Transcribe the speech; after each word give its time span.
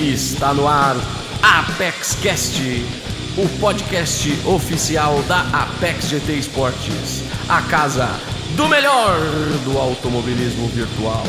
Está 0.00 0.54
no 0.54 0.66
ar 0.66 0.96
Apex 1.42 2.14
Cast, 2.22 2.58
o 3.36 3.46
podcast 3.60 4.30
oficial 4.46 5.22
da 5.24 5.42
Apex 5.52 6.08
GT 6.08 6.32
Esportes, 6.38 7.22
a 7.46 7.60
casa 7.60 8.08
do 8.56 8.66
melhor 8.66 9.18
do 9.62 9.76
automobilismo 9.76 10.68
virtual. 10.68 11.22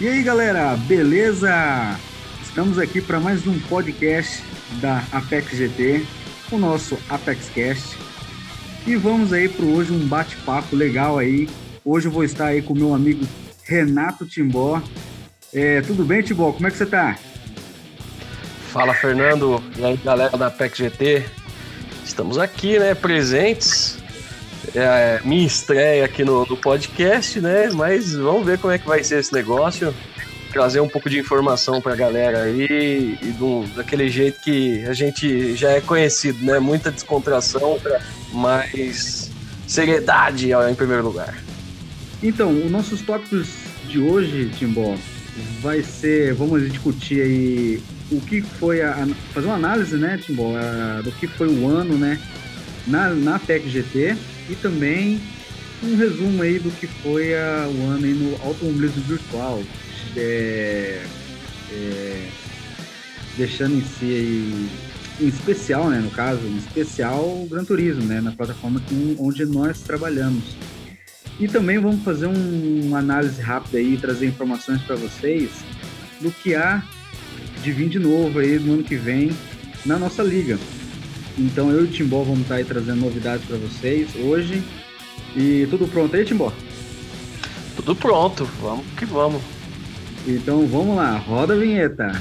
E 0.00 0.08
aí 0.08 0.24
galera, 0.24 0.76
beleza? 0.88 1.96
Estamos 2.42 2.80
aqui 2.80 3.00
para 3.00 3.20
mais 3.20 3.46
um 3.46 3.60
podcast 3.60 4.42
da 4.80 5.04
Apex 5.12 5.56
GT, 5.56 6.04
o 6.50 6.58
nosso 6.58 6.98
Apex 7.08 7.48
Cast. 7.50 7.96
E 8.84 8.96
vamos 8.96 9.32
aí 9.32 9.48
para 9.48 9.66
hoje 9.66 9.92
um 9.92 10.04
bate-papo 10.04 10.74
legal 10.74 11.16
aí. 11.16 11.48
Hoje 11.84 12.08
eu 12.08 12.12
vou 12.12 12.24
estar 12.24 12.46
aí 12.46 12.60
com 12.60 12.72
o 12.72 12.76
meu 12.76 12.92
amigo 12.92 13.24
Renato 13.68 14.24
Timbó. 14.24 14.82
É, 15.52 15.82
tudo 15.82 16.02
bem, 16.02 16.22
Timbó? 16.22 16.52
Como 16.52 16.66
é 16.66 16.70
que 16.70 16.78
você 16.78 16.86
tá? 16.86 17.18
Fala, 18.72 18.94
Fernando. 18.94 19.62
E 19.76 19.84
aí, 19.84 19.96
galera 19.98 20.36
da 20.38 20.46
Apex 20.46 20.78
GT. 20.78 21.24
Estamos 22.04 22.38
aqui, 22.38 22.78
né, 22.78 22.94
presentes. 22.94 23.98
É 24.74 25.20
minha 25.24 25.46
estreia 25.46 26.04
aqui 26.04 26.24
no, 26.24 26.46
no 26.46 26.56
podcast, 26.56 27.40
né? 27.40 27.70
Mas 27.72 28.14
vamos 28.14 28.46
ver 28.46 28.58
como 28.58 28.72
é 28.72 28.78
que 28.78 28.86
vai 28.86 29.04
ser 29.04 29.18
esse 29.18 29.32
negócio. 29.32 29.94
Trazer 30.50 30.80
um 30.80 30.88
pouco 30.88 31.10
de 31.10 31.18
informação 31.18 31.80
pra 31.80 31.94
galera 31.94 32.44
aí 32.44 33.18
e 33.20 33.32
do, 33.38 33.64
daquele 33.76 34.08
jeito 34.08 34.40
que 34.40 34.82
a 34.86 34.94
gente 34.94 35.54
já 35.54 35.72
é 35.72 35.80
conhecido, 35.80 36.42
né? 36.44 36.58
Muita 36.58 36.90
descontração, 36.90 37.78
mas 38.32 39.30
seriedade 39.66 40.50
em 40.52 40.74
primeiro 40.74 41.04
lugar. 41.04 41.47
Então, 42.22 42.50
os 42.50 42.70
nossos 42.70 43.00
tópicos 43.02 43.48
de 43.88 43.98
hoje, 44.00 44.50
Timbó, 44.58 44.96
vai 45.60 45.82
ser, 45.82 46.34
vamos 46.34 46.68
discutir 46.68 47.20
aí 47.20 47.82
o 48.10 48.20
que 48.20 48.42
foi 48.42 48.82
a, 48.82 49.06
fazer 49.32 49.46
uma 49.46 49.56
análise, 49.56 49.96
né, 49.96 50.18
Timbó, 50.18 50.56
a, 50.56 51.00
do 51.02 51.12
que 51.12 51.26
foi 51.26 51.48
o 51.48 51.68
ano, 51.68 51.96
né, 51.96 52.20
na, 52.86 53.10
na 53.10 53.38
PEC 53.38 53.68
GT 53.68 54.16
e 54.50 54.54
também 54.56 55.20
um 55.82 55.96
resumo 55.96 56.42
aí 56.42 56.58
do 56.58 56.70
que 56.70 56.86
foi 56.86 57.36
a, 57.36 57.68
o 57.68 57.86
ano 57.88 58.04
aí 58.04 58.14
no 58.14 58.34
automobilismo 58.44 59.02
virtual, 59.02 59.62
é, 60.16 61.04
é, 61.70 62.28
deixando 63.36 63.76
em 63.76 63.82
si 63.82 64.04
aí, 64.04 64.68
em 65.20 65.28
especial, 65.28 65.88
né, 65.88 66.00
no 66.00 66.10
caso, 66.10 66.40
em 66.44 66.58
especial 66.58 67.20
o 67.20 67.46
Gran 67.48 67.64
Turismo, 67.64 68.02
né, 68.02 68.20
na 68.20 68.32
plataforma 68.32 68.80
que, 68.80 69.16
onde 69.20 69.44
nós 69.46 69.80
trabalhamos. 69.80 70.56
E 71.38 71.46
também 71.46 71.78
vamos 71.78 72.02
fazer 72.02 72.26
um, 72.26 72.86
uma 72.86 72.98
análise 72.98 73.40
rápida 73.40 73.78
aí, 73.78 73.96
trazer 73.96 74.26
informações 74.26 74.82
para 74.82 74.96
vocês 74.96 75.50
do 76.20 76.30
que 76.30 76.54
há 76.54 76.82
de 77.62 77.72
vir 77.72 77.88
de 77.88 77.98
novo 77.98 78.38
aí 78.38 78.58
no 78.58 78.74
ano 78.74 78.82
que 78.82 78.96
vem 78.96 79.30
na 79.86 79.98
nossa 79.98 80.22
liga. 80.22 80.58
Então 81.38 81.70
eu 81.70 81.84
e 81.84 81.84
o 81.84 81.90
Timbó 81.90 82.22
vamos 82.22 82.40
estar 82.40 82.54
tá 82.54 82.58
aí 82.58 82.64
trazendo 82.64 83.00
novidades 83.00 83.46
para 83.46 83.56
vocês 83.56 84.08
hoje. 84.16 84.62
E 85.36 85.66
tudo 85.70 85.86
pronto 85.86 86.16
aí, 86.16 86.24
Timbó? 86.24 86.52
Tudo 87.76 87.94
pronto, 87.94 88.44
vamos 88.60 88.84
que 88.96 89.04
vamos. 89.04 89.40
Então 90.26 90.66
vamos 90.66 90.96
lá, 90.96 91.16
roda 91.16 91.54
a 91.54 91.56
vinheta. 91.56 92.12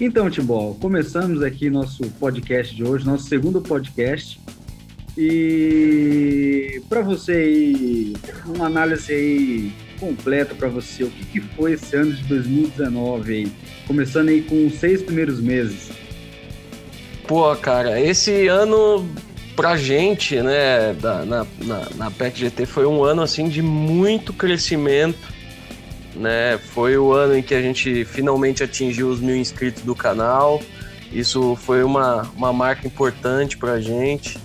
Então, 0.00 0.28
Timbó, 0.28 0.74
começamos 0.80 1.40
aqui 1.40 1.70
nosso 1.70 2.02
podcast 2.18 2.74
de 2.74 2.82
hoje, 2.82 3.06
nosso 3.06 3.28
segundo 3.28 3.60
podcast. 3.60 4.40
E 5.16 6.82
para 6.88 7.00
você 7.00 7.32
aí, 7.32 8.16
uma 8.44 8.66
análise 8.66 9.12
aí 9.12 9.72
completa 10.00 10.52
para 10.52 10.68
você, 10.68 11.04
o 11.04 11.10
que, 11.10 11.24
que, 11.26 11.40
foi 11.40 11.74
esse 11.74 11.94
ano 11.94 12.12
de 12.12 12.24
2019 12.24 13.32
aí? 13.32 13.52
Começando 13.86 14.30
aí 14.30 14.42
com 14.42 14.66
os 14.66 14.74
seis 14.74 15.00
primeiros 15.00 15.40
meses. 15.40 15.90
Pô, 17.28 17.54
cara, 17.54 18.00
esse 18.00 18.48
ano 18.48 19.08
pra 19.54 19.76
gente, 19.76 20.42
né, 20.42 20.92
da, 20.94 21.24
na, 21.24 21.46
na, 21.64 21.88
na 21.94 22.10
PEC 22.10 22.40
GT 22.40 22.66
foi 22.66 22.84
um 22.84 23.04
ano 23.04 23.22
assim 23.22 23.48
de 23.48 23.62
muito 23.62 24.32
crescimento 24.32 25.33
né? 26.14 26.58
Foi 26.72 26.96
o 26.96 27.12
ano 27.12 27.36
em 27.36 27.42
que 27.42 27.54
a 27.54 27.62
gente 27.62 28.04
finalmente 28.04 28.62
atingiu 28.62 29.08
os 29.08 29.20
mil 29.20 29.36
inscritos 29.36 29.82
do 29.82 29.94
canal. 29.94 30.60
Isso 31.12 31.56
foi 31.56 31.82
uma, 31.82 32.22
uma 32.36 32.52
marca 32.52 32.86
importante 32.86 33.56
para 33.56 33.72
a 33.72 33.80
gente. 33.80 34.38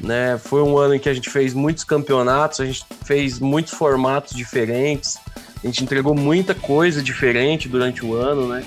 Né? 0.00 0.38
Foi 0.38 0.62
um 0.62 0.78
ano 0.78 0.94
em 0.94 0.98
que 0.98 1.08
a 1.08 1.14
gente 1.14 1.28
fez 1.28 1.52
muitos 1.52 1.84
campeonatos, 1.84 2.60
a 2.60 2.66
gente 2.66 2.84
fez 3.04 3.38
muitos 3.38 3.74
formatos 3.74 4.34
diferentes, 4.34 5.18
a 5.62 5.66
gente 5.66 5.84
entregou 5.84 6.14
muita 6.14 6.54
coisa 6.54 7.02
diferente 7.02 7.68
durante 7.68 8.04
o 8.04 8.14
ano, 8.14 8.48
né? 8.48 8.64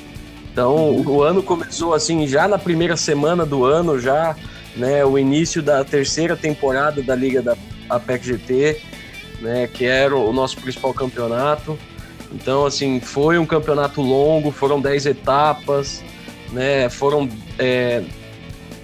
Então 0.51 0.95
o 0.95 1.23
ano 1.23 1.41
começou 1.41 1.95
assim 1.95 2.27
já 2.27 2.47
na 2.47 2.59
primeira 2.59 2.95
semana 2.95 3.43
do 3.43 3.65
ano, 3.65 3.99
já 3.99 4.35
né, 4.75 5.03
o 5.03 5.17
início 5.17 5.63
da 5.63 5.83
terceira 5.83 6.35
temporada 6.35 7.01
da 7.01 7.15
Liga 7.15 7.41
da 7.41 7.57
APEC 7.89 8.25
GT, 8.27 8.81
né, 9.41 9.67
que 9.67 9.85
era 9.85 10.15
o 10.15 10.31
nosso 10.31 10.57
principal 10.57 10.93
campeonato. 10.93 11.77
Então, 12.33 12.65
assim, 12.65 12.99
foi 12.99 13.37
um 13.37 13.45
campeonato 13.45 14.01
longo, 14.01 14.51
foram 14.51 14.81
10 14.81 15.05
etapas, 15.05 16.03
né? 16.51 16.89
Foram, 16.89 17.29
é, 17.59 18.03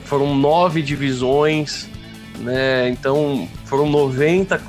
foram 0.06 0.36
nove 0.36 0.82
divisões, 0.82 1.90
né? 2.38 2.90
Então, 2.90 3.48
foram 3.66 3.90
90, 3.90 4.60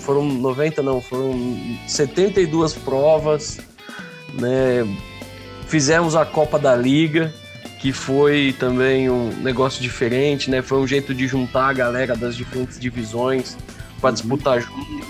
foram 0.00 0.24
90 0.24 0.82
não, 0.82 1.00
foram 1.00 1.58
72 1.86 2.74
provas, 2.74 3.58
né? 4.34 4.86
Fizemos 5.66 6.14
a 6.14 6.26
Copa 6.26 6.58
da 6.58 6.76
Liga, 6.76 7.32
que 7.78 7.92
foi 7.92 8.54
também 8.58 9.08
um 9.08 9.28
negócio 9.40 9.80
diferente, 9.80 10.50
né? 10.50 10.60
Foi 10.60 10.78
um 10.78 10.86
jeito 10.86 11.14
de 11.14 11.26
juntar 11.26 11.68
a 11.68 11.72
galera 11.72 12.14
das 12.14 12.36
diferentes 12.36 12.78
divisões 12.78 13.56
para 14.00 14.10
disputar 14.10 14.60
junto, 14.60 15.06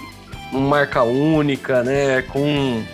uma 0.52 0.68
marca 0.68 1.02
única, 1.02 1.82
né? 1.82 2.22
Com 2.22 2.84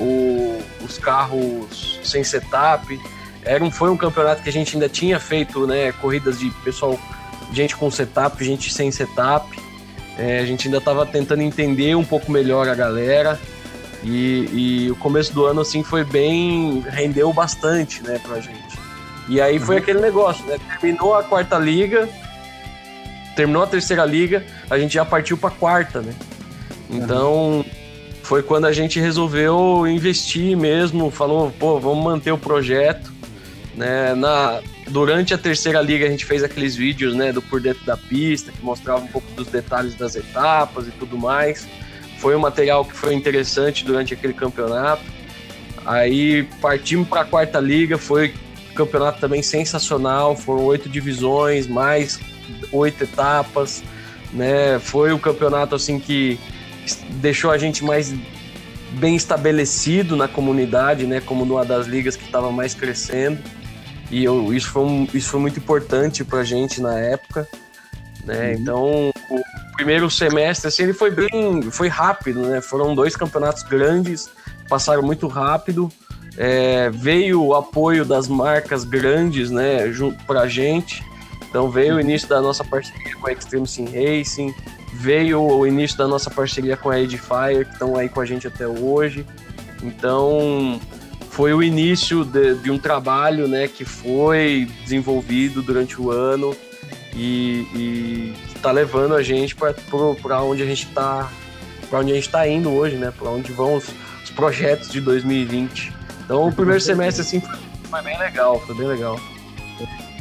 o, 0.00 0.58
os 0.82 0.98
carros 0.98 2.00
sem 2.02 2.24
setup. 2.24 2.98
Era 3.44 3.62
um, 3.62 3.70
foi 3.70 3.90
um 3.90 3.96
campeonato 3.96 4.42
que 4.42 4.48
a 4.48 4.52
gente 4.52 4.74
ainda 4.74 4.88
tinha 4.88 5.20
feito, 5.20 5.66
né? 5.66 5.92
Corridas 5.92 6.38
de 6.38 6.50
pessoal, 6.64 6.98
gente 7.52 7.76
com 7.76 7.90
setup, 7.90 8.42
gente 8.42 8.72
sem 8.72 8.90
setup. 8.90 9.58
É, 10.18 10.40
a 10.40 10.44
gente 10.44 10.66
ainda 10.66 10.78
estava 10.78 11.06
tentando 11.06 11.42
entender 11.42 11.94
um 11.94 12.04
pouco 12.04 12.32
melhor 12.32 12.68
a 12.68 12.74
galera. 12.74 13.38
E, 14.02 14.48
e, 14.86 14.90
o 14.90 14.96
começo 14.96 15.32
do 15.32 15.44
ano, 15.44 15.60
assim, 15.60 15.82
foi 15.82 16.04
bem. 16.04 16.80
rendeu 16.88 17.32
bastante, 17.32 18.02
né, 18.02 18.18
pra 18.26 18.40
gente. 18.40 18.78
E 19.28 19.40
aí 19.40 19.58
foi 19.58 19.76
uhum. 19.76 19.82
aquele 19.82 20.00
negócio, 20.00 20.44
né? 20.46 20.58
Terminou 20.80 21.14
a 21.14 21.22
quarta 21.22 21.58
liga, 21.58 22.08
terminou 23.36 23.62
a 23.62 23.66
terceira 23.66 24.04
liga, 24.04 24.44
a 24.68 24.78
gente 24.78 24.94
já 24.94 25.04
partiu 25.04 25.36
pra 25.36 25.50
quarta, 25.50 26.00
né? 26.00 26.14
Então. 26.88 27.58
Uhum 27.58 27.79
foi 28.30 28.44
quando 28.44 28.66
a 28.66 28.72
gente 28.72 29.00
resolveu 29.00 29.88
investir 29.88 30.56
mesmo, 30.56 31.10
falou, 31.10 31.50
pô, 31.58 31.80
vamos 31.80 32.04
manter 32.04 32.30
o 32.30 32.38
projeto. 32.38 33.12
Né? 33.74 34.14
Na, 34.14 34.60
durante 34.88 35.34
a 35.34 35.38
terceira 35.38 35.82
liga 35.82 36.06
a 36.06 36.08
gente 36.08 36.24
fez 36.24 36.44
aqueles 36.44 36.76
vídeos 36.76 37.12
né, 37.12 37.32
do 37.32 37.42
por 37.42 37.60
dentro 37.60 37.84
da 37.84 37.96
pista, 37.96 38.52
que 38.52 38.64
mostrava 38.64 39.02
um 39.02 39.08
pouco 39.08 39.28
dos 39.32 39.48
detalhes 39.48 39.96
das 39.96 40.14
etapas 40.14 40.86
e 40.86 40.92
tudo 40.92 41.18
mais. 41.18 41.66
Foi 42.20 42.36
um 42.36 42.38
material 42.38 42.84
que 42.84 42.94
foi 42.94 43.14
interessante 43.14 43.84
durante 43.84 44.14
aquele 44.14 44.32
campeonato. 44.32 45.02
Aí 45.84 46.44
partimos 46.60 47.08
para 47.08 47.22
a 47.22 47.24
quarta 47.24 47.58
liga, 47.58 47.98
foi 47.98 48.32
um 48.70 48.74
campeonato 48.74 49.18
também 49.18 49.42
sensacional, 49.42 50.36
foram 50.36 50.62
oito 50.66 50.88
divisões, 50.88 51.66
mais 51.66 52.20
oito 52.70 53.02
etapas, 53.02 53.82
né? 54.32 54.78
Foi 54.78 55.12
um 55.12 55.18
campeonato 55.18 55.74
assim 55.74 55.98
que 55.98 56.38
deixou 57.10 57.50
a 57.50 57.58
gente 57.58 57.84
mais 57.84 58.12
bem 58.92 59.16
estabelecido 59.16 60.16
na 60.16 60.26
comunidade, 60.26 61.06
né, 61.06 61.20
como 61.20 61.44
numa 61.44 61.64
das 61.64 61.86
ligas 61.86 62.16
que 62.16 62.24
estava 62.24 62.50
mais 62.50 62.74
crescendo. 62.74 63.38
E 64.10 64.24
eu, 64.24 64.52
isso, 64.52 64.68
foi 64.70 64.82
um, 64.82 65.08
isso 65.14 65.30
foi 65.30 65.40
muito 65.40 65.58
importante 65.58 66.24
para 66.24 66.40
a 66.40 66.44
gente 66.44 66.80
na 66.80 66.98
época. 66.98 67.46
Né? 68.24 68.48
Uhum. 68.48 68.60
Então, 68.60 69.10
o 69.30 69.42
primeiro 69.76 70.10
semestre 70.10 70.68
assim, 70.68 70.82
ele 70.82 70.92
foi 70.92 71.10
bem, 71.10 71.62
foi 71.70 71.88
rápido, 71.88 72.42
né? 72.42 72.60
Foram 72.60 72.94
dois 72.94 73.16
campeonatos 73.16 73.62
grandes, 73.62 74.28
passaram 74.68 75.02
muito 75.02 75.26
rápido. 75.28 75.90
É, 76.36 76.90
veio 76.90 77.42
o 77.42 77.54
apoio 77.54 78.04
das 78.04 78.28
marcas 78.28 78.84
grandes, 78.84 79.50
né, 79.50 79.84
para 80.26 80.42
a 80.42 80.48
gente. 80.48 81.04
Então 81.48 81.70
veio 81.70 81.92
o 81.92 81.94
uhum. 81.94 82.00
início 82.00 82.28
da 82.28 82.40
nossa 82.40 82.64
parceria 82.64 83.14
com 83.16 83.28
a 83.28 83.32
Extreme 83.32 83.66
Sim 83.66 83.86
Racing, 83.86 84.54
veio 85.00 85.42
o 85.42 85.66
início 85.66 85.96
da 85.96 86.06
nossa 86.06 86.30
parceria 86.30 86.76
com 86.76 86.90
a 86.90 87.00
Edifier, 87.00 87.64
que 87.64 87.72
estão 87.72 87.96
aí 87.96 88.06
com 88.06 88.20
a 88.20 88.26
gente 88.26 88.46
até 88.46 88.68
hoje. 88.68 89.24
Então, 89.82 90.78
foi 91.30 91.54
o 91.54 91.62
início 91.62 92.22
de, 92.22 92.56
de 92.56 92.70
um 92.70 92.78
trabalho 92.78 93.48
né, 93.48 93.66
que 93.66 93.82
foi 93.82 94.68
desenvolvido 94.82 95.62
durante 95.62 95.98
o 95.98 96.10
ano 96.10 96.54
e 97.16 98.34
está 98.54 98.70
levando 98.70 99.14
a 99.14 99.22
gente 99.22 99.56
para 99.56 100.42
onde 100.42 100.62
a 100.62 100.66
gente 100.66 100.86
está 100.86 101.30
para 101.88 101.98
onde 101.98 102.12
a 102.12 102.14
gente 102.14 102.26
está 102.26 102.46
indo 102.46 102.70
hoje, 102.70 102.96
né? 102.96 103.10
Para 103.10 103.30
onde 103.30 103.50
vão 103.50 103.74
os, 103.74 103.84
os, 104.22 104.30
projetos 104.30 104.90
de 104.90 105.00
2020. 105.00 105.92
Então 106.24 106.46
o 106.46 106.52
primeiro 106.52 106.78
semestre 106.80 107.22
assim 107.22 107.40
foi, 107.40 107.58
foi 107.90 108.02
bem 108.02 108.18
legal, 108.18 108.60
foi 108.60 108.76
bem 108.76 108.86
legal. 108.86 109.18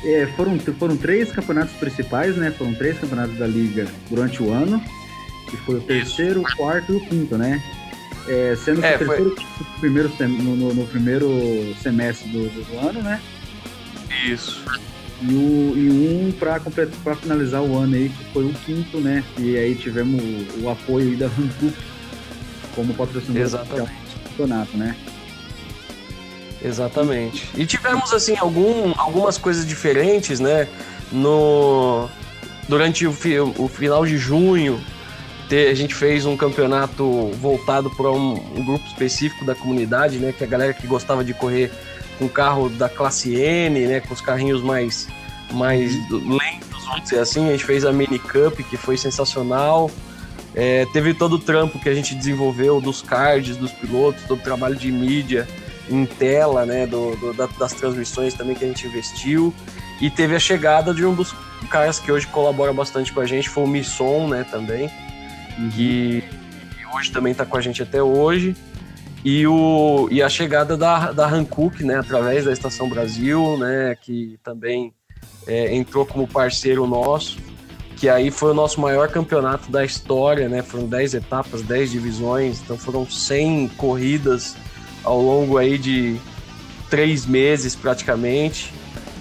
É, 0.04 0.28
foram, 0.36 0.57
foram 0.60 0.96
três 0.96 1.31
campeonatos 1.31 1.74
principais, 1.75 2.36
né? 2.38 2.51
Foram 2.51 2.74
três 2.74 2.98
campeonatos 3.00 3.38
da 3.38 3.48
liga 3.48 3.88
durante 4.10 4.42
o 4.42 4.51
ano. 4.51 4.81
Que 5.50 5.57
foi 5.57 5.75
o 5.75 5.81
terceiro, 5.81 6.42
o 6.42 6.56
quarto 6.56 6.94
e 6.94 6.98
o 6.98 7.00
quinto, 7.01 7.38
né? 7.38 7.62
É, 8.28 8.56
sendo 8.56 8.81
que 8.81 8.88
é, 8.88 8.96
o 8.96 9.00
terceiro 9.00 9.36
foi... 9.36 9.66
primeiro, 9.80 10.12
no, 10.19 10.56
no, 10.56 10.74
no, 10.74 10.88
primeiro 10.88 11.75
semestre 11.81 12.30
do, 12.30 12.48
do, 12.50 12.88
ano, 12.88 13.01
né? 13.01 13.19
Isso. 14.25 14.63
E, 15.22 15.34
o, 15.34 15.74
e 15.75 15.90
um 15.90 16.31
para 16.31 17.16
finalizar 17.16 17.62
o 17.62 17.75
ano 17.75 17.95
aí, 17.95 18.10
que 18.10 18.24
foi 18.31 18.45
o 18.45 18.54
quinto, 18.54 19.00
né? 19.00 19.24
E 19.38 19.57
aí 19.57 19.75
tivemos 19.75 20.22
o, 20.22 20.63
o 20.66 20.69
apoio 20.69 21.18
da 21.18 21.25
Hankook 21.25 21.74
como 22.75 22.94
patrocinador 22.94 23.66
do 23.66 23.90
campeonato, 24.30 24.78
né? 24.78 24.95
Exatamente. 26.63 27.50
E 27.56 27.65
tivemos 27.65 28.13
assim 28.13 28.35
algum, 28.38 28.94
algumas 28.97 29.38
coisas 29.38 29.65
diferentes, 29.65 30.39
né? 30.39 30.67
No 31.11 32.09
durante 32.67 33.07
o, 33.07 33.11
o 33.57 33.67
final 33.67 34.06
de 34.06 34.17
junho, 34.17 34.79
a 35.51 35.73
gente 35.73 35.95
fez 35.95 36.25
um 36.25 36.38
campeonato 36.38 37.31
voltado 37.41 37.89
para 37.89 38.11
um, 38.11 38.33
um, 38.33 38.63
grupo 38.63 38.85
específico 38.85 39.44
da 39.44 39.56
comunidade, 39.56 40.19
né? 40.19 40.31
Que 40.31 40.44
é 40.44 40.47
a 40.47 40.50
galera 40.50 40.73
que 40.73 40.85
gostava 40.85 41.23
de 41.23 41.33
correr 41.33 41.71
com 42.19 42.29
carro 42.29 42.69
da 42.69 42.88
classe 42.88 43.33
N, 43.35 43.88
né? 43.88 44.00
Com 44.01 44.13
os 44.13 44.21
carrinhos 44.21 44.61
mais, 44.61 45.07
mais 45.51 45.94
lentos, 46.11 46.85
vamos 46.85 47.03
dizer 47.03 47.19
assim. 47.19 47.47
A 47.47 47.51
gente 47.53 47.65
fez 47.65 47.83
a 47.83 47.91
Mini 47.91 48.19
Cup, 48.19 48.59
que 48.69 48.77
foi 48.77 48.97
sensacional. 48.97 49.89
É, 50.53 50.85
teve 50.94 51.13
todo 51.13 51.33
o 51.33 51.39
trampo 51.39 51.79
que 51.79 51.89
a 51.89 51.95
gente 51.95 52.13
desenvolveu 52.13 52.79
dos 52.79 53.01
cards, 53.01 53.56
dos 53.56 53.71
pilotos, 53.71 54.23
todo 54.27 54.39
o 54.39 54.44
trabalho 54.44 54.75
de 54.75 54.91
mídia 54.91 55.47
em 55.89 56.06
tela, 56.06 56.65
né, 56.65 56.86
do, 56.86 57.15
do 57.15 57.33
das 57.33 57.74
transmissões 57.74 58.33
também 58.33 58.56
que 58.56 58.63
a 58.63 58.68
gente 58.68 58.88
investiu. 58.88 59.53
E 60.00 60.09
teve 60.09 60.36
a 60.36 60.39
chegada 60.39 60.94
de 60.94 61.06
um 61.06 61.13
dos 61.13 61.33
caras 61.69 62.00
que 62.00 62.12
hoje 62.12 62.27
colabora 62.27 62.71
bastante 62.71 63.12
com 63.12 63.19
a 63.19 63.25
gente, 63.25 63.50
foi 63.50 63.63
o 63.63 63.68
Misson, 63.68 64.27
né, 64.27 64.45
também, 64.50 64.89
uhum. 65.57 65.69
que 65.69 66.24
hoje 66.95 67.12
também 67.12 67.31
está 67.31 67.45
com 67.45 67.57
a 67.57 67.62
gente 67.62 67.81
até 67.81 68.01
hoje. 68.01 68.56
E, 69.24 69.45
o, 69.45 70.07
e 70.09 70.21
a 70.21 70.30
chegada 70.30 70.77
da, 70.77 71.12
da 71.12 71.27
Hankook, 71.27 71.83
né, 71.83 71.97
através 71.97 72.45
da 72.45 72.53
Estação 72.53 72.88
Brasil, 72.88 73.57
né, 73.57 73.95
que 74.01 74.39
também 74.44 74.94
é, 75.45 75.75
entrou 75.75 76.06
como 76.06 76.25
parceiro 76.25 76.88
nosso, 76.88 77.38
que 77.97 78.07
aí 78.07 78.31
foi 78.31 78.51
o 78.51 78.53
nosso 78.53 78.80
maior 78.80 79.09
campeonato 79.09 79.69
da 79.69 79.83
história, 79.83 80.47
né, 80.47 80.62
foram 80.62 80.88
10 80.88 81.15
etapas, 81.15 81.62
10 81.62 81.92
divisões, 81.92 82.62
então 82.62 82.77
foram 82.77 83.06
100 83.06 83.68
corridas 83.75 84.56
ao 85.04 85.22
longo 85.22 85.57
aí 85.57 85.78
de 85.78 86.18
três 86.90 87.25
meses 87.25 87.75
praticamente. 87.75 88.74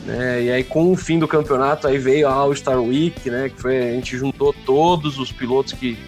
Né? 0.05 0.45
E 0.45 0.51
aí 0.51 0.65
com 0.65 0.93
o 0.93 0.97
fim 0.97 1.19
do 1.19 1.29
campeonato 1.29 1.87
aí 1.87 1.99
veio 1.99 2.27
a 2.29 2.33
All 2.33 2.55
Star 2.55 2.81
Week, 2.81 3.29
né? 3.29 3.51
Que 3.51 3.61
foi 3.61 3.77
a 3.77 3.93
gente 3.93 4.17
juntou 4.17 4.53
todos 4.53 5.19
os 5.19 5.31
pilotos 5.31 5.73
que 5.73 5.99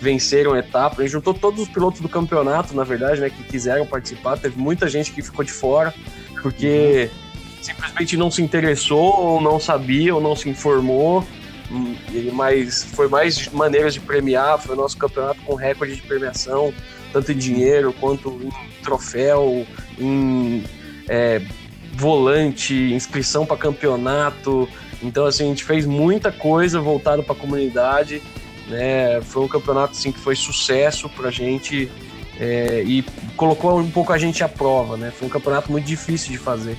venceram 0.00 0.52
a 0.52 0.58
etapa, 0.58 1.00
a 1.00 1.04
gente 1.04 1.12
juntou 1.12 1.32
todos 1.32 1.62
os 1.62 1.68
pilotos 1.68 2.00
do 2.00 2.08
campeonato, 2.08 2.74
na 2.74 2.84
verdade, 2.84 3.20
né? 3.20 3.30
Que 3.30 3.42
quiseram 3.44 3.86
participar. 3.86 4.36
Teve 4.36 4.58
muita 4.58 4.88
gente 4.88 5.10
que 5.10 5.22
ficou 5.22 5.44
de 5.44 5.52
fora 5.52 5.94
porque 6.42 7.10
uhum. 7.10 7.62
simplesmente 7.62 8.16
não 8.16 8.30
se 8.30 8.42
interessou 8.42 9.18
ou 9.18 9.40
não 9.40 9.58
sabia 9.58 10.14
ou 10.14 10.20
não 10.20 10.36
se 10.36 10.48
informou. 10.48 11.26
Mas 12.32 12.84
foi 12.84 13.08
mais 13.08 13.48
maneiras 13.48 13.94
de 13.94 14.00
premiar, 14.00 14.58
foi 14.58 14.76
o 14.76 14.78
nosso 14.78 14.96
campeonato 14.96 15.40
com 15.42 15.54
recorde 15.54 15.96
de 15.96 16.02
premiação, 16.02 16.72
tanto 17.16 17.32
em 17.32 17.36
dinheiro 17.36 17.94
quanto 17.98 18.28
em 18.28 18.82
troféu, 18.82 19.66
em 19.98 20.62
é, 21.08 21.40
volante, 21.94 22.74
inscrição 22.74 23.46
para 23.46 23.56
campeonato. 23.56 24.68
Então, 25.02 25.24
assim, 25.24 25.44
a 25.44 25.46
gente 25.46 25.64
fez 25.64 25.86
muita 25.86 26.30
coisa 26.30 26.78
voltada 26.78 27.22
para 27.22 27.32
a 27.32 27.38
comunidade. 27.38 28.20
Né? 28.68 29.22
Foi 29.22 29.44
um 29.44 29.48
campeonato 29.48 29.92
assim, 29.92 30.12
que 30.12 30.18
foi 30.18 30.36
sucesso 30.36 31.08
para 31.08 31.28
a 31.28 31.30
gente 31.30 31.90
é, 32.38 32.82
e 32.84 33.02
colocou 33.34 33.80
um 33.80 33.90
pouco 33.90 34.12
a 34.12 34.18
gente 34.18 34.44
à 34.44 34.48
prova. 34.48 34.98
Né? 34.98 35.10
Foi 35.10 35.26
um 35.26 35.30
campeonato 35.30 35.72
muito 35.72 35.86
difícil 35.86 36.32
de 36.32 36.38
fazer, 36.38 36.76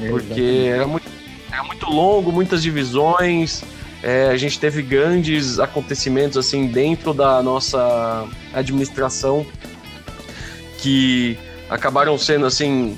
é, 0.00 0.08
porque 0.08 0.68
era 0.72 0.86
muito, 0.86 1.08
era 1.50 1.64
muito 1.64 1.90
longo, 1.90 2.30
muitas 2.30 2.62
divisões. 2.62 3.64
É, 4.02 4.28
a 4.28 4.36
gente 4.36 4.60
teve 4.60 4.80
grandes 4.82 5.58
acontecimentos 5.58 6.36
assim 6.36 6.68
dentro 6.68 7.12
da 7.12 7.42
nossa 7.42 8.26
administração 8.52 9.44
que 10.78 11.36
acabaram 11.68 12.16
sendo 12.16 12.46
assim 12.46 12.96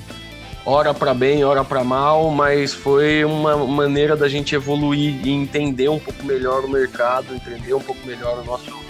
hora 0.65 0.93
para 0.93 1.13
bem, 1.13 1.43
hora 1.43 1.63
para 1.63 1.83
mal, 1.83 2.29
mas 2.29 2.73
foi 2.73 3.25
uma 3.25 3.57
maneira 3.57 4.15
da 4.15 4.29
gente 4.29 4.53
evoluir 4.53 5.25
e 5.25 5.31
entender 5.31 5.89
um 5.89 5.99
pouco 5.99 6.23
melhor 6.23 6.63
o 6.63 6.69
mercado, 6.69 7.33
entender 7.33 7.73
um 7.73 7.79
pouco 7.79 8.05
melhor 8.05 8.39
o 8.39 8.45
nosso 8.45 8.81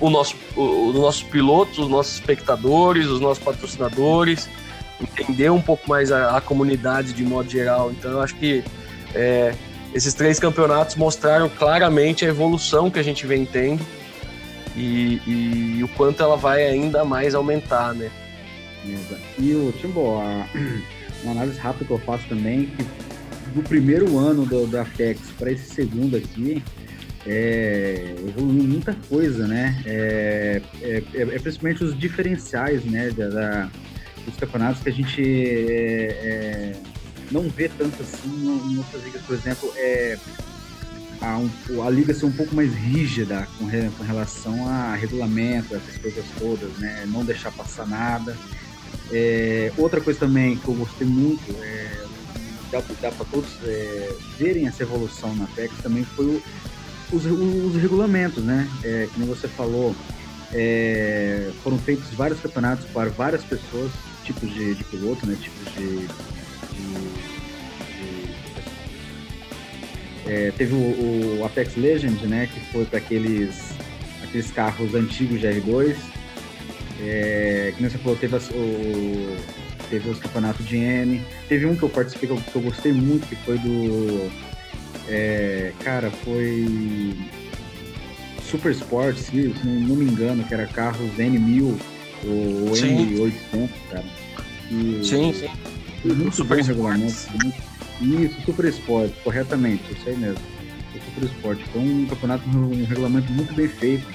o 0.00 0.08
nosso 0.08 0.36
os 0.56 0.94
nossos 0.94 1.24
pilotos, 1.24 1.78
os 1.78 1.88
nossos 1.88 2.14
espectadores, 2.14 3.06
os 3.06 3.20
nossos 3.20 3.42
patrocinadores, 3.42 4.48
entender 5.00 5.50
um 5.50 5.60
pouco 5.60 5.88
mais 5.88 6.12
a, 6.12 6.36
a 6.36 6.40
comunidade 6.40 7.12
de 7.12 7.24
modo 7.24 7.50
geral. 7.50 7.90
Então 7.90 8.12
eu 8.12 8.20
acho 8.20 8.36
que 8.36 8.62
é, 9.12 9.54
esses 9.94 10.14
três 10.14 10.38
campeonatos 10.38 10.96
mostraram 10.96 11.48
claramente 11.48 12.24
a 12.24 12.28
evolução 12.28 12.90
que 12.90 12.98
a 12.98 13.02
gente 13.02 13.26
vem 13.26 13.44
tendo 13.44 13.84
e, 14.76 15.20
e 15.26 15.82
o 15.82 15.88
quanto 15.88 16.22
ela 16.22 16.36
vai 16.36 16.64
ainda 16.64 17.04
mais 17.04 17.34
aumentar, 17.34 17.94
né? 17.94 18.10
E 19.38 19.52
o 19.54 19.72
Timbo, 19.80 20.20
uma 21.22 21.32
análise 21.32 21.58
rápida 21.58 21.84
que 21.84 21.90
eu 21.90 21.98
faço 21.98 22.26
também, 22.28 22.70
do 23.54 23.62
primeiro 23.62 24.18
ano 24.18 24.46
do, 24.46 24.66
da 24.66 24.84
FEX 24.84 25.20
para 25.38 25.50
esse 25.50 25.74
segundo 25.74 26.16
aqui, 26.16 26.62
é, 27.26 28.14
evoluiu 28.28 28.64
muita 28.64 28.94
coisa, 29.08 29.46
né? 29.46 29.82
É, 29.84 30.62
é, 30.80 31.02
é, 31.14 31.22
é 31.22 31.38
principalmente 31.38 31.84
os 31.84 31.98
diferenciais, 31.98 32.84
né, 32.84 33.10
da, 33.10 33.28
da, 33.28 33.70
dos 34.24 34.36
campeonatos 34.36 34.82
que 34.82 34.88
a 34.88 34.92
gente 34.92 35.22
é, 35.22 36.06
é, 36.22 36.72
não 37.30 37.48
vê 37.48 37.68
tanto 37.68 38.02
assim 38.02 38.70
em 38.70 38.78
outras 38.78 39.02
ligas, 39.04 39.22
por 39.22 39.34
exemplo, 39.34 39.72
é 39.76 40.18
a, 41.20 41.38
um, 41.38 41.82
a 41.82 41.90
liga 41.90 42.14
ser 42.14 42.26
um 42.26 42.32
pouco 42.32 42.54
mais 42.54 42.72
rígida 42.74 43.48
com, 43.58 43.66
re, 43.66 43.90
com 43.96 44.04
relação 44.04 44.68
a 44.68 44.94
regulamento, 44.94 45.74
essas 45.74 45.96
coisas 45.98 46.24
todas, 46.38 46.70
né? 46.78 47.04
Não 47.06 47.24
deixar 47.24 47.50
passar 47.52 47.86
nada. 47.86 48.36
É, 49.10 49.72
outra 49.76 50.00
coisa 50.00 50.18
também 50.18 50.56
que 50.56 50.68
eu 50.68 50.74
gostei 50.74 51.06
muito, 51.06 51.50
é, 51.62 52.04
dá, 52.70 52.82
dá 53.00 53.10
para 53.10 53.24
todos 53.26 53.48
é, 53.64 54.14
verem 54.38 54.66
essa 54.66 54.82
evolução 54.82 55.34
na 55.34 55.46
PEC 55.46 55.72
também 55.82 56.04
foi 56.04 56.26
o, 56.26 56.42
os, 57.12 57.24
os, 57.24 57.80
regulamentos, 57.80 58.44
né? 58.44 58.68
É, 58.84 59.08
como 59.14 59.26
você 59.26 59.48
falou, 59.48 59.94
é, 60.52 61.50
foram 61.62 61.78
feitos 61.78 62.08
vários 62.10 62.40
campeonatos 62.40 62.86
para 62.86 63.10
várias 63.10 63.42
pessoas, 63.44 63.90
tipos 64.24 64.52
de, 64.52 64.74
de 64.74 64.84
piloto, 64.84 65.26
né? 65.26 65.36
Tipos 65.40 65.72
de, 65.74 66.06
de, 66.06 67.27
é, 70.28 70.52
teve 70.56 70.74
o, 70.74 71.40
o, 71.40 71.44
Apex 71.44 71.76
Legend, 71.76 72.26
né? 72.26 72.48
Que 72.52 72.60
foi 72.72 72.84
para 72.84 72.98
aqueles 72.98 73.72
aqueles 74.22 74.50
carros 74.50 74.94
antigos 74.94 75.40
de 75.40 75.46
R2 75.46 75.96
é, 77.00 77.72
que 77.76 77.82
nem 77.82 77.90
você 77.90 77.98
falou, 77.98 78.16
teve, 78.16 78.36
as, 78.36 78.50
o, 78.50 79.36
teve 79.88 80.08
os 80.08 80.18
campeonatos 80.18 80.66
de 80.66 80.76
N. 80.76 81.22
Teve 81.48 81.66
um 81.66 81.76
que 81.76 81.82
eu 81.82 81.88
participei 81.88 82.28
que 82.28 82.34
eu, 82.34 82.40
que 82.40 82.56
eu 82.56 82.62
gostei 82.62 82.92
muito, 82.92 83.26
que 83.26 83.36
foi 83.36 83.58
do. 83.58 84.30
É, 85.08 85.72
cara, 85.84 86.10
foi. 86.10 87.14
Super 88.42 88.72
Sports, 88.72 89.26
se 89.26 89.54
não, 89.62 89.74
não, 89.74 89.96
me 89.96 90.06
engano, 90.06 90.42
que 90.42 90.54
era 90.54 90.66
carros 90.66 91.10
N1000 91.18 91.78
ou 92.24 92.72
N800, 92.72 93.68
cara. 93.90 94.04
E, 94.70 95.00
sim, 95.04 95.34
sim. 95.34 95.48
Muito 96.04 96.34
Super 96.34 96.62
regulamento. 96.62 97.14
Isso, 98.00 98.40
Super 98.42 98.66
Sport, 98.66 99.12
corretamente, 99.24 99.92
isso 99.92 100.08
aí 100.08 100.16
mesmo. 100.16 100.42
O 100.94 101.04
Super 101.04 101.24
Sport. 101.24 101.60
Foi 101.72 101.82
um 101.82 102.06
campeonato, 102.06 102.48
um 102.48 102.84
regulamento 102.84 103.32
muito 103.32 103.52
bem 103.54 103.68
feito 103.68 104.06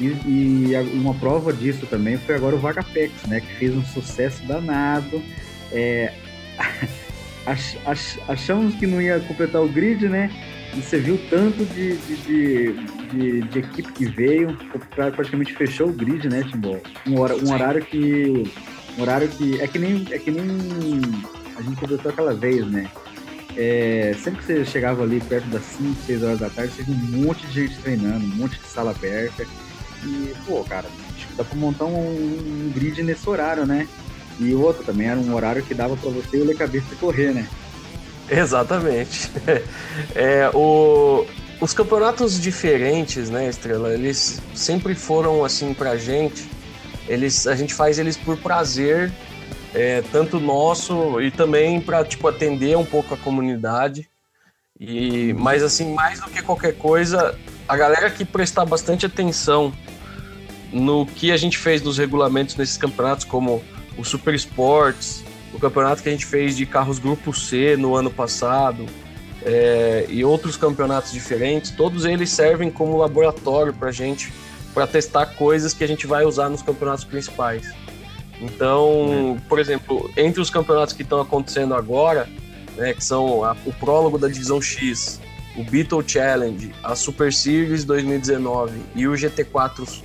e, 0.00 0.72
e, 0.72 0.76
uma 0.94 1.14
prova 1.14 1.52
disso 1.52 1.86
também 1.86 2.16
foi 2.18 2.34
agora 2.34 2.56
o 2.56 2.58
Vagapex, 2.58 3.12
né? 3.28 3.40
Que 3.40 3.54
fez 3.54 3.76
um 3.76 3.84
sucesso 3.84 4.42
danado. 4.44 5.22
É, 5.70 6.12
ach, 7.46 7.76
ach, 7.86 8.18
achamos 8.28 8.74
que 8.74 8.86
não 8.86 9.00
ia 9.00 9.20
completar 9.20 9.62
o 9.62 9.68
grid, 9.68 10.08
né? 10.08 10.30
E 10.74 10.80
você 10.80 10.98
viu 10.98 11.20
tanto 11.28 11.64
de, 11.66 11.96
de, 11.96 12.72
de, 13.12 13.40
de 13.42 13.58
equipe 13.58 13.92
que 13.92 14.06
veio, 14.06 14.56
praticamente 14.94 15.52
fechou 15.52 15.88
o 15.88 15.92
grid, 15.92 16.28
né, 16.28 16.42
Timbó? 16.50 16.78
Um, 17.06 17.20
hora, 17.20 17.36
um 17.36 17.52
horário 17.52 17.84
que 17.84 18.50
Um 18.98 19.02
horário 19.02 19.28
que 19.28 19.60
é 19.60 19.66
que 19.66 19.78
nem 19.78 20.06
é 20.10 20.18
que 20.18 20.30
nem 20.30 20.46
a 21.56 21.62
gente 21.62 21.76
conversou 21.76 22.10
aquela 22.10 22.34
vez, 22.34 22.66
né? 22.66 22.90
É, 23.56 24.14
sempre 24.22 24.40
que 24.40 24.46
você 24.46 24.64
chegava 24.64 25.02
ali 25.02 25.20
perto 25.20 25.46
das 25.48 25.62
5, 25.62 25.94
6 26.06 26.22
horas 26.22 26.38
da 26.40 26.48
tarde, 26.48 26.72
você 26.72 26.82
via 26.82 26.94
um 26.94 27.24
monte 27.24 27.46
de 27.46 27.52
gente 27.52 27.78
treinando, 27.78 28.24
um 28.24 28.36
monte 28.36 28.58
de 28.58 28.66
sala 28.66 28.92
aberta. 28.92 29.46
E, 30.04 30.34
pô, 30.46 30.64
cara, 30.64 30.86
acho 31.14 31.28
que 31.28 31.34
dá 31.34 31.44
pra 31.44 31.56
montar 31.56 31.84
um, 31.84 31.98
um 31.98 32.72
grid 32.74 33.02
nesse 33.02 33.28
horário, 33.28 33.66
né? 33.66 33.86
E 34.40 34.54
outro 34.54 34.82
também 34.82 35.08
era 35.08 35.20
um 35.20 35.34
horário 35.34 35.62
que 35.62 35.74
dava 35.74 35.96
para 35.96 36.10
você 36.10 36.38
ler 36.38 36.56
cabeça 36.56 36.86
e 36.92 36.96
correr, 36.96 37.32
né? 37.32 37.46
Exatamente. 38.30 39.30
É, 40.14 40.50
o, 40.54 41.26
os 41.60 41.74
campeonatos 41.74 42.40
diferentes, 42.40 43.28
né, 43.28 43.48
Estrela, 43.48 43.92
eles 43.92 44.40
sempre 44.54 44.94
foram 44.94 45.44
assim 45.44 45.74
pra 45.74 45.96
gente. 45.96 46.48
Eles, 47.06 47.46
a 47.46 47.54
gente 47.54 47.74
faz 47.74 47.98
eles 47.98 48.16
por 48.16 48.38
prazer, 48.38 49.12
é, 49.74 50.02
tanto 50.12 50.38
nosso 50.38 51.20
e 51.20 51.30
também 51.30 51.80
para 51.80 52.04
tipo 52.04 52.28
atender 52.28 52.76
um 52.76 52.84
pouco 52.84 53.14
a 53.14 53.16
comunidade. 53.16 54.08
E 54.78 55.32
mas 55.34 55.62
assim, 55.62 55.94
mais 55.94 56.20
do 56.20 56.28
que 56.28 56.42
qualquer 56.42 56.76
coisa, 56.76 57.38
a 57.68 57.76
galera 57.76 58.10
que 58.10 58.24
prestar 58.24 58.64
bastante 58.64 59.06
atenção 59.06 59.72
no 60.72 61.06
que 61.06 61.30
a 61.30 61.36
gente 61.36 61.58
fez 61.58 61.82
nos 61.82 61.98
regulamentos 61.98 62.56
nesses 62.56 62.76
campeonatos, 62.76 63.24
como 63.24 63.62
o 63.96 64.04
Super 64.04 64.34
Sports, 64.34 65.22
o 65.52 65.58
campeonato 65.58 66.02
que 66.02 66.08
a 66.08 66.12
gente 66.12 66.26
fez 66.26 66.56
de 66.56 66.64
carros 66.64 66.98
Grupo 66.98 67.32
C 67.32 67.76
no 67.76 67.94
ano 67.94 68.10
passado, 68.10 68.86
é, 69.44 70.06
e 70.08 70.24
outros 70.24 70.56
campeonatos 70.56 71.12
diferentes, 71.12 71.70
todos 71.70 72.04
eles 72.04 72.30
servem 72.30 72.70
como 72.70 72.96
laboratório 72.96 73.72
para 73.72 73.88
a 73.88 73.92
gente, 73.92 74.32
para 74.72 74.86
testar 74.86 75.26
coisas 75.26 75.74
que 75.74 75.84
a 75.84 75.86
gente 75.86 76.06
vai 76.06 76.24
usar 76.24 76.48
nos 76.48 76.62
campeonatos 76.62 77.04
principais. 77.04 77.72
Então, 78.42 79.38
é. 79.38 79.48
por 79.48 79.58
exemplo, 79.60 80.10
entre 80.16 80.40
os 80.40 80.50
campeonatos 80.50 80.92
que 80.92 81.02
estão 81.02 81.20
acontecendo 81.20 81.74
agora, 81.74 82.28
né, 82.76 82.92
que 82.92 83.04
são 83.04 83.44
a, 83.44 83.56
o 83.64 83.72
prólogo 83.72 84.18
da 84.18 84.26
Divisão 84.26 84.60
X, 84.60 85.20
o 85.56 85.62
Beetle 85.62 86.02
Challenge, 86.06 86.74
a 86.82 86.96
Super 86.96 87.32
Series 87.32 87.84
2019 87.84 88.72
e 88.96 89.06
o 89.06 89.12
GT4 89.12 90.02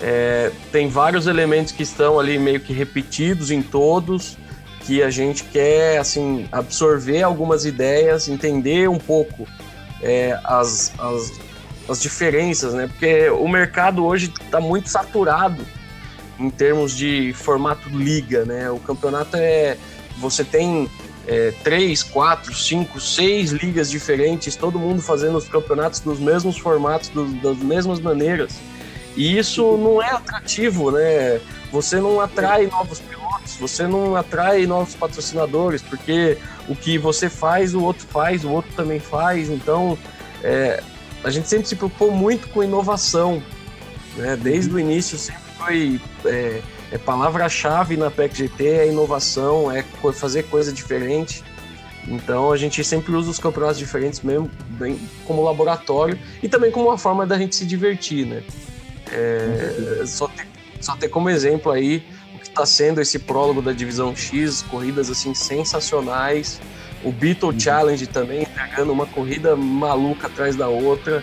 é, 0.00 0.50
tem 0.72 0.88
vários 0.88 1.26
elementos 1.26 1.72
que 1.72 1.82
estão 1.82 2.18
ali 2.18 2.38
meio 2.38 2.60
que 2.60 2.72
repetidos 2.72 3.50
em 3.50 3.62
todos, 3.62 4.36
que 4.80 5.02
a 5.02 5.10
gente 5.10 5.44
quer 5.44 5.98
assim 5.98 6.48
absorver 6.50 7.22
algumas 7.22 7.64
ideias, 7.64 8.28
entender 8.28 8.88
um 8.88 8.98
pouco 8.98 9.46
é, 10.02 10.38
as, 10.44 10.92
as, 10.98 11.32
as, 11.88 12.02
diferenças, 12.02 12.74
né? 12.74 12.86
Porque 12.86 13.30
o 13.30 13.48
mercado 13.48 14.04
hoje 14.04 14.32
está 14.42 14.60
muito 14.60 14.90
saturado 14.90 15.64
em 16.38 16.50
termos 16.50 16.96
de 16.96 17.32
formato 17.32 17.88
liga, 17.88 18.44
né? 18.44 18.70
O 18.70 18.78
campeonato 18.78 19.36
é 19.36 19.76
você 20.18 20.44
tem 20.44 20.88
é, 21.26 21.52
três, 21.62 22.02
quatro, 22.02 22.54
cinco, 22.54 23.00
seis 23.00 23.50
ligas 23.50 23.90
diferentes, 23.90 24.56
todo 24.56 24.78
mundo 24.78 25.02
fazendo 25.02 25.36
os 25.36 25.48
campeonatos 25.48 26.00
dos 26.00 26.18
mesmos 26.18 26.58
formatos, 26.58 27.08
dos, 27.08 27.32
das 27.40 27.58
mesmas 27.58 28.00
maneiras. 28.00 28.52
E 29.16 29.38
isso 29.38 29.76
não 29.76 30.02
é 30.02 30.10
atrativo, 30.10 30.90
né? 30.90 31.40
Você 31.70 32.00
não 32.00 32.20
atrai 32.20 32.66
novos 32.66 33.00
pilotos, 33.00 33.56
você 33.56 33.86
não 33.86 34.16
atrai 34.16 34.66
novos 34.66 34.94
patrocinadores, 34.94 35.82
porque 35.82 36.36
o 36.68 36.74
que 36.74 36.98
você 36.98 37.28
faz, 37.28 37.74
o 37.74 37.82
outro 37.82 38.06
faz, 38.06 38.44
o 38.44 38.50
outro 38.50 38.72
também 38.74 38.98
faz. 38.98 39.48
Então, 39.48 39.96
é, 40.42 40.82
a 41.22 41.30
gente 41.30 41.48
sempre 41.48 41.68
se 41.68 41.76
preocupou 41.76 42.10
muito 42.10 42.48
com 42.48 42.62
inovação. 42.62 43.42
Né? 44.16 44.36
Desde 44.36 44.72
o 44.72 44.78
início 44.78 45.16
sempre 45.16 45.43
foi 45.58 46.00
é, 46.24 46.62
é 46.92 46.98
palavra-chave 46.98 47.96
na 47.96 48.10
PEC 48.10 48.36
GT, 48.36 48.66
é 48.66 48.88
inovação, 48.88 49.70
é 49.70 49.84
fazer 50.12 50.44
coisa 50.44 50.72
diferente. 50.72 51.42
Então 52.06 52.52
a 52.52 52.56
gente 52.56 52.84
sempre 52.84 53.12
usa 53.14 53.30
os 53.30 53.38
campeonatos 53.38 53.78
diferentes 53.78 54.20
mesmo 54.20 54.50
bem, 54.70 54.98
como 55.24 55.42
laboratório 55.42 56.18
e 56.42 56.48
também 56.48 56.70
como 56.70 56.88
uma 56.88 56.98
forma 56.98 57.26
da 57.26 57.38
gente 57.38 57.56
se 57.56 57.64
divertir, 57.64 58.26
né? 58.26 58.42
É, 59.10 60.02
só, 60.06 60.28
ter, 60.28 60.46
só 60.80 60.96
ter 60.96 61.08
como 61.08 61.30
exemplo 61.30 61.70
aí 61.72 62.04
o 62.34 62.38
que 62.38 62.48
está 62.48 62.66
sendo 62.66 63.00
esse 63.00 63.18
prólogo 63.18 63.62
da 63.62 63.72
Divisão 63.72 64.14
X, 64.14 64.62
corridas 64.62 65.10
assim 65.10 65.34
sensacionais. 65.34 66.60
O 67.02 67.12
Beetle 67.12 67.50
uhum. 67.50 67.60
Challenge 67.60 68.06
também 68.06 68.42
entregando 68.42 68.92
uma 68.92 69.06
corrida 69.06 69.54
maluca 69.54 70.26
atrás 70.26 70.56
da 70.56 70.68
outra. 70.68 71.22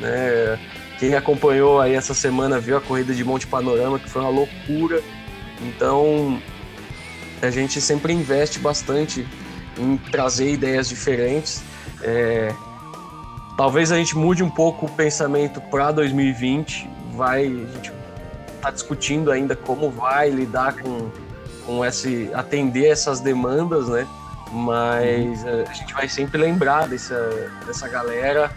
Né? 0.00 0.58
Quem 1.00 1.14
acompanhou 1.14 1.80
aí 1.80 1.94
essa 1.94 2.12
semana 2.12 2.60
viu 2.60 2.76
a 2.76 2.80
corrida 2.80 3.14
de 3.14 3.24
Monte 3.24 3.46
Panorama, 3.46 3.98
que 3.98 4.06
foi 4.06 4.20
uma 4.20 4.30
loucura. 4.30 5.02
Então 5.62 6.38
a 7.40 7.50
gente 7.50 7.80
sempre 7.80 8.12
investe 8.12 8.58
bastante 8.58 9.26
em 9.78 9.96
trazer 9.96 10.52
ideias 10.52 10.90
diferentes. 10.90 11.62
É, 12.02 12.54
talvez 13.56 13.90
a 13.90 13.96
gente 13.96 14.14
mude 14.14 14.42
um 14.42 14.50
pouco 14.50 14.84
o 14.84 14.88
pensamento 14.90 15.58
para 15.58 15.90
2020 15.90 16.86
vai. 17.14 17.46
A 17.46 17.74
gente 17.74 17.92
está 18.56 18.70
discutindo 18.70 19.30
ainda 19.30 19.56
como 19.56 19.90
vai 19.90 20.28
lidar 20.28 20.74
com, 20.82 21.10
com 21.64 21.82
esse. 21.82 22.30
atender 22.34 22.88
essas 22.88 23.20
demandas, 23.20 23.88
né? 23.88 24.06
Mas 24.52 25.42
uhum. 25.44 25.64
a 25.66 25.72
gente 25.72 25.94
vai 25.94 26.06
sempre 26.10 26.36
lembrar 26.36 26.88
dessa, 26.88 27.50
dessa 27.66 27.88
galera 27.88 28.50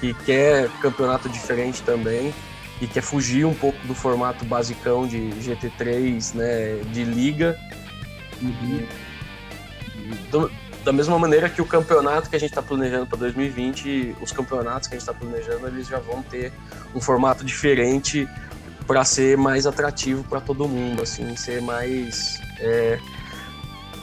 que 0.00 0.14
quer 0.24 0.68
campeonato 0.80 1.28
diferente 1.28 1.82
também 1.82 2.34
e 2.80 2.86
quer 2.86 3.02
fugir 3.02 3.44
um 3.44 3.54
pouco 3.54 3.78
do 3.86 3.94
formato 3.94 4.44
basicão 4.44 5.06
de 5.06 5.30
GT3, 5.40 6.34
né, 6.34 6.76
de 6.92 7.04
liga. 7.04 7.58
Uhum. 8.42 8.86
Do, 10.30 10.50
da 10.84 10.92
mesma 10.92 11.18
maneira 11.18 11.48
que 11.48 11.60
o 11.60 11.66
campeonato 11.66 12.30
que 12.30 12.36
a 12.36 12.38
gente 12.38 12.50
está 12.50 12.62
planejando 12.62 13.06
para 13.06 13.18
2020, 13.18 14.16
os 14.20 14.30
campeonatos 14.30 14.88
que 14.88 14.94
a 14.94 14.98
gente 14.98 15.08
está 15.08 15.12
planejando, 15.12 15.66
eles 15.66 15.88
já 15.88 15.98
vão 15.98 16.22
ter 16.22 16.52
um 16.94 17.00
formato 17.00 17.44
diferente 17.44 18.28
para 18.86 19.04
ser 19.04 19.36
mais 19.36 19.66
atrativo 19.66 20.22
para 20.22 20.40
todo 20.40 20.68
mundo, 20.68 21.02
assim, 21.02 21.34
ser 21.34 21.60
mais 21.60 22.40
é, 22.60 23.00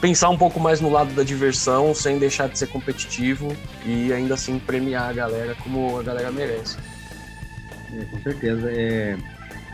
pensar 0.04 0.28
um 0.28 0.36
pouco 0.36 0.60
mais 0.60 0.82
no 0.82 0.90
lado 0.90 1.14
da 1.14 1.22
diversão, 1.22 1.94
sem 1.94 2.18
deixar 2.18 2.46
de 2.46 2.58
ser 2.58 2.66
competitivo 2.66 3.56
e 3.86 4.12
ainda 4.12 4.34
assim 4.34 4.58
premiar 4.58 5.08
a 5.08 5.12
galera 5.14 5.56
como 5.62 5.98
a 5.98 6.02
galera 6.02 6.30
merece. 6.30 6.76
É, 7.90 8.04
com 8.04 8.20
certeza. 8.20 8.70
É, 8.70 9.16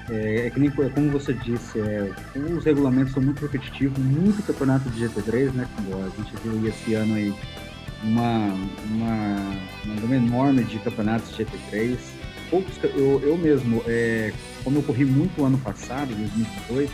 é, 0.08 0.46
é, 0.46 0.50
que 0.50 0.60
nem 0.60 0.68
é 0.68 0.88
como 0.90 1.10
você 1.10 1.32
disse, 1.32 1.80
é, 1.80 2.12
os 2.56 2.64
regulamentos 2.64 3.12
são 3.12 3.20
muito 3.20 3.42
repetitivos, 3.42 3.98
muito 3.98 4.40
campeonato 4.46 4.88
de 4.90 5.04
GT3, 5.04 5.52
né? 5.52 5.66
Como 5.74 5.96
a 6.00 6.08
gente 6.10 6.32
viu 6.44 6.68
esse 6.68 6.94
ano 6.94 7.16
aí 7.16 7.34
uma, 8.04 8.54
uma, 8.84 9.36
uma 9.84 10.00
gama 10.00 10.14
enorme 10.14 10.62
de 10.62 10.78
campeonatos 10.78 11.36
de 11.36 11.44
GT3. 11.44 11.98
Poucos, 12.50 12.72
eu, 12.84 13.20
eu 13.24 13.36
mesmo, 13.36 13.82
é, 13.88 14.32
como 14.62 14.78
eu 14.78 14.82
corri 14.84 15.04
muito 15.04 15.44
ano 15.44 15.58
passado, 15.58 16.14
2018, 16.14 16.92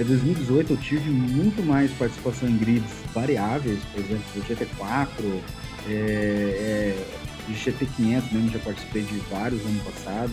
em 0.00 0.04
2018 0.04 0.72
eu 0.72 0.76
tive 0.76 1.10
muito 1.10 1.62
mais 1.62 1.90
participação 1.92 2.48
em 2.48 2.56
grids 2.56 2.90
variáveis, 3.12 3.78
por 3.92 4.00
exemplo, 4.00 4.24
o 4.36 4.40
GT4, 4.40 5.40
é, 5.88 5.92
é, 5.92 7.06
de 7.48 7.54
GT500 7.54 8.32
mesmo, 8.32 8.50
já 8.50 8.58
participei 8.60 9.02
de 9.02 9.18
vários 9.30 9.60
ano 9.62 9.80
passado 9.80 10.32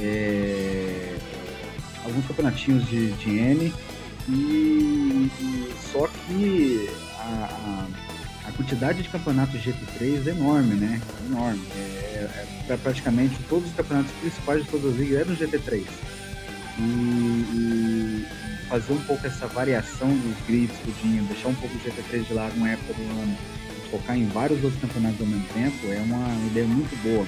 é, 0.00 1.16
alguns 2.04 2.26
campeonatinhos 2.26 2.86
de, 2.88 3.12
de 3.12 3.38
N, 3.38 3.72
e, 4.28 4.32
e 5.40 5.74
só 5.92 6.06
que 6.06 6.88
a, 7.18 7.86
a, 8.44 8.48
a, 8.48 8.52
quantidade 8.52 9.02
de 9.02 9.08
campeonatos 9.08 9.60
GT3 9.60 10.26
é 10.26 10.30
enorme, 10.30 10.74
né? 10.74 11.00
É 11.22 11.26
enorme. 11.26 11.62
É, 11.76 12.28
é, 12.68 12.76
praticamente 12.76 13.36
todos 13.48 13.68
os 13.68 13.74
campeonatos 13.74 14.12
principais 14.20 14.64
de 14.64 14.70
todas 14.70 14.92
as 14.92 14.98
ligas 14.98 15.20
eram 15.20 15.36
GT3. 15.36 15.84
E, 16.78 16.82
e, 16.82 17.91
fazer 18.72 18.94
um 18.94 19.04
pouco 19.04 19.26
essa 19.26 19.46
variação 19.48 20.08
dos 20.08 20.46
grids, 20.46 20.74
tudinho, 20.78 21.22
deixar 21.24 21.48
um 21.48 21.54
pouco 21.56 21.74
o 21.74 21.78
GT3 21.78 22.26
de 22.26 22.32
lado 22.32 22.56
uma 22.56 22.70
época 22.70 22.94
do 22.94 23.02
ano, 23.02 23.36
focar 23.90 24.16
em 24.16 24.26
vários 24.28 24.64
outros 24.64 24.80
campeonatos 24.80 25.20
ao 25.20 25.26
mesmo 25.26 25.46
tempo, 25.52 25.92
é 25.92 26.00
uma 26.00 26.46
ideia 26.46 26.66
muito 26.66 26.96
boa. 27.02 27.26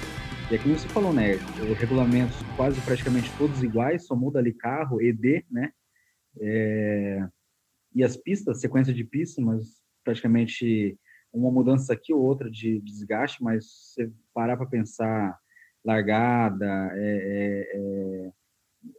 E 0.49 0.55
aqui 0.55 0.69
você 0.69 0.87
falou, 0.87 1.13
né? 1.13 1.35
Os 1.35 1.77
regulamentos 1.77 2.35
quase 2.55 2.81
praticamente 2.81 3.31
todos 3.37 3.61
iguais, 3.61 4.07
só 4.07 4.15
muda 4.15 4.39
ali 4.39 4.53
carro, 4.53 4.99
ED, 4.99 5.45
né? 5.51 5.71
É, 6.41 7.27
e 7.93 8.03
as 8.03 8.17
pistas, 8.17 8.59
sequência 8.59 8.91
de 8.91 9.03
pistas, 9.03 9.45
mas 9.45 9.67
praticamente 10.03 10.97
uma 11.31 11.51
mudança 11.51 11.93
aqui 11.93 12.11
ou 12.11 12.23
outra 12.23 12.49
de, 12.49 12.81
desgaste, 12.81 13.43
mas 13.43 13.65
você 13.65 14.11
parar 14.33 14.57
para 14.57 14.65
pensar 14.65 15.37
largada, 15.85 16.89
é, 16.95 16.97
é, 16.97 17.77
é, 17.77 18.31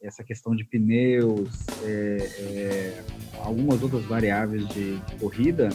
essa 0.02 0.23
questão 0.23 0.55
de 0.55 0.64
pneus, 0.64 1.49
é, 1.85 2.31
é, 2.40 3.02
algumas 3.43 3.83
outras 3.83 4.05
variáveis 4.05 4.66
de, 4.69 4.99
de 4.99 5.14
corrida, 5.16 5.69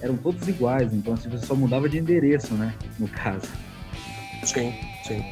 eram 0.00 0.16
todos 0.16 0.46
iguais, 0.46 0.92
então 0.92 1.14
assim, 1.14 1.28
você 1.28 1.46
só 1.46 1.54
mudava 1.54 1.88
de 1.88 1.98
endereço, 1.98 2.54
né? 2.54 2.74
No 2.98 3.08
caso. 3.08 3.48
Sim. 4.44 4.72
Sim. 5.04 5.24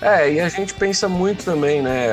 É, 0.00 0.32
e 0.32 0.40
a 0.40 0.48
gente 0.48 0.74
pensa 0.74 1.08
muito 1.08 1.44
também, 1.44 1.80
né? 1.80 2.08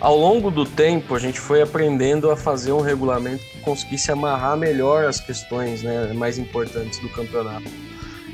ao 0.00 0.16
longo 0.16 0.50
do 0.50 0.64
tempo, 0.64 1.14
a 1.14 1.18
gente 1.18 1.38
foi 1.38 1.60
aprendendo 1.60 2.30
a 2.30 2.36
fazer 2.36 2.72
um 2.72 2.80
regulamento 2.80 3.44
que 3.44 3.60
conseguisse 3.60 4.10
amarrar 4.10 4.56
melhor 4.56 5.04
as 5.04 5.20
questões 5.20 5.82
né, 5.82 6.12
mais 6.14 6.38
importantes 6.38 6.98
do 7.00 7.08
campeonato. 7.10 7.68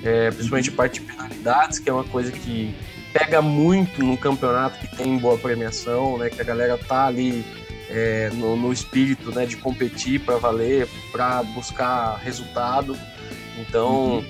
É, 0.05 0.31
principalmente 0.31 0.71
a 0.71 0.73
parte 0.73 1.01
de 1.01 1.07
penalidades, 1.07 1.79
que 1.81 1.91
é 1.91 1.93
uma 1.93 2.05
coisa 2.05 2.31
que 2.31 2.73
pega 3.19 3.41
muito 3.41 4.03
num 4.03 4.17
campeonato 4.17 4.79
que 4.79 4.97
tem 4.97 5.19
boa 5.19 5.39
premiação, 5.39 6.19
né, 6.19 6.29
que 6.29 6.41
a 6.41 6.45
galera 6.45 6.77
tá 6.77 7.07
ali 7.07 7.45
é, 7.89 8.31
no, 8.35 8.57
no, 8.57 8.73
espírito 8.73 9.33
né, 9.33 9.47
de 9.47 9.57
competir 9.57 10.21
para 10.21 10.37
valer, 10.37 10.89
para 11.11 11.43
buscar 11.43 12.17
resultado. 12.17 12.97
Então, 13.59 14.17
uhum. 14.17 14.25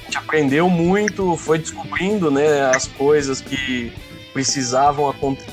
a 0.00 0.04
gente 0.04 0.18
aprendeu 0.18 0.68
muito, 0.70 1.36
foi 1.36 1.58
descobrindo 1.58 2.30
né, 2.30 2.70
as 2.74 2.86
coisas 2.86 3.40
que 3.40 3.92
precisavam 4.32 5.10
acontecer 5.10 5.50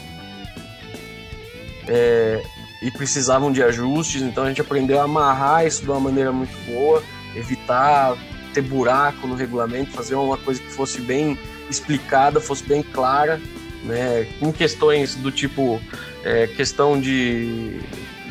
é, 1.88 2.41
e 2.81 2.91
precisavam 2.91 3.51
de 3.51 3.62
ajustes, 3.62 4.21
então 4.21 4.45
a 4.45 4.48
gente 4.48 4.62
aprendeu 4.62 5.01
a 5.01 5.03
amarrar 5.03 5.65
isso 5.65 5.83
de 5.83 5.89
uma 5.89 6.00
maneira 6.00 6.31
muito 6.31 6.53
boa, 6.65 7.03
evitar 7.36 8.15
ter 8.53 8.62
buraco 8.62 9.27
no 9.27 9.36
regulamento, 9.36 9.91
fazer 9.91 10.15
uma 10.15 10.38
coisa 10.38 10.62
que 10.62 10.71
fosse 10.71 11.01
bem 11.01 11.38
explicada, 11.69 12.39
fosse 12.39 12.63
bem 12.63 12.81
clara, 12.81 13.39
né, 13.83 14.27
com 14.39 14.51
questões 14.51 15.15
do 15.15 15.31
tipo 15.31 15.79
é, 16.23 16.47
questão 16.47 16.99
de 16.99 17.79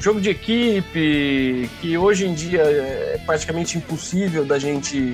jogo 0.01 0.21
de 0.21 0.31
equipe, 0.31 1.69
que 1.81 1.99
hoje 1.99 2.27
em 2.27 2.35
dia 2.35 2.63
é 2.63 3.21
praticamente 3.25 3.77
impossível 3.79 4.45
da 4.45 4.59
gente 4.59 5.13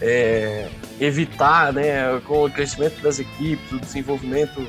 é, 0.00 0.68
evitar, 1.00 1.72
né, 1.72 2.20
com 2.24 2.44
o 2.44 2.50
crescimento 2.50 3.00
das 3.00 3.18
equipes, 3.18 3.70
o 3.72 3.78
desenvolvimento 3.78 4.66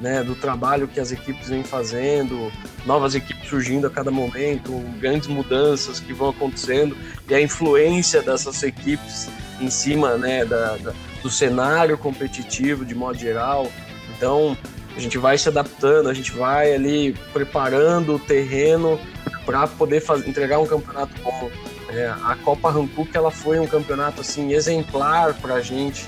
né, 0.00 0.22
do 0.22 0.34
trabalho 0.34 0.88
que 0.88 0.98
as 0.98 1.12
equipes 1.12 1.48
vêm 1.48 1.62
fazendo, 1.62 2.50
novas 2.86 3.14
equipes 3.14 3.48
surgindo 3.48 3.86
a 3.86 3.90
cada 3.90 4.10
momento, 4.10 4.72
grandes 4.98 5.28
mudanças 5.28 6.00
que 6.00 6.12
vão 6.12 6.30
acontecendo 6.30 6.96
e 7.28 7.34
a 7.34 7.40
influência 7.40 8.22
dessas 8.22 8.62
equipes 8.62 9.28
em 9.60 9.68
cima 9.68 10.16
né, 10.16 10.44
da, 10.44 10.76
da, 10.78 10.94
do 11.22 11.30
cenário 11.30 11.96
competitivo 11.98 12.84
de 12.84 12.94
modo 12.94 13.18
geral. 13.18 13.70
Então 14.16 14.56
a 14.96 15.00
gente 15.00 15.18
vai 15.18 15.38
se 15.38 15.48
adaptando, 15.48 16.08
a 16.08 16.14
gente 16.14 16.32
vai 16.32 16.74
ali 16.74 17.14
preparando 17.32 18.16
o 18.16 18.18
terreno 18.18 18.98
para 19.44 19.66
poder 19.66 20.00
fazer, 20.00 20.28
entregar 20.28 20.58
um 20.58 20.66
campeonato 20.66 21.12
bom. 21.22 21.50
É, 21.88 22.06
a 22.06 22.36
Copa 22.44 22.70
Hankook 22.70 23.10
ela 23.16 23.30
foi 23.30 23.58
um 23.58 23.66
campeonato 23.66 24.20
assim 24.20 24.52
exemplar 24.52 25.34
para 25.34 25.54
a 25.54 25.60
gente 25.60 26.06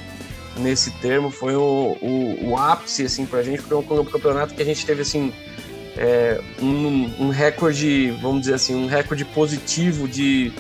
nesse 0.57 0.91
termo, 0.93 1.31
foi 1.31 1.57
o, 1.57 1.97
o, 2.01 2.51
o 2.51 2.57
ápice 2.57 3.05
assim 3.05 3.25
para 3.25 3.41
a 3.41 3.43
gente, 3.43 3.63
foi 3.63 3.77
um, 3.77 3.81
um 3.81 4.05
campeonato 4.05 4.55
que 4.55 4.63
a 4.63 4.65
gente 4.65 4.85
teve 4.85 5.03
assim 5.03 5.33
é, 5.97 6.41
um, 6.61 7.27
um, 7.27 7.29
recorde, 7.31 8.11
vamos 8.23 8.43
dizer 8.43 8.55
assim, 8.55 8.75
um 8.75 8.87
recorde 8.87 9.25
positivo 9.25 10.09
de 10.09 10.53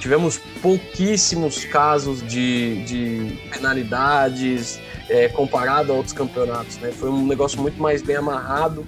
tivemos 0.00 0.38
pouquíssimos 0.62 1.64
casos 1.66 2.26
de, 2.26 2.82
de 2.84 3.38
penalidades 3.50 4.80
é, 5.08 5.28
comparado 5.28 5.92
a 5.92 5.94
outros 5.94 6.14
campeonatos, 6.14 6.78
né? 6.78 6.90
Foi 6.90 7.10
um 7.10 7.26
negócio 7.26 7.60
muito 7.60 7.80
mais 7.80 8.02
bem 8.02 8.16
amarrado, 8.16 8.86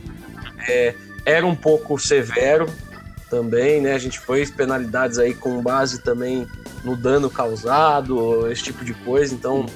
é, 0.66 0.94
era 1.24 1.46
um 1.46 1.54
pouco 1.54 1.98
severo 1.98 2.66
também, 3.28 3.80
né? 3.80 3.92
A 3.92 3.98
gente 3.98 4.18
fez 4.18 4.50
penalidades 4.50 5.18
aí 5.18 5.34
com 5.34 5.62
base 5.62 6.02
também 6.02 6.46
no 6.82 6.96
dano 6.96 7.28
causado, 7.30 8.50
esse 8.50 8.64
tipo 8.64 8.84
de 8.84 8.94
coisa, 8.94 9.34
então 9.34 9.66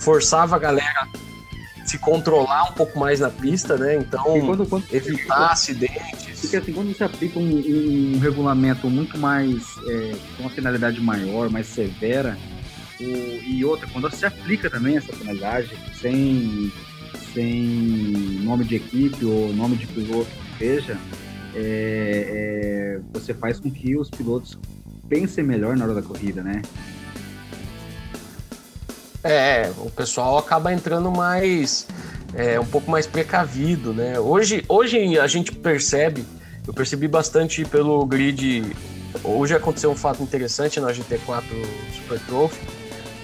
forçava 0.00 0.56
a 0.56 0.58
galera 0.58 1.06
se 1.88 1.98
controlar 1.98 2.70
um 2.70 2.72
pouco 2.72 2.98
mais 2.98 3.20
na 3.20 3.30
pista, 3.30 3.76
né? 3.78 3.96
Então, 3.96 4.22
quando, 4.22 4.66
quando, 4.66 4.84
evitar 4.92 5.36
quando, 5.36 5.50
acidentes. 5.50 6.40
Porque 6.40 6.56
assim, 6.56 6.72
quando 6.72 6.94
você 6.94 7.04
aplica 7.04 7.38
um, 7.38 8.14
um 8.14 8.18
regulamento 8.18 8.90
muito 8.90 9.16
mais, 9.16 9.62
é, 9.86 10.14
com 10.36 10.42
uma 10.42 10.50
finalidade 10.50 11.00
maior, 11.00 11.48
mais 11.48 11.66
severa, 11.66 12.36
o, 13.00 13.04
e 13.04 13.64
outra, 13.64 13.88
quando 13.90 14.10
você 14.10 14.26
aplica 14.26 14.68
também 14.68 14.98
essa 14.98 15.12
penalidade, 15.12 15.70
sem, 15.98 16.70
sem 17.32 17.62
nome 18.42 18.64
de 18.64 18.76
equipe 18.76 19.24
ou 19.24 19.52
nome 19.54 19.76
de 19.76 19.86
piloto 19.86 20.28
que 20.30 20.58
seja, 20.58 20.98
é, 21.54 22.98
é, 22.98 23.00
você 23.12 23.32
faz 23.32 23.58
com 23.58 23.70
que 23.70 23.96
os 23.96 24.10
pilotos 24.10 24.58
pensem 25.08 25.42
melhor 25.42 25.74
na 25.74 25.86
hora 25.86 25.94
da 25.94 26.02
corrida, 26.02 26.42
né? 26.42 26.60
É, 29.28 29.70
o 29.76 29.90
pessoal 29.90 30.38
acaba 30.38 30.72
entrando 30.72 31.10
mais, 31.10 31.86
é, 32.32 32.58
um 32.58 32.64
pouco 32.64 32.90
mais 32.90 33.06
precavido, 33.06 33.92
né? 33.92 34.18
Hoje, 34.18 34.64
hoje 34.66 35.18
a 35.18 35.26
gente 35.26 35.52
percebe, 35.52 36.24
eu 36.66 36.72
percebi 36.72 37.06
bastante 37.06 37.62
pelo 37.66 38.06
grid. 38.06 38.74
Hoje 39.22 39.54
aconteceu 39.54 39.90
um 39.90 39.94
fato 39.94 40.22
interessante 40.22 40.80
na 40.80 40.88
GT4 40.88 41.42
Super 41.94 42.18
Trophy, 42.20 42.58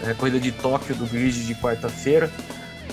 né, 0.03 0.15
corrida 0.19 0.39
de 0.39 0.53
Tóquio 0.53 0.95
do 0.95 1.07
grid 1.07 1.47
de 1.47 1.55
quarta-feira. 1.55 2.31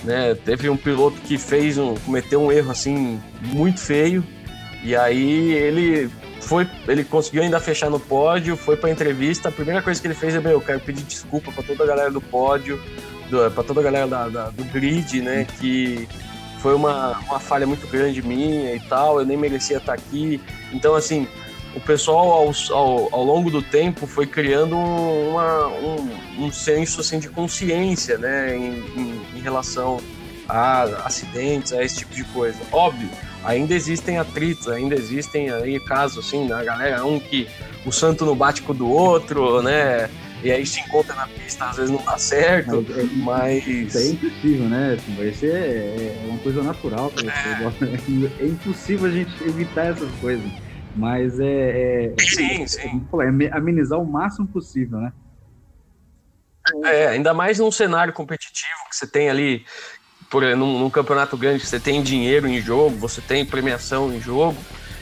Né, 0.04 0.34
teve 0.34 0.70
um 0.70 0.76
piloto 0.76 1.20
que 1.20 1.36
fez 1.36 1.76
um, 1.76 1.94
cometeu 1.96 2.40
um 2.40 2.50
erro 2.50 2.70
assim 2.70 3.20
muito 3.42 3.78
feio 3.78 4.24
e 4.82 4.96
aí 4.96 5.52
ele 5.52 6.10
foi, 6.42 6.68
ele 6.88 7.04
conseguiu 7.04 7.42
ainda 7.42 7.60
fechar 7.60 7.88
no 7.88 8.00
pódio, 8.00 8.56
foi 8.56 8.76
para 8.76 8.90
entrevista. 8.90 9.48
A 9.48 9.52
primeira 9.52 9.80
coisa 9.80 10.00
que 10.00 10.06
ele 10.06 10.14
fez 10.14 10.34
é: 10.34 10.40
meu, 10.40 10.52
eu 10.52 10.60
quero 10.60 10.80
pedir 10.80 11.04
desculpa 11.04 11.52
para 11.52 11.62
toda 11.62 11.84
a 11.84 11.86
galera 11.86 12.10
do 12.10 12.20
pódio, 12.20 12.82
para 13.54 13.62
toda 13.62 13.80
a 13.80 13.82
galera 13.82 14.06
da, 14.06 14.28
da, 14.28 14.50
do 14.50 14.64
grid, 14.64 15.22
né? 15.22 15.46
Que 15.58 16.08
foi 16.60 16.74
uma, 16.74 17.18
uma 17.20 17.38
falha 17.38 17.66
muito 17.66 17.86
grande 17.86 18.22
minha 18.22 18.74
e 18.74 18.80
tal, 18.80 19.20
eu 19.20 19.26
nem 19.26 19.36
merecia 19.36 19.78
estar 19.78 19.94
aqui. 19.94 20.40
Então, 20.72 20.94
assim, 20.96 21.28
o 21.76 21.80
pessoal 21.80 22.32
ao, 22.32 22.52
ao, 22.76 23.14
ao 23.14 23.24
longo 23.24 23.48
do 23.48 23.62
tempo 23.62 24.06
foi 24.06 24.26
criando 24.26 24.76
uma, 24.76 25.68
um, 25.68 26.46
um 26.46 26.52
senso 26.52 27.00
assim, 27.00 27.20
de 27.20 27.28
consciência, 27.28 28.18
né? 28.18 28.56
Em, 28.56 28.78
em, 28.96 29.22
em 29.36 29.40
relação 29.40 30.00
a 30.48 30.82
acidentes, 31.04 31.72
a 31.72 31.84
esse 31.84 31.98
tipo 31.98 32.14
de 32.14 32.24
coisa. 32.24 32.58
Óbvio 32.72 33.08
ainda 33.44 33.74
existem 33.74 34.18
atritos, 34.18 34.68
ainda 34.68 34.94
existem 34.94 35.50
aí 35.50 35.78
casos 35.80 36.26
assim, 36.26 36.46
da 36.46 36.62
galera, 36.62 37.04
um 37.04 37.18
que 37.18 37.48
o 37.84 37.92
santo 37.92 38.24
não 38.24 38.36
bate 38.36 38.62
com 38.62 38.72
o 38.72 38.74
do 38.74 38.88
outro, 38.88 39.62
né? 39.62 40.08
E 40.42 40.50
aí 40.50 40.66
se 40.66 40.80
encontra 40.80 41.14
na 41.14 41.28
pista, 41.28 41.66
às 41.66 41.76
vezes 41.76 41.90
não 41.90 42.02
dá 42.04 42.18
certo, 42.18 42.84
mas... 43.18 43.68
É, 43.68 43.82
mas... 43.82 43.96
É 43.96 44.08
impossível, 44.08 44.68
né? 44.68 44.98
Isso 45.20 45.46
é, 45.46 45.48
é 45.48 46.24
uma 46.26 46.38
coisa 46.38 46.62
natural. 46.62 47.12
É. 47.22 48.42
é 48.42 48.46
impossível 48.46 49.06
a 49.06 49.12
gente 49.12 49.30
evitar 49.44 49.86
essas 49.86 50.10
coisas. 50.20 50.50
Mas 50.96 51.38
é, 51.40 52.14
é, 52.18 52.22
sim, 52.22 52.66
sim. 52.66 53.06
é 53.20 53.56
amenizar 53.56 53.98
o 53.98 54.04
máximo 54.04 54.46
possível, 54.48 54.98
né? 54.98 55.12
É, 56.84 57.08
ainda 57.08 57.34
mais 57.34 57.58
num 57.58 57.72
cenário 57.72 58.12
competitivo 58.12 58.88
que 58.88 58.96
você 58.96 59.06
tem 59.06 59.28
ali 59.28 59.64
por, 60.32 60.42
num, 60.56 60.78
num, 60.78 60.88
campeonato 60.88 61.36
grande, 61.36 61.66
você 61.66 61.78
tem 61.78 62.02
dinheiro 62.02 62.48
em 62.48 62.58
jogo, 62.58 62.96
você 62.96 63.20
tem 63.20 63.44
premiação 63.44 64.10
em 64.10 64.18
jogo, 64.18 64.56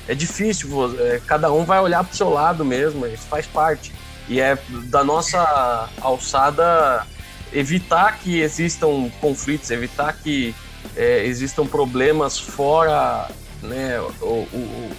é 0.09 0.15
difícil, 0.15 0.69
é, 0.99 1.21
cada 1.25 1.53
um 1.53 1.65
vai 1.65 1.79
olhar 1.79 2.03
para 2.03 2.13
o 2.13 2.17
seu 2.17 2.29
lado 2.29 2.65
mesmo, 2.65 3.07
isso 3.07 3.29
faz 3.29 3.47
parte. 3.47 3.93
E 4.29 4.41
é 4.41 4.59
da 4.87 5.05
nossa 5.05 5.89
alçada 6.01 7.07
evitar 7.53 8.19
que 8.19 8.41
existam 8.41 9.09
conflitos, 9.21 9.71
evitar 9.71 10.13
que 10.15 10.53
é, 10.97 11.25
existam 11.25 11.65
problemas 11.65 12.37
fora 12.37 13.29
né, 13.63 14.01
o, 14.21 14.49
o, 14.53 14.91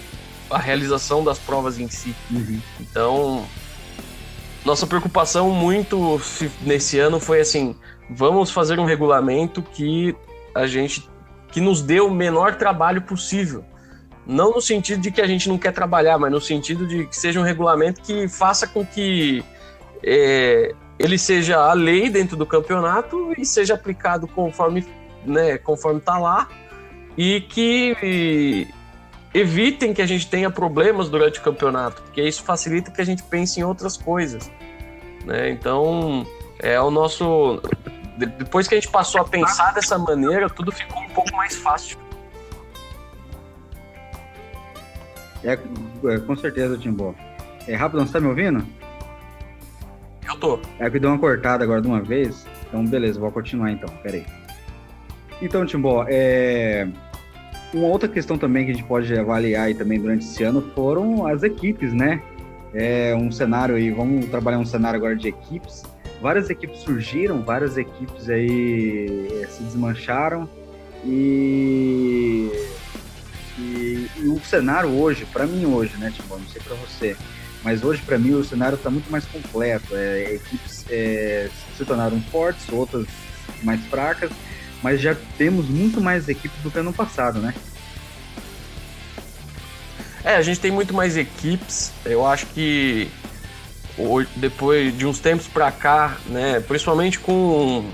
a 0.50 0.58
realização 0.58 1.26
das 1.26 1.38
provas 1.40 1.78
em 1.78 1.90
si. 1.90 2.16
Uhum. 2.30 2.62
Então, 2.80 3.46
nossa 4.64 4.88
preocupação 4.88 5.50
muito 5.50 6.22
nesse 6.62 7.00
ano 7.00 7.20
foi 7.20 7.42
assim: 7.42 7.76
vamos 8.12 8.52
fazer 8.52 8.80
um 8.80 8.86
regulamento 8.86 9.62
que 9.62 10.16
a 10.54 10.68
gente 10.68 11.10
que 11.52 11.60
nos 11.60 11.82
dê 11.82 12.00
o 12.00 12.10
menor 12.10 12.56
trabalho 12.56 13.02
possível. 13.02 13.64
Não 14.26 14.52
no 14.52 14.62
sentido 14.62 15.02
de 15.02 15.12
que 15.12 15.20
a 15.20 15.28
gente 15.28 15.50
não 15.50 15.58
quer 15.58 15.74
trabalhar, 15.74 16.18
mas 16.18 16.32
no 16.32 16.40
sentido 16.40 16.88
de 16.88 17.08
que 17.08 17.16
seja 17.16 17.40
um 17.40 17.44
regulamento 17.44 18.02
que 18.02 18.28
faça 18.28 18.68
com 18.68 18.86
que 18.86 19.44
é, 20.04 20.74
ele 20.98 21.18
seja 21.18 21.58
a 21.58 21.74
lei 21.74 22.10
dentro 22.10 22.38
do 22.38 22.46
campeonato 22.46 23.34
e 23.38 23.46
seja 23.46 23.74
aplicado 23.74 24.28
conforme 24.28 24.86
né, 25.26 25.58
conforme 25.58 26.00
está 26.00 26.18
lá 26.18 26.48
e 27.18 27.42
que 27.42 28.68
evitem 29.34 29.94
que 29.94 30.02
a 30.02 30.06
gente 30.06 30.28
tenha 30.28 30.50
problemas 30.50 31.10
durante 31.10 31.40
o 31.40 31.42
campeonato, 31.42 32.02
porque 32.02 32.22
isso 32.22 32.44
facilita 32.44 32.92
que 32.92 33.02
a 33.02 33.06
gente 33.06 33.24
pense 33.24 33.60
em 33.60 33.64
outras 33.64 33.98
coisas. 33.98 34.52
Né? 35.26 35.50
Então, 35.50 36.26
é 36.60 36.80
o 36.80 36.90
nosso 36.90 37.62
depois 38.26 38.68
que 38.68 38.76
a 38.76 38.80
gente 38.80 38.90
passou 38.90 39.22
a 39.22 39.26
pensar 39.26 39.74
dessa 39.74 39.98
maneira, 39.98 40.50
tudo 40.50 40.72
ficou 40.72 41.02
um 41.02 41.10
pouco 41.10 41.36
mais 41.36 41.56
fácil. 41.56 41.98
É, 45.44 45.54
é 45.54 46.20
com 46.20 46.36
certeza, 46.36 46.78
Timbó. 46.78 47.14
É 47.68 47.76
rápido, 47.76 48.06
você 48.06 48.14
tá 48.14 48.20
me 48.20 48.28
ouvindo? 48.28 48.66
Eu 50.28 50.38
tô. 50.38 50.60
É 50.80 50.90
que 50.90 51.00
deu 51.00 51.10
uma 51.10 51.20
cortada 51.20 51.64
agora 51.64 51.82
de 51.82 51.88
uma 51.88 52.02
vez. 52.02 52.46
Então, 52.68 52.86
beleza, 52.86 53.20
vou 53.20 53.32
continuar 53.32 53.72
então. 53.72 53.90
Pera 54.04 54.18
aí. 54.18 54.26
Então, 55.42 55.66
Timbó, 55.66 56.06
é... 56.08 56.88
uma 57.74 57.88
outra 57.88 58.08
questão 58.08 58.38
também 58.38 58.66
que 58.66 58.72
a 58.72 58.74
gente 58.76 58.86
pode 58.86 59.18
avaliar 59.18 59.66
aí 59.66 59.74
também 59.74 60.00
durante 60.00 60.24
esse 60.24 60.44
ano 60.44 60.62
foram 60.76 61.26
as 61.26 61.44
equipes, 61.44 61.94
né? 61.94 62.22
É 62.74 63.14
um 63.16 63.32
cenário 63.32 63.76
aí, 63.76 63.92
vamos 63.92 64.28
trabalhar 64.28 64.60
um 64.60 64.66
cenário 64.66 64.98
agora 64.98 65.16
de 65.16 65.28
equipes. 65.28 65.84
Várias 66.22 66.50
equipes 66.50 66.82
surgiram, 66.82 67.42
várias 67.42 67.78
equipes 67.78 68.30
aí 68.30 69.28
eh, 69.42 69.48
se 69.48 69.64
desmancharam 69.64 70.48
e, 71.04 72.52
e, 73.58 74.08
e 74.18 74.28
o 74.28 74.40
cenário 74.46 74.90
hoje, 74.90 75.26
para 75.26 75.48
mim 75.48 75.66
hoje, 75.66 75.98
né, 75.98 76.12
tipo, 76.16 76.38
não 76.38 76.48
sei 76.48 76.62
para 76.62 76.76
você, 76.76 77.18
mas 77.64 77.84
hoje 77.84 78.02
para 78.04 78.20
mim 78.20 78.34
o 78.34 78.44
cenário 78.44 78.76
está 78.76 78.90
muito 78.90 79.12
mais 79.12 79.26
completo. 79.26 79.96
É, 79.96 80.36
equipes 80.36 80.86
é, 80.90 81.50
se 81.76 81.86
tornaram 81.86 82.22
fortes, 82.32 82.70
outras 82.70 83.08
mais 83.64 83.84
fracas, 83.86 84.32
mas 84.82 85.02
já 85.02 85.16
temos 85.38 85.68
muito 85.68 86.00
mais 86.00 86.30
equipes 86.30 86.62
do 86.62 86.72
que 86.72 86.80
ano 86.80 86.94
passado, 86.94 87.40
né? 87.40 87.54
É, 90.24 90.36
a 90.36 90.42
gente 90.42 90.60
tem 90.60 90.72
muito 90.72 90.94
mais 90.94 91.18
equipes. 91.18 91.92
Eu 92.06 92.26
acho 92.26 92.46
que 92.48 93.10
depois 94.36 94.98
de 94.98 95.06
uns 95.06 95.20
tempos 95.20 95.48
para 95.48 95.72
cá, 95.72 96.18
né, 96.28 96.60
principalmente 96.60 97.20
com 97.20 97.86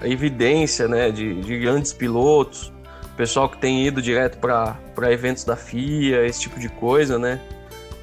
a 0.00 0.08
evidência, 0.08 0.88
né, 0.88 1.10
de, 1.10 1.40
de 1.40 1.58
grandes 1.58 1.92
pilotos, 1.92 2.72
pessoal 3.16 3.48
que 3.48 3.58
tem 3.58 3.84
ido 3.84 4.00
direto 4.00 4.38
para 4.38 5.12
eventos 5.12 5.44
da 5.44 5.56
FIA, 5.56 6.24
esse 6.24 6.40
tipo 6.40 6.60
de 6.60 6.68
coisa, 6.68 7.18
né? 7.18 7.40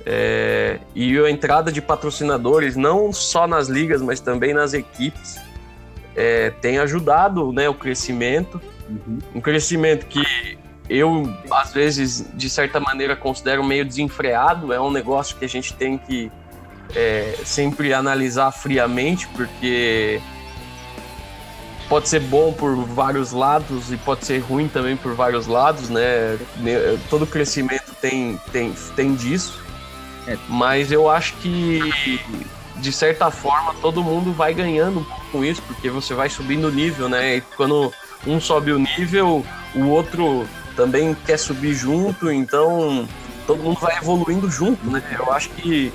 É, 0.05 0.77
e 0.93 1.17
a 1.17 1.31
entrada 1.31 1.71
de 1.71 1.81
patrocinadores, 1.81 2.75
não 2.75 3.11
só 3.11 3.47
nas 3.47 3.67
ligas, 3.67 4.01
mas 4.01 4.19
também 4.19 4.53
nas 4.53 4.73
equipes, 4.73 5.37
é, 6.15 6.51
tem 6.61 6.77
ajudado 6.77 7.51
né, 7.51 7.67
o 7.67 7.73
crescimento. 7.73 8.61
Uhum. 8.87 9.19
Um 9.35 9.41
crescimento 9.41 10.05
que 10.05 10.21
eu, 10.89 11.33
às 11.51 11.73
vezes, 11.73 12.25
de 12.33 12.49
certa 12.49 12.79
maneira, 12.79 13.15
considero 13.15 13.63
meio 13.63 13.85
desenfreado. 13.85 14.71
É 14.71 14.79
um 14.79 14.91
negócio 14.91 15.35
que 15.35 15.45
a 15.45 15.49
gente 15.49 15.73
tem 15.73 15.97
que 15.97 16.31
é, 16.95 17.39
sempre 17.43 17.93
analisar 17.93 18.51
friamente, 18.51 19.27
porque 19.29 20.21
pode 21.89 22.07
ser 22.07 22.19
bom 22.21 22.53
por 22.53 22.75
vários 22.75 23.31
lados 23.31 23.91
e 23.91 23.97
pode 23.97 24.25
ser 24.25 24.39
ruim 24.39 24.67
também 24.67 24.95
por 24.95 25.13
vários 25.15 25.47
lados, 25.47 25.89
né? 25.89 26.37
Todo 27.09 27.25
crescimento 27.25 27.95
tem, 27.99 28.39
tem, 28.51 28.73
tem 28.95 29.15
disso. 29.15 29.63
É. 30.27 30.37
Mas 30.47 30.91
eu 30.91 31.09
acho 31.09 31.33
que, 31.37 32.19
de 32.77 32.91
certa 32.91 33.29
forma, 33.31 33.73
todo 33.81 34.03
mundo 34.03 34.33
vai 34.33 34.53
ganhando 34.53 34.99
um 34.99 35.03
pouco 35.03 35.25
com 35.31 35.45
isso, 35.45 35.61
porque 35.63 35.89
você 35.89 36.13
vai 36.13 36.29
subindo 36.29 36.67
o 36.67 36.71
nível, 36.71 37.09
né? 37.09 37.37
E 37.37 37.41
quando 37.41 37.91
um 38.25 38.39
sobe 38.39 38.71
o 38.71 38.79
nível, 38.79 39.45
o 39.75 39.87
outro 39.87 40.47
também 40.75 41.15
quer 41.25 41.37
subir 41.37 41.73
junto, 41.73 42.31
então 42.31 43.07
todo 43.47 43.61
mundo 43.61 43.79
vai 43.79 43.97
evoluindo 43.97 44.49
junto, 44.49 44.89
né? 44.89 45.01
Eu 45.17 45.31
acho 45.31 45.49
que 45.49 45.91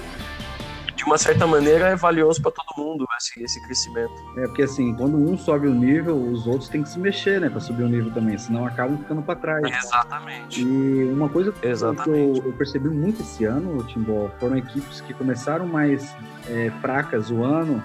de 1.00 1.04
uma 1.04 1.16
certa 1.16 1.46
maneira 1.46 1.88
é 1.88 1.96
valioso 1.96 2.42
para 2.42 2.50
todo 2.50 2.76
mundo 2.76 3.06
esse, 3.16 3.42
esse 3.42 3.62
crescimento. 3.62 4.12
É 4.36 4.42
porque 4.42 4.62
assim, 4.62 4.94
quando 4.94 5.16
um 5.16 5.36
sobe 5.38 5.66
o 5.66 5.72
nível, 5.72 6.14
os 6.14 6.46
outros 6.46 6.68
têm 6.68 6.82
que 6.82 6.90
se 6.90 6.98
mexer, 6.98 7.40
né, 7.40 7.48
para 7.48 7.58
subir 7.58 7.84
o 7.84 7.88
nível 7.88 8.12
também, 8.12 8.36
senão 8.36 8.66
acabam 8.66 8.98
ficando 8.98 9.22
para 9.22 9.34
trás. 9.36 9.64
Exatamente. 9.64 10.60
E 10.60 11.04
uma 11.10 11.30
coisa 11.30 11.54
Exatamente. 11.62 12.40
que 12.40 12.40
eu, 12.40 12.46
eu, 12.50 12.52
percebi 12.52 12.90
muito 12.90 13.22
esse 13.22 13.46
ano, 13.46 13.82
Timbó, 13.84 14.30
foram 14.38 14.58
equipes 14.58 15.00
que 15.00 15.14
começaram 15.14 15.66
mais 15.66 16.14
é, 16.46 16.70
fracas 16.82 17.30
o 17.30 17.42
ano 17.42 17.82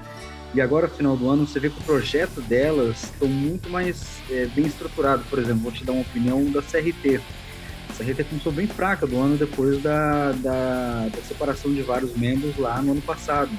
e 0.56 0.62
agora, 0.62 0.88
no 0.88 0.94
final 0.94 1.18
do 1.18 1.30
ano, 1.30 1.46
você 1.46 1.60
vê 1.60 1.70
que 1.70 1.78
o 1.78 1.84
projeto 1.84 2.40
delas 2.40 3.04
estão 3.04 3.28
muito 3.28 3.70
mais 3.70 4.22
é, 4.32 4.46
bem 4.46 4.66
estruturado. 4.66 5.22
Por 5.30 5.38
exemplo, 5.38 5.64
vou 5.64 5.72
te 5.72 5.84
dar 5.84 5.92
uma 5.92 6.02
opinião 6.02 6.46
da 6.46 6.62
CRT. 6.62 7.20
A 7.90 7.94
CRT 7.94 8.24
começou 8.24 8.54
bem 8.54 8.66
fraca 8.66 9.06
do 9.06 9.20
ano 9.20 9.36
depois 9.36 9.84
da, 9.84 10.32
da, 10.32 11.10
da 11.10 11.22
separação 11.28 11.74
de 11.74 11.82
vários 11.82 12.16
membros 12.16 12.58
lá 12.58 12.82
no 12.82 12.94
ano 12.94 13.02
passado. 13.02 13.52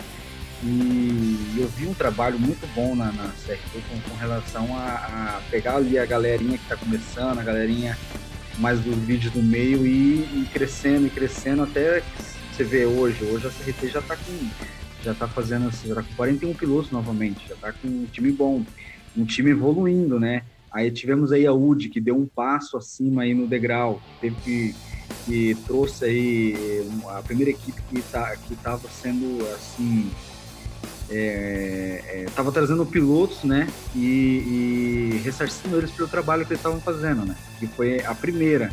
E 0.63 1.55
eu 1.59 1.69
vi 1.69 1.87
um 1.87 1.93
trabalho 1.93 2.39
muito 2.39 2.67
bom 2.75 2.97
na, 2.97 3.13
na 3.13 3.29
CRT 3.45 3.83
com, 3.91 4.01
com 4.11 4.17
relação 4.17 4.67
a, 4.75 5.37
a, 5.37 5.41
pegar 5.51 5.77
ali 5.77 5.99
a 5.99 6.07
galerinha 6.07 6.57
que 6.57 6.65
está 6.65 6.79
começando, 6.79 7.39
a 7.39 7.43
galerinha 7.43 7.97
mais 8.57 8.81
dos 8.81 8.97
vídeos 8.97 9.35
do 9.35 9.43
meio 9.43 9.87
e, 9.87 10.23
e 10.23 10.49
crescendo 10.51 11.07
e 11.07 11.11
crescendo 11.11 11.63
até 11.63 12.03
você 12.51 12.65
vê 12.65 12.87
hoje. 12.87 13.23
Hoje 13.23 13.49
a 13.49 13.51
CRT 13.51 13.89
já 13.89 13.99
está 13.99 14.17
com 14.17 14.49
já 15.03 15.15
tá 15.15 15.29
fazendo 15.29 15.69
assim, 15.69 15.89
já 15.89 15.97
tá 15.97 16.03
com 16.03 16.15
41 16.15 16.55
pilotos 16.55 16.91
novamente, 16.91 17.49
já 17.49 17.57
tá 17.57 17.73
com 17.73 17.89
um 17.89 18.07
time 18.07 18.33
bom, 18.33 18.65
um 19.17 19.25
time 19.25 19.51
evoluindo, 19.51 20.19
né? 20.19 20.43
Aí 20.71 20.91
tivemos 20.91 21.33
aí 21.33 21.47
a 21.47 21.53
UD, 21.53 21.89
que 21.89 22.01
deu 22.01 22.17
um 22.17 22.27
passo 22.27 22.77
acima 22.77 23.23
aí 23.23 23.33
no 23.33 23.47
degrau, 23.47 24.01
teve 24.21 24.37
que, 24.37 24.75
que 25.25 25.55
trouxe 25.67 26.05
aí 26.05 26.87
a 27.09 27.23
primeira 27.23 27.51
equipe 27.51 27.81
que, 27.89 28.03
tá, 28.03 28.37
que 28.37 28.55
tava 28.57 28.89
sendo 28.91 29.43
assim, 29.55 30.11
é, 31.09 32.03
é, 32.07 32.27
tava 32.35 32.53
trazendo 32.53 32.85
pilotos, 32.85 33.43
né, 33.45 33.69
e, 33.95 35.15
e 35.17 35.21
ressarcindo 35.25 35.79
eles 35.79 35.91
pelo 35.91 36.09
trabalho 36.09 36.45
que 36.45 36.53
eles 36.53 36.61
estavam 36.61 36.81
fazendo, 36.81 37.25
né, 37.25 37.37
que 37.59 37.67
foi 37.67 38.05
a 38.05 38.15
primeira 38.15 38.71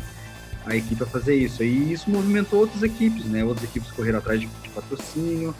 a 0.66 0.74
equipe 0.74 1.02
a 1.02 1.06
fazer 1.06 1.36
isso. 1.36 1.62
E 1.62 1.92
isso 1.92 2.10
movimentou 2.10 2.60
outras 2.60 2.82
equipes, 2.82 3.24
né, 3.26 3.44
outras 3.44 3.64
equipes 3.68 3.90
correram 3.92 4.18
atrás 4.18 4.40
de, 4.40 4.46
de 4.46 4.68
patrocínio, 4.70 5.54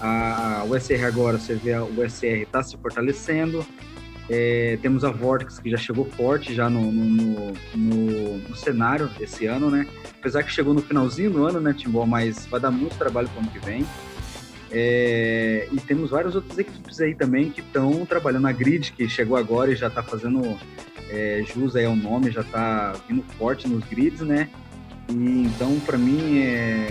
a, 0.00 0.64
USR 0.64 1.04
agora, 1.04 1.38
você 1.38 1.54
vê 1.54 1.74
a 1.74 1.84
USR 1.84 2.42
está 2.42 2.62
se 2.62 2.76
fortalecendo. 2.76 3.64
É, 4.28 4.78
temos 4.80 5.04
a 5.04 5.10
Vortex 5.10 5.58
que 5.58 5.68
já 5.68 5.76
chegou 5.76 6.04
forte 6.04 6.54
já 6.54 6.70
no, 6.70 6.92
no, 6.92 7.52
no, 7.74 8.38
no, 8.38 8.56
cenário 8.56 9.10
esse 9.20 9.46
ano, 9.46 9.70
né? 9.70 9.86
Apesar 10.20 10.44
que 10.44 10.52
chegou 10.52 10.72
no 10.72 10.80
finalzinho 10.80 11.30
do 11.30 11.44
ano, 11.44 11.60
né, 11.60 11.74
Timbó? 11.76 12.06
Mas 12.06 12.46
vai 12.46 12.60
dar 12.60 12.70
muito 12.70 12.96
trabalho 12.96 13.28
para 13.28 13.38
o 13.38 13.40
ano 13.42 13.50
que 13.50 13.58
vem. 13.58 13.84
É, 14.70 15.68
e 15.72 15.76
temos 15.80 16.10
várias 16.10 16.36
outras 16.36 16.56
equipes 16.56 17.00
aí 17.00 17.12
também 17.12 17.50
que 17.50 17.60
estão 17.60 18.06
trabalhando. 18.06 18.46
A 18.46 18.52
Grid, 18.52 18.92
que 18.92 19.08
chegou 19.08 19.36
agora 19.36 19.72
e 19.72 19.76
já 19.76 19.88
está 19.88 20.00
fazendo 20.00 20.56
é, 21.10 21.42
jus 21.44 21.74
aí 21.74 21.84
ao 21.84 21.96
nome, 21.96 22.30
já 22.30 22.42
está 22.42 22.94
vindo 23.08 23.24
forte 23.36 23.66
nos 23.66 23.84
grids, 23.84 24.20
né? 24.20 24.48
E, 25.08 25.42
então, 25.42 25.80
para 25.80 25.98
mim, 25.98 26.38
é, 26.38 26.88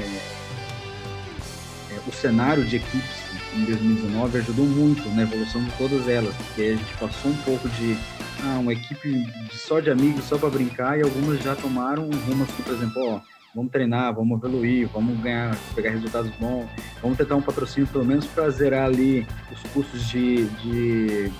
o 2.09 2.13
cenário 2.13 2.65
de 2.65 2.77
equipes 2.77 3.29
em 3.55 3.65
2019 3.65 4.39
ajudou 4.39 4.65
muito 4.65 5.07
na 5.09 5.21
evolução 5.23 5.63
de 5.63 5.71
todas 5.71 6.07
elas, 6.07 6.35
porque 6.35 6.61
a 6.61 6.75
gente 6.75 6.93
passou 6.95 7.31
um 7.31 7.37
pouco 7.37 7.69
de 7.69 7.97
ah, 8.43 8.59
uma 8.59 8.73
equipe 8.73 9.27
só 9.51 9.79
de 9.79 9.89
amigos, 9.89 10.25
só 10.25 10.37
para 10.37 10.49
brincar, 10.49 10.97
e 10.97 11.03
algumas 11.03 11.41
já 11.41 11.55
tomaram 11.55 12.03
um 12.03 12.15
rumo 12.27 12.43
assim, 12.43 12.63
por 12.63 12.73
exemplo, 12.73 13.01
ó, 13.05 13.19
vamos 13.53 13.71
treinar, 13.71 14.13
vamos 14.13 14.37
evoluir, 14.37 14.87
vamos 14.93 15.19
ganhar, 15.19 15.55
pegar 15.75 15.91
resultados 15.91 16.31
bons, 16.39 16.67
vamos 17.01 17.17
tentar 17.17 17.35
um 17.35 17.41
patrocínio 17.41 17.87
pelo 17.87 18.05
menos 18.05 18.25
para 18.25 18.49
zerar 18.49 18.85
ali 18.85 19.25
os 19.51 19.61
custos 19.71 20.07
de, 20.07 20.45
de, 20.45 21.31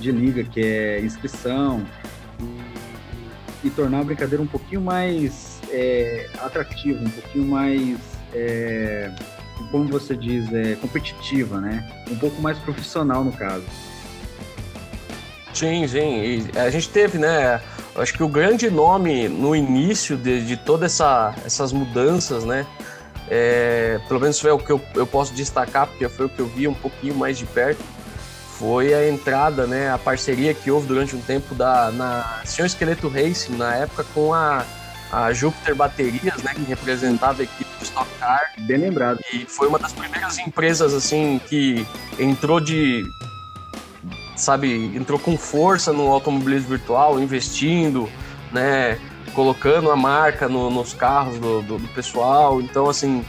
de 0.00 0.12
liga, 0.12 0.44
que 0.44 0.60
é 0.60 1.00
inscrição, 1.00 1.84
e, 2.40 3.66
e 3.68 3.70
tornar 3.70 4.00
a 4.00 4.04
brincadeira 4.04 4.42
um 4.42 4.46
pouquinho 4.46 4.80
mais 4.80 5.60
é, 5.70 6.28
atrativa, 6.40 7.02
um 7.02 7.10
pouquinho 7.10 7.46
mais 7.46 7.98
é, 8.34 9.12
como 9.70 9.84
você 9.84 10.16
diz, 10.16 10.52
é, 10.52 10.74
competitiva, 10.76 11.60
né? 11.60 11.88
Um 12.10 12.16
pouco 12.16 12.40
mais 12.40 12.58
profissional 12.58 13.24
no 13.24 13.32
caso. 13.32 13.64
Sim, 15.52 15.86
sim. 15.86 16.44
E 16.54 16.58
a 16.58 16.70
gente 16.70 16.88
teve, 16.88 17.18
né? 17.18 17.60
Acho 17.96 18.14
que 18.14 18.22
o 18.22 18.28
grande 18.28 18.70
nome 18.70 19.28
no 19.28 19.54
início 19.54 20.16
de, 20.16 20.46
de 20.46 20.56
todas 20.56 20.92
essa, 20.92 21.34
essas 21.44 21.72
mudanças, 21.72 22.44
né? 22.44 22.66
É, 23.28 24.00
pelo 24.08 24.20
menos 24.20 24.40
foi 24.40 24.50
o 24.50 24.58
que 24.58 24.70
eu, 24.70 24.80
eu 24.94 25.06
posso 25.06 25.32
destacar, 25.34 25.86
porque 25.86 26.08
foi 26.08 26.26
o 26.26 26.28
que 26.28 26.40
eu 26.40 26.46
vi 26.46 26.66
um 26.66 26.74
pouquinho 26.74 27.14
mais 27.14 27.38
de 27.38 27.46
perto, 27.46 27.82
foi 28.58 28.92
a 28.92 29.08
entrada, 29.08 29.66
né, 29.66 29.90
a 29.90 29.96
parceria 29.96 30.52
que 30.52 30.70
houve 30.70 30.86
durante 30.86 31.14
um 31.14 31.20
tempo 31.20 31.54
da 31.54 31.90
na 31.92 32.42
Senhor 32.44 32.66
Esqueleto 32.66 33.08
Racing, 33.08 33.56
na 33.56 33.74
época 33.76 34.04
com 34.12 34.34
a 34.34 34.64
a 35.12 35.32
Júpiter 35.32 35.74
Baterias, 35.74 36.42
né, 36.42 36.54
que 36.54 36.62
representava 36.62 37.42
a 37.42 37.44
equipe 37.44 37.70
do 37.78 37.84
Stock 37.84 38.08
Car. 38.18 38.52
Bem 38.58 38.78
lembrado. 38.78 39.20
E 39.32 39.44
foi 39.44 39.68
uma 39.68 39.78
das 39.78 39.92
primeiras 39.92 40.38
empresas 40.38 40.94
assim 40.94 41.40
que 41.48 41.86
entrou 42.18 42.60
de 42.60 43.04
sabe, 44.36 44.96
entrou 44.96 45.18
com 45.18 45.36
força 45.36 45.92
no 45.92 46.08
automobilismo 46.08 46.70
virtual, 46.70 47.20
investindo, 47.20 48.08
né, 48.50 48.98
colocando 49.34 49.90
a 49.90 49.96
marca 49.96 50.48
no, 50.48 50.70
nos 50.70 50.94
carros 50.94 51.38
do, 51.38 51.62
do, 51.62 51.78
do, 51.78 51.88
pessoal. 51.88 52.60
Então, 52.60 52.88
assim, 52.88 53.24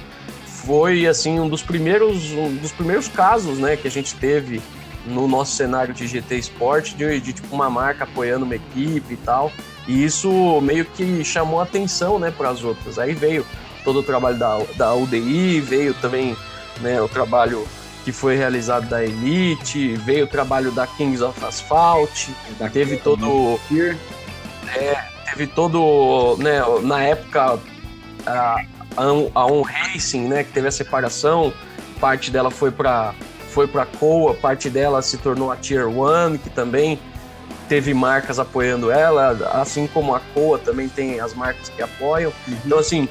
foi 0.45 1.05
assim 1.05 1.39
um 1.39 1.49
dos 1.49 1.61
primeiros 1.61 2.31
um 2.31 2.55
dos 2.55 2.71
primeiros 2.71 3.07
casos, 3.07 3.57
né, 3.57 3.75
que 3.75 3.87
a 3.87 3.91
gente 3.91 4.15
teve 4.15 4.61
no 5.05 5.27
nosso 5.27 5.55
cenário 5.55 5.93
de 5.93 6.07
GT 6.07 6.37
Sport 6.37 6.93
de, 6.93 7.19
de 7.19 7.33
tipo 7.33 7.53
uma 7.53 7.69
marca 7.69 8.03
apoiando 8.03 8.45
uma 8.45 8.55
equipe 8.55 9.13
e 9.13 9.17
tal. 9.17 9.51
E 9.87 10.03
isso 10.03 10.61
meio 10.61 10.85
que 10.85 11.23
chamou 11.23 11.59
atenção, 11.59 12.19
né, 12.19 12.31
para 12.31 12.49
as 12.49 12.63
outras. 12.63 12.99
Aí 12.99 13.13
veio 13.13 13.45
todo 13.83 13.99
o 13.99 14.03
trabalho 14.03 14.37
da, 14.37 14.59
da 14.75 14.93
UDI, 14.93 15.59
veio 15.59 15.93
também 15.95 16.35
né, 16.79 17.01
o 17.01 17.07
trabalho 17.07 17.65
que 18.03 18.11
foi 18.11 18.35
realizado 18.35 18.87
da 18.87 19.03
Elite, 19.03 19.95
veio 19.97 20.25
o 20.25 20.27
trabalho 20.27 20.71
da 20.71 20.87
Kings 20.87 21.23
of 21.23 21.43
Asphalt, 21.45 22.29
da 22.57 22.69
teve 22.69 22.97
todo. 22.97 23.59
É, 24.75 25.03
teve 25.29 25.47
todo, 25.47 26.37
né, 26.39 26.61
na 26.83 27.01
época 27.03 27.59
a, 28.25 28.55
a 29.35 29.45
On 29.45 29.61
Racing, 29.61 30.27
né, 30.27 30.43
que 30.43 30.51
teve 30.51 30.67
a 30.67 30.71
separação, 30.71 31.53
parte 31.99 32.31
dela 32.31 32.49
foi 32.49 32.71
para 32.71 33.13
foi 33.49 33.67
para 33.67 33.85
Coa, 33.85 34.33
parte 34.33 34.69
dela 34.69 35.01
se 35.01 35.17
tornou 35.17 35.51
a 35.51 35.57
Tier 35.57 35.85
1, 35.85 36.37
que 36.37 36.49
também 36.49 36.97
teve 37.71 37.93
marcas 37.93 38.37
apoiando 38.37 38.91
ela, 38.91 39.29
assim 39.53 39.87
como 39.87 40.13
a 40.13 40.19
Coa 40.33 40.59
também 40.59 40.89
tem 40.89 41.21
as 41.21 41.33
marcas 41.33 41.69
que 41.69 41.81
apoiam. 41.81 42.33
Uhum. 42.45 42.57
Então 42.65 42.77
assim, 42.77 43.07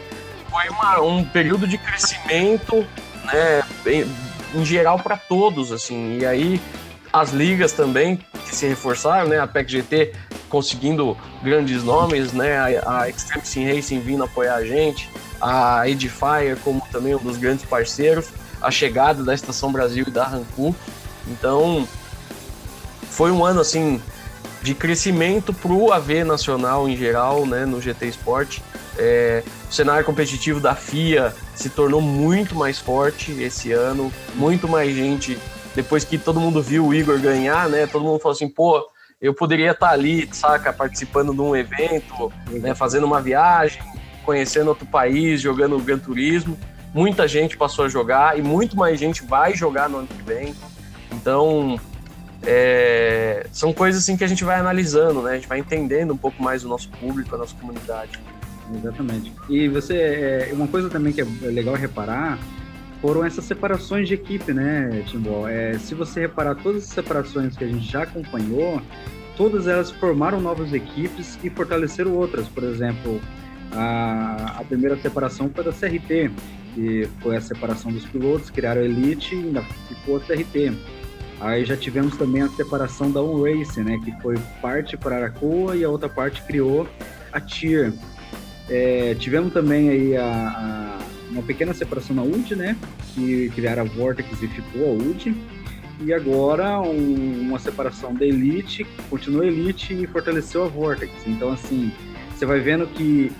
foi 0.50 0.68
uma, 0.68 1.00
um 1.00 1.24
período 1.24 1.66
de 1.66 1.78
crescimento, 1.78 2.86
né, 3.24 3.62
em 4.54 4.62
geral 4.62 4.98
para 4.98 5.16
todos, 5.16 5.72
assim. 5.72 6.18
E 6.18 6.26
aí 6.26 6.60
as 7.10 7.30
ligas 7.30 7.72
também 7.72 8.16
que 8.44 8.54
se 8.54 8.66
reforçaram, 8.66 9.30
né? 9.30 9.40
A 9.40 9.46
PEC 9.46 9.72
GT 9.72 10.12
conseguindo 10.50 11.16
grandes 11.42 11.82
nomes, 11.82 12.34
né? 12.34 12.58
A, 12.84 13.00
a 13.00 13.08
Extreme 13.08 13.46
Sim 13.46 13.64
Racing 13.66 14.00
vindo 14.00 14.24
apoiar 14.24 14.56
a 14.56 14.64
gente, 14.66 15.08
a 15.40 15.88
Edifier 15.88 16.58
como 16.62 16.82
também 16.92 17.14
um 17.14 17.18
dos 17.18 17.38
grandes 17.38 17.64
parceiros, 17.64 18.28
a 18.60 18.70
chegada 18.70 19.24
da 19.24 19.32
Estação 19.32 19.72
Brasil 19.72 20.04
e 20.06 20.10
da 20.10 20.26
Rancu. 20.26 20.76
Então, 21.26 21.88
foi 23.08 23.30
um 23.30 23.42
ano 23.42 23.62
assim 23.62 24.02
de 24.62 24.74
crescimento 24.74 25.52
para 25.52 25.72
o 25.72 25.92
AV 25.92 26.24
nacional 26.24 26.88
em 26.88 26.96
geral, 26.96 27.46
né, 27.46 27.64
no 27.64 27.80
GT 27.80 28.06
Sport. 28.08 28.58
É, 28.98 29.42
o 29.68 29.72
cenário 29.72 30.04
competitivo 30.04 30.60
da 30.60 30.74
FIA 30.74 31.34
se 31.54 31.70
tornou 31.70 32.00
muito 32.00 32.54
mais 32.54 32.78
forte 32.78 33.32
esse 33.42 33.72
ano, 33.72 34.12
muito 34.34 34.68
mais 34.68 34.94
gente. 34.94 35.38
Depois 35.74 36.04
que 36.04 36.18
todo 36.18 36.40
mundo 36.40 36.60
viu 36.60 36.86
o 36.86 36.94
Igor 36.94 37.18
ganhar, 37.18 37.68
né? 37.68 37.86
Todo 37.86 38.04
mundo 38.04 38.18
falou 38.18 38.34
assim, 38.34 38.48
pô, 38.48 38.84
eu 39.20 39.32
poderia 39.32 39.70
estar 39.70 39.90
ali, 39.90 40.28
saca, 40.32 40.72
participando 40.72 41.32
de 41.32 41.40
um 41.40 41.54
evento, 41.54 42.32
né, 42.48 42.74
fazendo 42.74 43.04
uma 43.04 43.20
viagem, 43.20 43.80
conhecendo 44.24 44.68
outro 44.68 44.86
país, 44.86 45.40
jogando 45.40 45.78
Gran 45.78 45.98
Turismo. 45.98 46.58
Muita 46.92 47.28
gente 47.28 47.56
passou 47.56 47.84
a 47.84 47.88
jogar 47.88 48.38
e 48.38 48.42
muito 48.42 48.76
mais 48.76 48.98
gente 48.98 49.22
vai 49.22 49.54
jogar 49.54 49.88
no 49.88 49.98
ano 49.98 50.08
que 50.08 50.22
vem. 50.22 50.54
Então, 51.12 51.78
é, 52.42 53.46
são 53.52 53.72
coisas 53.72 54.02
assim 54.02 54.16
que 54.16 54.24
a 54.24 54.26
gente 54.26 54.44
vai 54.44 54.58
analisando, 54.58 55.22
né? 55.22 55.32
A 55.32 55.34
gente 55.34 55.48
vai 55.48 55.58
entendendo 55.58 56.12
um 56.12 56.16
pouco 56.16 56.42
mais 56.42 56.64
o 56.64 56.68
nosso 56.68 56.88
público, 56.90 57.34
a 57.34 57.38
nossa 57.38 57.54
comunidade. 57.56 58.18
Exatamente. 58.74 59.32
E 59.48 59.68
você, 59.68 59.94
é, 59.96 60.50
uma 60.52 60.68
coisa 60.68 60.88
também 60.88 61.12
que 61.12 61.20
é 61.20 61.24
legal 61.42 61.74
reparar 61.74 62.38
foram 63.00 63.24
essas 63.24 63.44
separações 63.44 64.06
de 64.06 64.14
equipe, 64.14 64.52
né, 64.52 65.02
Timbó? 65.06 65.48
É, 65.48 65.78
se 65.78 65.94
você 65.94 66.20
reparar 66.20 66.54
todas 66.54 66.84
as 66.84 66.90
separações 66.90 67.56
que 67.56 67.64
a 67.64 67.66
gente 67.66 67.90
já 67.90 68.02
acompanhou, 68.02 68.80
todas 69.36 69.66
elas 69.66 69.90
formaram 69.90 70.40
novas 70.40 70.72
equipes 70.72 71.38
e 71.42 71.50
fortaleceram 71.50 72.12
outras. 72.14 72.46
Por 72.46 72.62
exemplo, 72.62 73.20
a, 73.72 74.56
a 74.58 74.64
primeira 74.64 74.96
separação 74.98 75.50
foi 75.52 75.64
da 75.64 75.72
CRT, 75.72 76.30
que 76.74 77.08
foi 77.20 77.36
a 77.36 77.40
separação 77.40 77.90
dos 77.90 78.04
pilotos, 78.04 78.50
criaram 78.50 78.82
a 78.82 78.84
Elite 78.84 79.34
e 79.34 79.38
ainda 79.38 79.62
ficou 79.88 80.16
a 80.16 80.20
CRT. 80.20 80.72
Aí 81.40 81.64
já 81.64 81.76
tivemos 81.76 82.16
também 82.16 82.42
a 82.42 82.48
separação 82.48 83.10
da 83.10 83.22
On 83.22 83.42
Race, 83.42 83.80
né, 83.80 83.98
que 84.04 84.12
foi 84.20 84.36
parte 84.60 84.96
para 84.96 85.16
Aracoa 85.16 85.74
e 85.74 85.82
a 85.82 85.88
outra 85.88 86.08
parte 86.08 86.42
criou 86.42 86.86
a 87.32 87.40
Tier. 87.40 87.92
É, 88.68 89.14
tivemos 89.18 89.52
também 89.52 89.88
aí 89.88 90.16
a, 90.16 90.24
a, 90.24 90.98
uma 91.30 91.42
pequena 91.42 91.72
separação 91.72 92.14
na 92.14 92.22
UD, 92.22 92.54
né, 92.54 92.76
que 93.14 93.48
criaram 93.54 93.82
a 93.82 93.86
Vortex 93.86 94.30
e 94.42 94.48
ficou 94.48 94.90
a 94.90 94.92
UD. 94.92 95.34
E 96.02 96.12
agora 96.12 96.80
um, 96.80 97.40
uma 97.40 97.58
separação 97.58 98.14
da 98.14 98.24
Elite, 98.24 98.86
continuou 99.08 99.42
a 99.42 99.46
Elite 99.46 99.94
e 99.94 100.06
fortaleceu 100.06 100.64
a 100.64 100.68
Vortex. 100.68 101.10
Então, 101.26 101.52
assim, 101.52 101.90
você 102.34 102.44
vai 102.44 102.60
vendo 102.60 102.86
que 102.86 103.32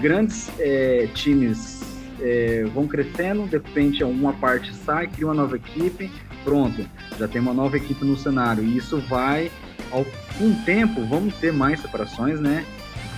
grandes 0.00 0.48
é, 0.58 1.08
times 1.12 1.80
é, 2.20 2.64
vão 2.72 2.86
crescendo, 2.86 3.46
de 3.46 3.56
repente 3.56 4.02
uma 4.04 4.32
parte 4.32 4.74
sai, 4.74 5.06
cria 5.08 5.26
uma 5.26 5.34
nova 5.34 5.56
equipe, 5.56 6.10
pronto, 6.48 6.88
já 7.18 7.28
tem 7.28 7.42
uma 7.42 7.52
nova 7.52 7.76
equipe 7.76 8.02
no 8.06 8.16
cenário. 8.16 8.64
E 8.64 8.78
isso 8.78 8.98
vai, 9.00 9.52
ao, 9.90 10.00
o 10.00 10.54
tempo, 10.64 11.04
vamos 11.04 11.34
ter 11.34 11.52
mais 11.52 11.80
separações, 11.80 12.40
né? 12.40 12.64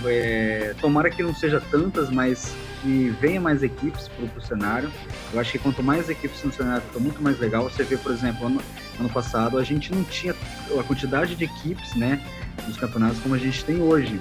É, 0.03 0.75
tomara 0.81 1.09
que 1.09 1.23
não 1.23 1.33
seja 1.33 1.61
tantas, 1.71 2.09
mas 2.09 2.53
que 2.81 3.15
venha 3.21 3.39
mais 3.39 3.63
equipes 3.63 4.09
para 4.09 4.25
o 4.37 4.41
cenário. 4.41 4.91
Eu 5.31 5.39
acho 5.39 5.53
que 5.53 5.59
quanto 5.59 5.81
mais 5.81 6.09
equipes 6.09 6.43
no 6.43 6.51
cenário, 6.51 6.81
fica 6.81 6.99
muito 6.99 7.23
mais 7.23 7.39
legal. 7.39 7.63
Você 7.63 7.83
vê, 7.85 7.95
por 7.95 8.11
exemplo, 8.11 8.47
ano, 8.47 8.61
ano 8.99 9.09
passado 9.09 9.57
a 9.57 9.63
gente 9.63 9.93
não 9.93 10.03
tinha 10.03 10.35
a 10.77 10.83
quantidade 10.83 11.33
de 11.33 11.45
equipes, 11.45 11.95
né, 11.95 12.21
nos 12.67 12.75
campeonatos 12.75 13.19
como 13.19 13.35
a 13.35 13.37
gente 13.37 13.63
tem 13.63 13.79
hoje. 13.79 14.19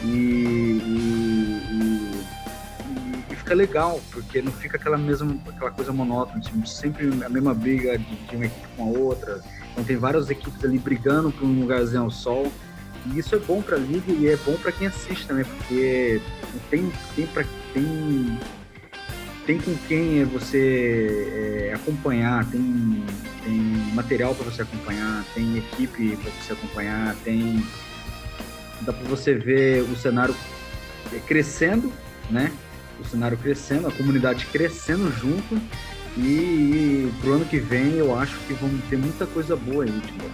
E, 0.00 0.06
e, 0.06 0.80
e, 1.72 2.24
fica 3.44 3.54
legal, 3.54 4.00
porque 4.10 4.40
não 4.40 4.50
fica 4.50 4.78
aquela 4.78 4.96
mesma 4.96 5.36
aquela 5.46 5.70
coisa 5.70 5.92
monótona, 5.92 6.40
assim, 6.40 6.64
sempre 6.64 7.06
a 7.22 7.28
mesma 7.28 7.52
briga 7.52 7.98
de, 7.98 8.16
de, 8.16 8.36
uma 8.36 8.46
equipe 8.46 8.66
com 8.74 8.84
a 8.84 8.98
outra. 8.98 9.40
Então 9.70 9.84
tem 9.84 9.96
várias 9.96 10.30
equipes 10.30 10.64
ali 10.64 10.78
brigando 10.78 11.30
por 11.30 11.44
um 11.44 11.60
lugarzinho 11.60 12.02
ao 12.02 12.10
sol. 12.10 12.50
E 13.06 13.18
isso 13.18 13.34
é 13.34 13.38
bom 13.38 13.60
para 13.60 13.76
a 13.76 13.78
liga 13.78 14.10
e 14.10 14.28
é 14.28 14.36
bom 14.36 14.54
para 14.54 14.72
quem 14.72 14.86
assiste 14.86 15.26
também, 15.26 15.44
porque 15.44 16.22
tem 16.70 16.90
tem 17.14 17.26
para 17.26 17.44
tem 17.74 18.38
tem 19.46 19.58
com 19.58 19.76
quem 19.86 20.24
você 20.24 21.68
é, 21.70 21.74
acompanhar, 21.74 22.46
tem, 22.46 23.04
tem 23.44 23.54
material 23.92 24.34
para 24.34 24.46
você 24.46 24.62
acompanhar, 24.62 25.22
tem 25.34 25.58
equipe 25.58 26.16
para 26.16 26.30
você 26.30 26.52
acompanhar, 26.54 27.14
tem 27.16 27.62
dá 28.80 28.92
para 28.94 29.06
você 29.06 29.34
ver 29.34 29.82
o 29.82 29.94
cenário 29.96 30.34
crescendo, 31.26 31.92
né? 32.30 32.50
O 33.00 33.04
cenário 33.04 33.36
crescendo, 33.36 33.88
a 33.88 33.92
comunidade 33.92 34.46
crescendo 34.46 35.12
junto. 35.12 35.60
E, 36.16 36.20
e 36.20 37.12
pro 37.20 37.34
ano 37.34 37.44
que 37.44 37.58
vem 37.58 37.94
eu 37.94 38.16
acho 38.16 38.36
que 38.46 38.54
vamos 38.54 38.84
ter 38.84 38.96
muita 38.96 39.26
coisa 39.26 39.56
boa 39.56 39.84
aí, 39.84 40.00
tipo. 40.00 40.24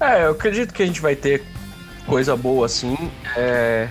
É, 0.00 0.24
eu 0.24 0.30
acredito 0.30 0.72
que 0.72 0.82
a 0.82 0.86
gente 0.86 1.00
vai 1.00 1.14
ter 1.14 1.42
coisa 2.06 2.34
boa 2.34 2.66
assim. 2.66 2.96
É... 3.36 3.88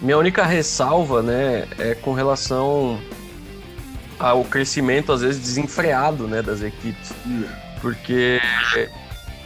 Minha 0.00 0.16
única 0.16 0.46
ressalva, 0.46 1.22
né, 1.22 1.66
é 1.76 1.92
com 1.96 2.12
relação 2.12 3.00
ao 4.16 4.44
crescimento, 4.44 5.12
às 5.12 5.22
vezes, 5.22 5.40
desenfreado, 5.40 6.28
né, 6.28 6.40
das 6.40 6.62
equipes. 6.62 7.12
Porque 7.80 8.40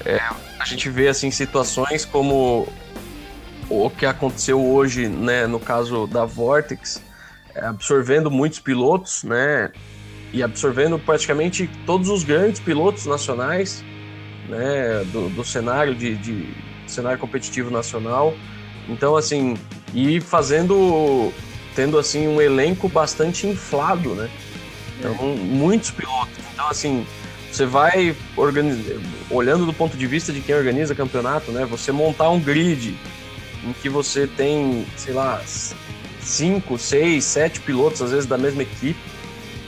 é, 0.04 0.20
a 0.58 0.64
gente 0.66 0.90
vê 0.90 1.08
assim 1.08 1.30
situações 1.30 2.04
como 2.04 2.68
o 3.72 3.90
que 3.90 4.04
aconteceu 4.04 4.62
hoje, 4.62 5.08
né, 5.08 5.46
no 5.46 5.58
caso 5.58 6.06
da 6.06 6.24
Vortex, 6.24 7.02
é, 7.54 7.64
absorvendo 7.64 8.30
muitos 8.30 8.58
pilotos, 8.58 9.24
né, 9.24 9.72
e 10.32 10.42
absorvendo 10.42 10.98
praticamente 10.98 11.68
todos 11.86 12.08
os 12.08 12.22
grandes 12.22 12.60
pilotos 12.60 13.06
nacionais, 13.06 13.82
né, 14.48 15.04
do, 15.12 15.28
do 15.30 15.44
cenário 15.44 15.94
de, 15.94 16.14
de, 16.16 16.54
cenário 16.86 17.18
competitivo 17.18 17.70
nacional. 17.70 18.34
Então, 18.88 19.16
assim, 19.16 19.56
e 19.94 20.20
fazendo, 20.20 21.32
tendo 21.74 21.98
assim 21.98 22.26
um 22.28 22.40
elenco 22.40 22.88
bastante 22.88 23.46
inflado, 23.46 24.14
né? 24.14 24.28
Então, 24.98 25.12
é. 25.12 25.34
muitos 25.36 25.90
pilotos. 25.90 26.34
Então, 26.52 26.68
assim, 26.68 27.06
você 27.50 27.64
vai 27.64 28.14
organizar, 28.36 29.00
olhando 29.30 29.64
do 29.64 29.72
ponto 29.72 29.96
de 29.96 30.06
vista 30.06 30.32
de 30.32 30.40
quem 30.40 30.54
organiza 30.54 30.94
campeonato, 30.94 31.50
né? 31.52 31.64
Você 31.66 31.92
montar 31.92 32.28
um 32.30 32.40
grid 32.40 32.94
em 33.64 33.72
que 33.72 33.88
você 33.88 34.26
tem, 34.26 34.86
sei 34.96 35.14
lá, 35.14 35.42
cinco, 36.20 36.78
seis, 36.78 37.24
sete 37.24 37.60
pilotos 37.60 38.02
às 38.02 38.10
vezes 38.10 38.26
da 38.26 38.38
mesma 38.38 38.62
equipe, 38.62 38.98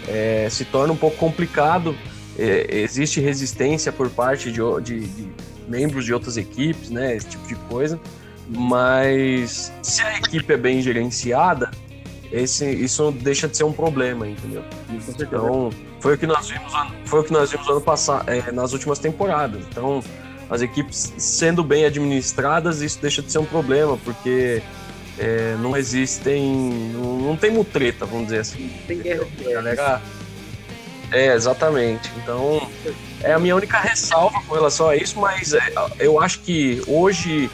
é, 0.09 0.49
se 0.51 0.65
torna 0.65 0.93
um 0.93 0.97
pouco 0.97 1.17
complicado. 1.17 1.97
É, 2.39 2.79
existe 2.83 3.21
resistência 3.21 3.93
por 3.93 4.11
parte 4.11 4.51
de, 4.51 4.61
de, 4.83 5.01
de, 5.01 5.29
membros 5.69 6.05
de 6.05 6.13
outras 6.13 6.37
equipes, 6.37 6.91
né? 6.91 7.15
Esse 7.15 7.29
tipo 7.29 7.47
de 7.47 7.55
coisa. 7.55 8.01
Mas 8.49 9.73
se 9.83 10.03
a 10.03 10.19
equipe 10.19 10.53
é 10.53 10.57
bem 10.57 10.83
gerenciada, 10.83 11.71
esse, 12.33 12.69
isso 12.69 13.13
deixa 13.13 13.47
de 13.49 13.57
ser 13.57 13.65
um 13.65 13.73
problema, 13.73 14.27
entendeu? 14.29 14.65
Então, 14.91 15.71
foi 16.01 16.15
o 16.15 16.19
que 16.19 16.27
nós 16.27 16.51
vimos, 16.51 16.73
foi 17.07 17.21
o 17.21 17.25
que 17.25 17.33
nós 17.33 17.53
vimos 17.53 17.69
ano 17.69 17.81
passado, 17.81 18.29
é, 18.29 18.51
nas 18.51 18.73
últimas 18.73 18.99
temporadas. 18.99 19.63
Então, 19.71 20.03
as 20.51 20.63
equipes 20.63 21.13
sendo 21.17 21.63
bem 21.65 21.85
administradas, 21.85 22.81
isso 22.81 22.99
deixa 23.01 23.23
de 23.23 23.31
ser 23.31 23.39
um 23.39 23.45
problema, 23.45 23.97
porque 23.99 24.63
é, 25.19 25.57
não 25.61 25.77
existem. 25.77 26.93
Não, 26.93 27.19
não, 27.19 27.37
tem 27.37 27.51
mutreta, 27.51 28.05
vamos 28.05 28.27
dizer 28.27 28.41
assim. 28.41 28.71
Tem 28.87 29.01
guerra. 29.01 29.27
Galera. 29.41 30.03
É, 31.13 31.35
exatamente. 31.35 32.11
Então, 32.17 32.69
é 33.23 33.33
a 33.33 33.39
minha 33.39 33.55
única 33.55 33.79
ressalva 33.79 34.43
com 34.47 34.55
relação 34.55 34.89
a 34.89 34.97
isso, 34.97 35.21
mas 35.21 35.53
é, 35.53 35.73
eu 35.99 36.21
acho 36.21 36.41
que 36.41 36.83
hoje 36.89 37.49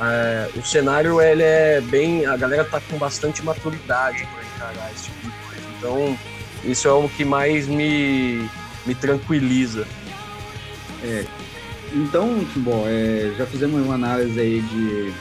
é, 0.00 0.48
o 0.54 0.62
cenário 0.62 1.20
ele 1.20 1.42
é 1.42 1.80
bem. 1.80 2.26
A 2.26 2.36
galera 2.36 2.64
tá 2.64 2.80
com 2.80 2.98
bastante 2.98 3.42
maturidade 3.42 4.26
para 4.26 4.44
encarar 4.44 4.92
esse 4.92 5.04
tipo 5.04 5.20
de 5.20 5.30
coisa. 5.30 5.68
Então, 5.78 6.18
isso 6.64 6.86
é 6.88 6.92
o 6.92 7.08
que 7.08 7.24
mais 7.24 7.66
me, 7.66 8.48
me 8.84 8.94
tranquiliza. 8.94 9.86
É. 11.02 11.24
Então, 11.92 12.44
Timbó, 12.52 12.84
é, 12.86 13.32
já 13.38 13.46
fizemos 13.46 13.80
uma 13.84 13.94
análise 13.94 14.38
aí 14.38 14.60
de, 14.60 15.12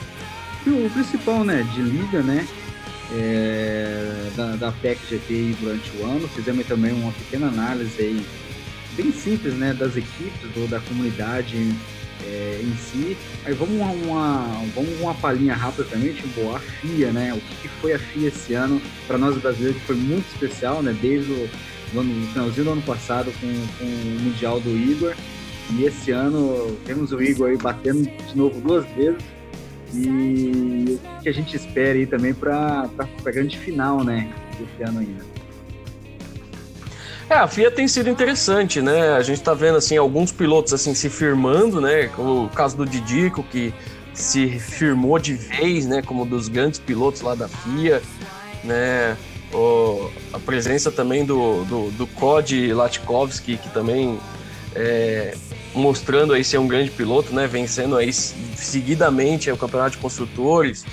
o 0.69 0.89
principal, 0.89 1.43
né, 1.43 1.63
de 1.73 1.81
liga, 1.81 2.21
né, 2.21 2.47
é, 3.13 4.31
da, 4.35 4.55
da 4.55 4.71
PEC 4.71 4.99
GT 5.09 5.55
durante 5.59 5.91
o 5.97 6.05
ano. 6.05 6.27
Fizemos 6.29 6.65
também 6.65 6.91
uma 6.91 7.11
pequena 7.11 7.47
análise 7.47 8.01
aí, 8.01 8.25
bem 8.95 9.11
simples, 9.11 9.53
né, 9.53 9.73
das 9.73 9.95
equipes 9.95 10.49
ou 10.57 10.67
da 10.67 10.79
comunidade 10.79 11.55
é, 12.23 12.61
em 12.61 12.75
si. 12.77 13.17
Aí 13.45 13.53
vamos 13.53 13.75
uma, 13.75 13.91
uma, 13.91 14.65
vamos 14.73 14.99
uma 14.99 15.13
palhinha 15.13 15.53
rápida 15.53 15.83
também, 15.85 16.13
tipo, 16.13 16.55
a 16.55 16.59
FIA, 16.59 17.11
né? 17.11 17.33
O 17.33 17.39
que, 17.39 17.55
que 17.61 17.67
foi 17.81 17.93
a 17.93 17.99
FIA 17.99 18.29
esse 18.29 18.53
ano 18.53 18.81
para 19.07 19.17
nós 19.17 19.37
brasileiros, 19.37 19.79
que 19.79 19.87
foi 19.87 19.95
muito 19.95 20.25
especial, 20.33 20.81
né? 20.81 20.95
Desde 20.99 21.31
o 21.31 21.99
ano, 21.99 22.27
finalzinho 22.33 22.65
do 22.65 22.71
ano 22.71 22.81
passado 22.81 23.31
com, 23.39 23.47
com 23.77 23.85
o 23.85 24.19
Mundial 24.21 24.59
do 24.59 24.69
Igor. 24.69 25.15
E 25.71 25.85
esse 25.85 26.11
ano 26.11 26.77
temos 26.85 27.11
o 27.11 27.21
Igor 27.21 27.49
aí 27.49 27.57
batendo 27.57 28.03
de 28.03 28.37
novo 28.37 28.59
duas 28.61 28.85
vezes. 28.91 29.23
E 29.93 30.99
o 31.17 31.21
que 31.21 31.29
a 31.29 31.33
gente 31.33 31.55
espera 31.55 31.97
aí 31.97 32.05
também 32.05 32.33
para 32.33 32.89
a 32.99 33.31
grande 33.31 33.57
final, 33.57 34.03
né? 34.03 34.31
Desse 34.59 34.83
ano 34.83 34.99
ainda. 34.99 35.25
É, 37.29 37.35
a 37.35 37.47
FIA 37.47 37.71
tem 37.71 37.87
sido 37.87 38.09
interessante, 38.09 38.81
né? 38.81 39.13
A 39.13 39.23
gente 39.23 39.41
tá 39.41 39.53
vendo 39.53 39.77
assim 39.77 39.97
alguns 39.97 40.31
pilotos 40.31 40.73
assim 40.73 40.93
se 40.93 41.09
firmando, 41.09 41.81
né? 41.81 42.11
O 42.17 42.49
caso 42.53 42.77
do 42.77 42.85
Didico 42.85 43.41
que 43.43 43.73
se 44.13 44.59
firmou 44.59 45.19
de 45.19 45.33
vez, 45.33 45.85
né, 45.85 46.01
como 46.01 46.25
dos 46.25 46.47
grandes 46.47 46.79
pilotos 46.79 47.21
lá 47.21 47.35
da 47.35 47.47
FIA, 47.47 48.01
né? 48.63 49.17
O, 49.53 50.09
a 50.33 50.39
presença 50.39 50.91
também 50.91 51.25
do, 51.25 51.63
do, 51.65 51.91
do 51.91 52.07
Cody 52.07 52.73
Latkovski, 52.73 53.57
que 53.57 53.69
também 53.69 54.19
é, 54.75 55.35
mostrando 55.75 56.33
aí 56.33 56.43
ser 56.43 56.57
um 56.57 56.67
grande 56.67 56.89
piloto, 56.89 57.33
né? 57.33 57.47
Vencendo 57.47 57.97
aí 57.97 58.11
seguidamente 58.11 59.51
o 59.51 59.57
campeonato 59.57 59.91
de 59.91 59.97
construtores. 59.97 60.85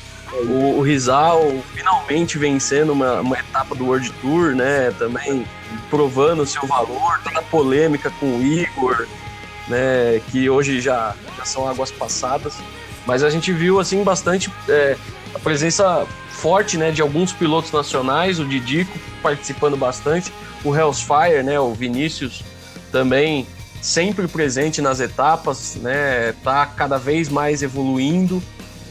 O, 0.48 0.78
o 0.78 0.82
Rizal 0.82 1.40
finalmente 1.74 2.38
vencendo 2.38 2.92
uma, 2.92 3.20
uma 3.20 3.38
etapa 3.38 3.74
do 3.74 3.84
World 3.86 4.10
Tour, 4.20 4.54
né? 4.54 4.90
Também 4.98 5.46
provando 5.88 6.42
o 6.42 6.46
seu 6.46 6.66
valor, 6.66 7.20
toda 7.22 7.38
a 7.38 7.42
polêmica 7.42 8.10
com 8.18 8.38
o 8.38 8.42
Igor, 8.42 9.06
né? 9.68 10.20
Que 10.30 10.50
hoje 10.50 10.80
já, 10.80 11.14
já 11.36 11.44
são 11.44 11.68
águas 11.68 11.90
passadas. 11.90 12.54
Mas 13.06 13.22
a 13.22 13.30
gente 13.30 13.52
viu 13.52 13.80
assim 13.80 14.02
bastante 14.02 14.50
é, 14.68 14.96
a 15.34 15.38
presença 15.38 16.06
forte, 16.30 16.76
né, 16.76 16.90
de 16.90 17.00
alguns 17.00 17.32
pilotos 17.32 17.70
nacionais, 17.70 18.40
o 18.40 18.44
Didico 18.44 18.98
participando 19.22 19.76
bastante, 19.76 20.32
o 20.64 20.74
Hellsfire, 20.74 21.42
né, 21.44 21.58
o 21.60 21.72
Vinícius 21.72 22.42
também 22.90 23.46
sempre 23.82 24.28
presente 24.28 24.80
nas 24.80 25.00
etapas, 25.00 25.74
né, 25.74 26.32
tá 26.44 26.64
cada 26.64 26.98
vez 26.98 27.28
mais 27.28 27.62
evoluindo, 27.62 28.40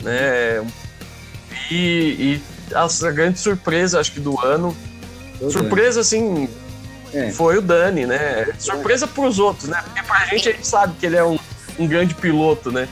né, 0.02 0.62
e, 1.72 2.38
e 2.38 2.42
a 2.76 3.12
grande 3.12 3.40
surpresa, 3.40 4.00
acho 4.02 4.12
que 4.12 4.20
do 4.20 4.40
ano, 4.46 4.76
surpresa 5.50 6.02
assim, 6.02 6.50
é. 7.14 7.32
foi 7.32 7.58
o 7.58 7.62
Dani, 7.62 8.06
né, 8.06 8.48
surpresa 8.60 9.08
para 9.08 9.24
os 9.24 9.40
outros, 9.40 9.70
né, 9.70 9.82
porque 9.82 10.04
pra 10.04 10.26
gente 10.26 10.50
a 10.50 10.52
gente 10.52 10.68
sabe 10.68 10.94
que 11.00 11.06
ele 11.06 11.16
é 11.16 11.24
um, 11.24 11.40
um 11.80 11.88
grande 11.88 12.14
piloto, 12.14 12.70
né, 12.70 12.90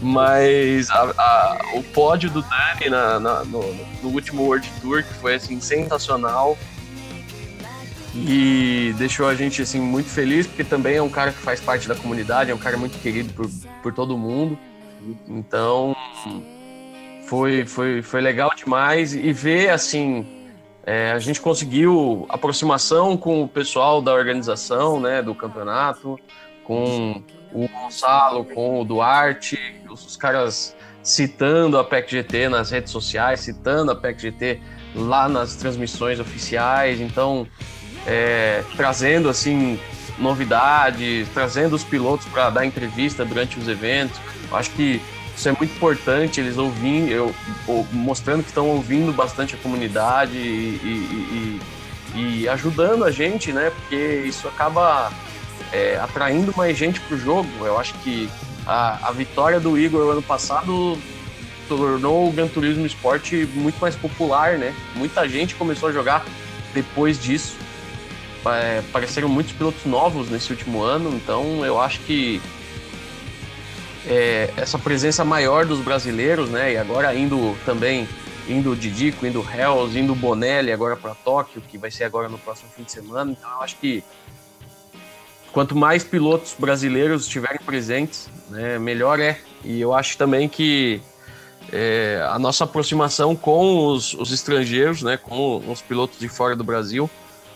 mas 0.00 0.88
a, 0.90 1.02
a, 1.18 1.60
o 1.74 1.82
pódio 1.82 2.30
do 2.30 2.42
Dani 2.42 2.90
na, 2.90 3.20
na, 3.20 3.44
no, 3.44 3.74
no, 4.02 4.08
último 4.08 4.44
World 4.44 4.70
Tour, 4.80 5.02
que 5.02 5.14
foi 5.14 5.34
assim, 5.34 5.60
sensacional. 5.60 6.56
E 8.14 8.92
deixou 8.98 9.28
a 9.28 9.34
gente 9.34 9.62
assim, 9.62 9.80
muito 9.80 10.08
feliz, 10.08 10.46
porque 10.46 10.64
também 10.64 10.96
é 10.96 11.02
um 11.02 11.08
cara 11.08 11.32
que 11.32 11.38
faz 11.38 11.60
parte 11.60 11.86
da 11.86 11.94
comunidade, 11.94 12.50
é 12.50 12.54
um 12.54 12.58
cara 12.58 12.76
muito 12.76 12.98
querido 12.98 13.32
por, 13.32 13.48
por 13.82 13.92
todo 13.92 14.18
mundo. 14.18 14.58
Então 15.28 15.94
foi, 17.26 17.64
foi, 17.64 18.02
foi 18.02 18.20
legal 18.20 18.50
demais. 18.56 19.14
E 19.14 19.32
ver 19.32 19.70
assim, 19.70 20.26
é, 20.84 21.12
a 21.12 21.18
gente 21.18 21.40
conseguiu 21.40 22.26
aproximação 22.28 23.16
com 23.16 23.42
o 23.44 23.48
pessoal 23.48 24.02
da 24.02 24.12
organização 24.12 24.98
né, 24.98 25.22
do 25.22 25.34
campeonato, 25.34 26.18
com 26.64 27.22
o 27.52 27.68
Gonçalo, 27.68 28.44
com 28.44 28.80
o 28.80 28.84
Duarte, 28.84 29.58
os 29.88 30.16
caras 30.16 30.74
citando 31.02 31.78
a 31.78 31.84
PEC 31.84 32.10
GT 32.10 32.48
nas 32.48 32.70
redes 32.70 32.90
sociais, 32.90 33.40
citando 33.40 33.92
a 33.92 33.96
PEC 33.96 34.20
GT 34.20 34.60
lá 34.94 35.28
nas 35.28 35.56
transmissões 35.56 36.18
oficiais, 36.18 37.00
então 37.00 37.46
é, 38.06 38.62
trazendo 38.76 39.28
assim 39.28 39.78
novidades, 40.18 41.28
trazendo 41.32 41.74
os 41.74 41.82
pilotos 41.82 42.26
para 42.26 42.50
dar 42.50 42.66
entrevista 42.66 43.24
durante 43.24 43.58
os 43.58 43.68
eventos. 43.68 44.20
Acho 44.52 44.70
que 44.70 45.00
isso 45.36 45.48
é 45.48 45.52
muito 45.52 45.74
importante, 45.74 46.40
eles 46.40 46.58
ouvindo, 46.58 47.10
eu, 47.10 47.34
mostrando 47.92 48.42
que 48.42 48.48
estão 48.50 48.68
ouvindo 48.68 49.12
bastante 49.12 49.54
a 49.54 49.58
comunidade 49.58 50.36
e, 50.36 50.80
e, 50.82 51.60
e, 52.14 52.42
e 52.42 52.48
ajudando 52.48 53.04
a 53.04 53.10
gente, 53.10 53.50
né? 53.52 53.70
Porque 53.70 54.22
isso 54.26 54.46
acaba 54.48 55.10
é, 55.72 55.98
atraindo 55.98 56.52
mais 56.56 56.76
gente 56.76 57.00
para 57.00 57.16
o 57.16 57.18
jogo. 57.18 57.48
Eu 57.62 57.78
acho 57.78 57.94
que 58.04 58.28
a, 58.66 59.08
a 59.08 59.12
vitória 59.12 59.58
do 59.58 59.78
Igor 59.78 60.10
ano 60.12 60.22
passado 60.22 60.98
tornou 61.68 62.28
o 62.28 62.32
Gran 62.32 62.48
Turismo 62.48 62.84
Esporte 62.84 63.48
muito 63.54 63.78
mais 63.80 63.96
popular, 63.96 64.58
né? 64.58 64.74
Muita 64.94 65.28
gente 65.28 65.54
começou 65.54 65.88
a 65.88 65.92
jogar 65.92 66.24
depois 66.74 67.20
disso. 67.20 67.56
É, 68.46 68.78
apareceram 68.78 69.28
muitos 69.28 69.52
pilotos 69.52 69.84
novos 69.84 70.30
nesse 70.30 70.50
último 70.50 70.82
ano, 70.82 71.14
então 71.14 71.64
eu 71.64 71.78
acho 71.78 72.00
que 72.00 72.40
é, 74.06 74.50
essa 74.56 74.78
presença 74.78 75.24
maior 75.24 75.66
dos 75.66 75.80
brasileiros, 75.80 76.48
né? 76.48 76.72
E 76.72 76.78
agora 76.78 77.14
indo 77.14 77.56
também, 77.64 78.08
indo 78.48 78.74
Didico, 78.74 79.26
indo 79.26 79.40
Hells, 79.40 79.98
indo 79.98 80.14
Bonelli 80.14 80.72
agora 80.72 80.96
para 80.96 81.14
Tóquio, 81.14 81.60
que 81.60 81.76
vai 81.76 81.90
ser 81.90 82.04
agora 82.04 82.28
no 82.28 82.38
próximo 82.38 82.70
fim 82.74 82.82
de 82.82 82.92
semana. 82.92 83.32
Então 83.32 83.50
eu 83.50 83.62
acho 83.62 83.76
que 83.76 84.02
quanto 85.52 85.76
mais 85.76 86.02
pilotos 86.02 86.54
brasileiros 86.58 87.24
estiverem 87.24 87.60
presentes, 87.60 88.28
né, 88.48 88.78
melhor 88.78 89.20
é. 89.20 89.38
E 89.64 89.80
eu 89.80 89.92
acho 89.92 90.16
também 90.16 90.48
que 90.48 91.00
é, 91.72 92.26
a 92.30 92.38
nossa 92.38 92.64
aproximação 92.64 93.36
com 93.36 93.86
os, 93.86 94.14
os, 94.14 94.32
estrangeiros, 94.32 95.02
né, 95.02 95.16
com 95.16 95.62
os 95.70 95.80
pilotos 95.82 96.18
de 96.18 96.28
fora 96.28 96.56
do 96.56 96.64
Brasil, 96.64 97.08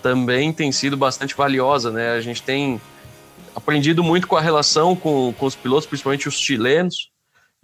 também 0.05 0.53
tem 0.53 0.71
sido 0.71 0.99
bastante 0.99 1.35
valiosa. 1.35 1.91
Né? 1.91 2.11
A 2.11 2.21
gente 2.21 2.43
tem 2.43 2.79
aprendido 3.57 4.05
muito 4.05 4.29
com 4.29 4.37
a 4.37 4.41
relação 4.41 4.95
com, 4.95 5.33
com 5.33 5.47
os 5.47 5.55
pilotos, 5.55 5.87
principalmente 5.87 6.29
os 6.29 6.39
chilenos 6.39 7.09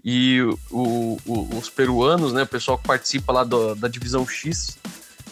e 0.03 0.41
o, 0.71 1.19
o, 1.27 1.59
os 1.59 1.69
peruanos, 1.69 2.33
né, 2.33 2.45
o 2.45 2.47
pessoal 2.47 2.79
que 2.79 2.87
participa 2.87 3.31
lá 3.31 3.45
do, 3.45 3.75
da 3.75 3.87
divisão 3.87 4.27
X, 4.27 4.79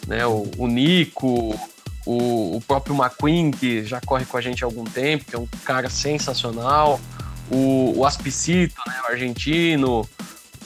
né, 0.07 0.27
o, 0.27 0.51
o 0.59 0.67
Nico, 0.67 1.59
o, 2.05 2.61
próprio 2.67 2.95
McQueen, 2.95 3.51
que 3.51 3.83
já 3.87 3.99
corre 4.03 4.27
com 4.27 4.37
a 4.37 4.43
gente 4.43 4.63
há 4.63 4.67
algum 4.67 4.85
tempo, 4.85 5.25
que 5.25 5.35
é 5.35 5.39
um 5.39 5.49
cara 5.65 5.89
sensacional, 5.89 7.01
o, 7.51 7.95
o 7.97 8.05
Aspicito, 8.05 8.79
né, 8.87 9.01
o 9.09 9.13
argentino. 9.13 10.07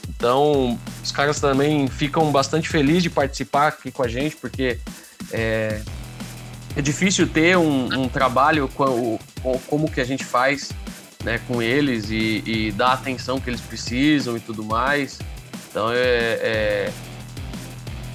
Então, 0.09 0.77
os 1.05 1.13
caras 1.13 1.39
também 1.39 1.87
ficam 1.87 2.33
bastante 2.33 2.69
felizes 2.69 3.05
de 3.05 3.11
participar 3.11 3.69
aqui 3.69 3.93
com 3.93 4.03
a 4.03 4.09
gente, 4.09 4.35
porque 4.35 4.81
é, 5.31 5.81
é 6.77 6.83
difícil 6.83 7.29
ter 7.29 7.57
um, 7.57 8.03
um 8.03 8.09
trabalho 8.09 8.69
com, 8.69 9.19
com, 9.43 9.59
como 9.67 9.91
que 9.91 10.01
a 10.01 10.05
gente 10.05 10.25
faz 10.25 10.71
né, 11.25 11.41
com 11.47 11.63
eles 11.63 12.11
e, 12.11 12.43
e 12.47 12.73
dar 12.73 12.89
a 12.89 12.93
atenção 12.95 13.41
que 13.41 13.51
eles 13.51 13.61
precisam 13.61 14.37
e 14.37 14.41
tudo 14.41 14.65
mais. 14.65 15.19
Então, 15.71 15.91
é, 15.91 15.97
é 15.99 16.93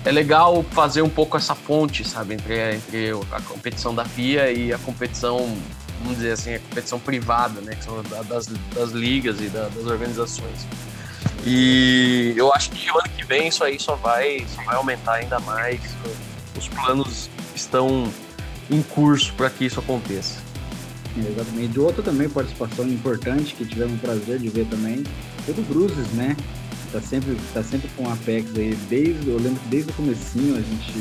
é 0.08 0.12
legal 0.12 0.64
fazer 0.72 1.02
um 1.02 1.10
pouco 1.10 1.36
essa 1.36 1.54
ponte, 1.54 2.08
sabe, 2.08 2.36
entre, 2.36 2.76
entre 2.76 3.12
a 3.30 3.42
competição 3.42 3.94
da 3.94 4.06
FIA 4.06 4.50
e 4.54 4.72
a 4.72 4.78
competição, 4.78 5.54
vamos 6.00 6.16
dizer 6.16 6.32
assim, 6.32 6.54
a 6.54 6.60
competição 6.60 6.98
privada, 6.98 7.60
né, 7.60 7.76
que 7.76 7.84
são 7.84 8.02
das, 8.30 8.48
das 8.48 8.92
ligas 8.92 9.42
e 9.42 9.50
da, 9.50 9.68
das 9.68 9.86
organizações. 9.86 10.66
E 11.46 12.34
eu 12.38 12.54
acho 12.54 12.70
que 12.70 12.90
o 12.90 12.98
ano 12.98 13.10
que 13.18 13.26
vem 13.26 13.50
isso 13.50 13.66
aí 13.66 13.78
só 13.78 13.96
vai, 13.96 14.46
só 14.56 14.64
vai 14.64 14.78
aumentar 14.78 15.16
ainda 15.16 15.42
mais. 15.42 15.82
Os 16.58 16.70
planos 16.70 17.30
estão 17.54 18.10
em 18.70 18.82
curso 18.82 19.34
para 19.34 19.50
que 19.50 19.66
isso 19.66 19.80
aconteça. 19.80 20.42
Exatamente. 21.18 21.70
De 21.70 21.80
outra 21.80 22.04
também 22.04 22.30
participação 22.30 22.88
importante 22.88 23.56
que 23.56 23.66
tivemos 23.66 23.96
o 23.96 24.00
prazer 24.00 24.40
de 24.40 24.50
ver 24.50 24.66
também 24.66 25.04
foi 25.46 25.54
do 25.54 25.62
Bruces, 25.64 26.08
né? 26.14 26.36
tá 26.92 27.02
sempre, 27.02 27.38
tá 27.54 27.64
sempre 27.64 27.90
com 27.96 28.08
a 28.10 28.14
Apex 28.14 28.50
aí, 28.56 28.76
desde, 28.90 29.30
eu 29.30 29.38
lembro 29.38 29.60
que 29.60 29.68
desde 29.70 29.92
o 29.92 29.94
comecinho 29.94 30.56
a 30.56 30.62
gente. 30.62 30.94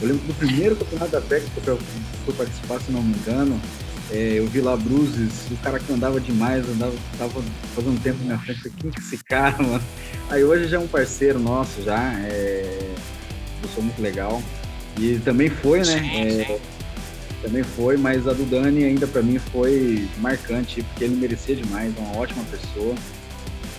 Eu 0.00 0.08
lembro 0.08 0.26
do 0.26 0.34
primeiro 0.34 0.74
campeonato 0.74 1.12
da 1.12 1.18
Apex 1.18 1.46
que 1.54 1.68
eu 1.68 1.78
fui 2.24 2.34
participar, 2.34 2.80
se 2.80 2.90
não 2.90 3.02
me 3.02 3.14
engano. 3.14 3.60
É, 4.10 4.34
eu 4.34 4.46
vi 4.46 4.60
lá 4.60 4.76
Bruces, 4.76 5.46
o 5.50 5.56
cara 5.58 5.78
que 5.78 5.90
andava 5.92 6.20
demais, 6.20 6.68
andava, 6.68 6.92
tava 7.16 7.42
fazendo 7.74 8.02
tempo 8.02 8.18
na 8.20 8.24
minha 8.24 8.38
frente, 8.38 8.70
quem 8.78 8.90
que 8.90 8.98
é 8.98 9.02
esse 9.02 9.24
cara, 9.24 9.56
mano? 9.62 9.82
Aí 10.28 10.44
hoje 10.44 10.68
já 10.68 10.76
é 10.76 10.80
um 10.80 10.88
parceiro 10.88 11.38
nosso 11.38 11.82
já, 11.82 12.12
é, 12.18 12.90
sou 13.74 13.82
muito 13.82 14.02
legal. 14.02 14.42
E 14.98 15.18
também 15.24 15.48
foi, 15.48 15.80
né? 15.80 16.10
É, 16.14 16.60
também 17.42 17.62
foi, 17.62 17.96
mas 17.96 18.26
a 18.26 18.32
do 18.32 18.44
Dani 18.48 18.84
ainda 18.84 19.06
para 19.06 19.20
mim 19.20 19.38
foi 19.38 20.08
marcante, 20.18 20.82
porque 20.82 21.04
ele 21.04 21.16
merecia 21.16 21.56
demais, 21.56 21.92
uma 21.98 22.16
ótima 22.16 22.44
pessoa. 22.44 22.94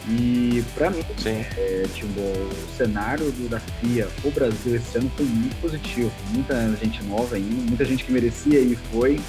E 0.09 0.61
para 0.75 0.89
mim, 0.89 1.03
é, 1.25 1.85
tipo, 1.93 2.19
o 2.19 2.77
cenário 2.77 3.31
do, 3.31 3.49
da 3.49 3.59
FIA, 3.59 4.09
o 4.23 4.31
Brasil 4.31 4.75
esse 4.75 4.97
ano 4.97 5.09
foi 5.15 5.25
muito 5.25 5.55
positivo. 5.61 6.11
Muita 6.31 6.75
gente 6.75 7.01
nova 7.03 7.37
ainda, 7.37 7.69
muita 7.69 7.85
gente 7.85 8.03
que 8.03 8.11
merecia 8.11 8.59
e 8.59 8.75
foi. 8.91 9.19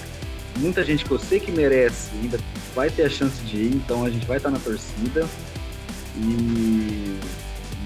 Muita 0.57 0.85
gente 0.85 1.05
que 1.05 1.11
eu 1.11 1.19
sei 1.19 1.39
que 1.39 1.53
merece 1.53 2.11
ainda 2.21 2.39
vai 2.75 2.91
ter 2.91 3.05
a 3.05 3.09
chance 3.09 3.41
de 3.43 3.57
ir, 3.57 3.75
então 3.75 4.05
a 4.05 4.11
gente 4.11 4.27
vai 4.27 4.39
estar 4.39 4.51
na 4.51 4.59
torcida. 4.59 5.29
E, 6.17 7.19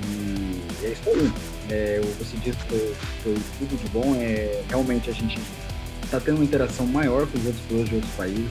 e 0.07 0.63
é 0.83 0.89
isso 0.89 1.09
aí. 1.11 1.33
É, 1.71 2.01
você 2.19 2.37
disse 2.39 2.57
que 2.65 2.69
foi, 2.69 2.95
foi, 3.23 3.37
tudo 3.59 3.77
de 3.77 3.89
bom. 3.91 4.15
É, 4.17 4.63
realmente 4.69 5.11
a 5.11 5.13
gente 5.13 5.39
está 6.09 6.19
tendo 6.19 6.37
uma 6.37 6.45
interação 6.45 6.87
maior 6.87 7.27
com 7.27 7.39
os 7.39 7.47
outros 7.47 7.65
pilotos 7.67 7.89
de 7.91 7.95
outros 7.97 8.15
países. 8.15 8.51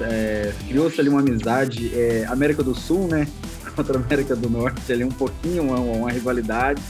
É, 0.00 0.52
Criou-se 0.68 1.00
ali 1.00 1.08
uma 1.08 1.20
amizade. 1.20 1.92
É, 1.94 2.26
América 2.26 2.62
do 2.62 2.74
Sul, 2.74 3.06
né? 3.06 3.26
Contra 3.76 3.96
a 3.96 4.02
América 4.02 4.34
do 4.34 4.50
Norte, 4.50 4.92
ali 4.92 5.04
um 5.04 5.10
pouquinho, 5.10 5.62
uma, 5.62 5.78
uma 5.78 6.10
rivalidade. 6.10 6.82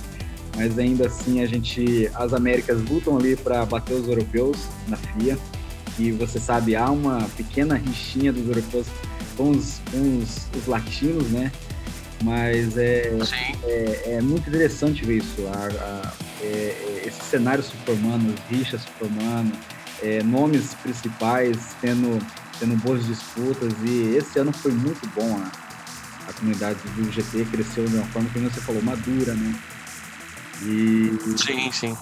Mas 0.57 0.78
ainda 0.78 1.07
assim 1.07 1.43
a 1.43 1.47
gente. 1.47 2.11
As 2.14 2.32
Américas 2.32 2.82
lutam 2.88 3.16
ali 3.16 3.36
para 3.36 3.64
bater 3.66 3.95
os 3.95 4.09
europeus 4.09 4.57
na 4.88 4.97
FIA. 4.97 5.38
E 5.99 6.11
você 6.11 6.40
sabe, 6.40 6.74
há 6.74 6.90
uma 6.90 7.28
pequena 7.36 7.74
rixinha 7.74 8.32
dos 8.32 8.49
europeus 8.49 8.86
com 9.36 9.51
os, 9.51 9.80
com 9.90 10.18
os, 10.18 10.49
os 10.57 10.66
latinos, 10.66 11.30
né? 11.30 11.53
Mas 12.24 12.78
é, 12.78 13.12
é, 13.64 14.14
é, 14.14 14.20
muito 14.20 14.49
interessante 14.49 15.05
ver 15.05 15.18
isso, 15.18 15.45
a, 15.49 15.66
a, 15.66 16.12
é, 16.40 16.47
é, 16.47 17.03
esse 17.07 17.20
cenário 17.24 17.62
se 17.64 17.72
formando, 17.84 18.32
rixas 18.49 18.82
se 18.82 18.88
formando, 18.90 19.53
é, 20.03 20.22
nomes 20.22 20.74
principais 20.74 21.76
tendo, 21.80 22.18
tendo 22.59 22.76
boas 22.82 23.07
disputas, 23.07 23.72
e 23.84 24.16
esse 24.16 24.38
ano 24.38 24.53
foi 24.53 24.72
muito 24.72 25.07
bom. 25.14 25.38
A, 25.38 26.30
a 26.30 26.32
comunidade 26.32 26.78
do 26.96 27.11
GT 27.11 27.44
cresceu 27.46 27.84
de 27.84 27.96
uma 27.96 28.07
forma 28.07 28.28
que 28.30 28.38
você 28.38 28.61
falou, 28.61 28.82
madura, 28.82 29.34
né? 29.34 29.55
E, 30.62 31.16
sim, 31.36 31.72
sim. 31.72 31.96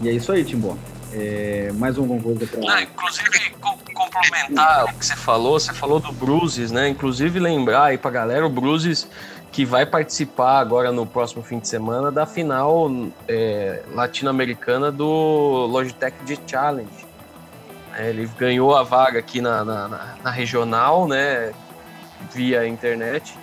E 0.00 0.08
é 0.08 0.12
isso 0.12 0.32
aí, 0.32 0.44
Timbó. 0.44 0.76
É, 1.12 1.72
mais 1.74 1.96
alguma 1.96 2.20
coisa 2.20 2.46
para. 2.46 2.82
Inclusive, 2.82 3.50
complementar 3.94 4.84
o 4.84 4.94
que 4.94 5.06
você 5.06 5.16
falou, 5.16 5.58
você 5.58 5.72
falou 5.72 5.98
do 5.98 6.12
Bruises, 6.12 6.70
né? 6.70 6.88
Inclusive, 6.88 7.38
lembrar 7.38 7.84
aí 7.84 7.98
pra 7.98 8.10
galera, 8.10 8.46
o 8.46 8.50
Bruises 8.50 9.08
que 9.50 9.64
vai 9.64 9.86
participar 9.86 10.58
agora 10.60 10.92
no 10.92 11.06
próximo 11.06 11.42
fim 11.42 11.58
de 11.58 11.66
semana 11.66 12.12
da 12.12 12.26
final 12.26 12.90
é, 13.26 13.82
latino-americana 13.92 14.92
do 14.92 15.66
Logitech 15.66 16.16
G 16.26 16.38
Challenge. 16.46 17.07
É, 17.98 18.10
ele 18.10 18.30
ganhou 18.38 18.76
a 18.76 18.84
vaga 18.84 19.18
aqui 19.18 19.40
na, 19.40 19.64
na, 19.64 19.88
na, 19.88 20.14
na 20.22 20.30
regional, 20.30 21.08
né? 21.08 21.52
Via 22.32 22.66
internet. 22.66 23.36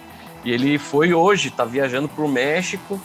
E 0.46 0.52
ele 0.52 0.78
foi 0.78 1.14
hoje, 1.14 1.52
tá 1.52 1.66
viajando 1.66 2.08
pro 2.08 2.26
México 2.28 3.00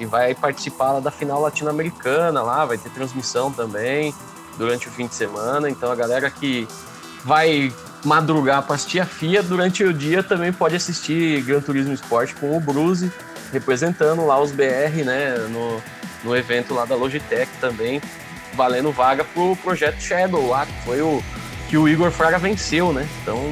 e 0.00 0.04
vai 0.04 0.34
participar 0.34 0.98
da 0.98 1.10
final 1.10 1.40
latino-americana 1.40 2.42
lá, 2.42 2.64
vai 2.64 2.78
ter 2.78 2.90
transmissão 2.90 3.52
também 3.52 4.12
durante 4.56 4.88
o 4.88 4.90
fim 4.90 5.06
de 5.06 5.14
semana. 5.14 5.70
Então 5.70 5.92
a 5.92 5.94
galera 5.94 6.28
que 6.30 6.66
vai 7.24 7.72
madrugar 8.04 8.62
para 8.62 8.74
assistir 8.74 9.00
a 9.00 9.06
FIA, 9.06 9.42
durante 9.42 9.84
o 9.84 9.92
dia 9.92 10.22
também 10.22 10.52
pode 10.52 10.74
assistir 10.74 11.42
Gran 11.42 11.60
Turismo 11.60 11.92
Esporte 11.92 12.34
com 12.34 12.56
o 12.56 12.60
Bruce, 12.60 13.12
representando 13.52 14.24
lá 14.26 14.40
os 14.40 14.50
BR, 14.50 15.04
né, 15.04 15.36
no, 15.50 15.82
no 16.24 16.36
evento 16.36 16.74
lá 16.74 16.84
da 16.84 16.94
Logitech 16.94 17.50
também, 17.60 18.00
valendo 18.54 18.92
vaga 18.92 19.24
pro 19.24 19.56
projeto 19.56 20.00
Shadow 20.00 20.48
lá, 20.48 20.66
que 20.66 20.84
foi 20.84 21.00
o 21.00 21.22
que 21.68 21.76
o 21.76 21.88
Igor 21.88 22.10
Fraga 22.10 22.38
venceu, 22.38 22.92
né? 22.92 23.06
Então, 23.22 23.50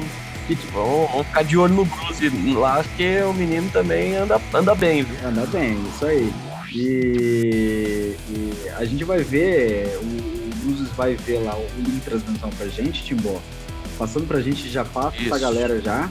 vamos, 0.73 1.11
vamos 1.11 1.27
ficar 1.27 1.43
de 1.43 1.57
olho 1.57 1.73
no 1.73 1.85
Bruce 1.85 2.29
lá, 2.53 2.83
porque 2.83 3.21
o 3.21 3.33
menino 3.33 3.69
também 3.71 4.15
anda, 4.15 4.41
anda 4.53 4.73
bem, 4.73 5.03
viu? 5.03 5.27
Anda 5.27 5.45
bem, 5.45 5.77
isso 5.93 6.05
aí. 6.05 6.33
E, 6.73 8.15
e 8.29 8.69
a 8.77 8.83
gente 8.85 9.03
vai 9.03 9.19
ver, 9.19 9.97
o 10.01 10.55
Bruce 10.63 10.91
vai 10.95 11.15
ver 11.15 11.39
lá 11.39 11.55
o 11.55 11.67
link 11.77 11.91
de 11.91 11.99
transmissão 12.01 12.49
pra 12.49 12.67
gente, 12.67 13.03
Timbó 13.03 13.39
passando 13.97 14.27
pra 14.27 14.39
gente, 14.39 14.69
já 14.69 14.85
passa 14.85 15.17
pra 15.27 15.37
galera 15.37 15.81
já. 15.81 16.09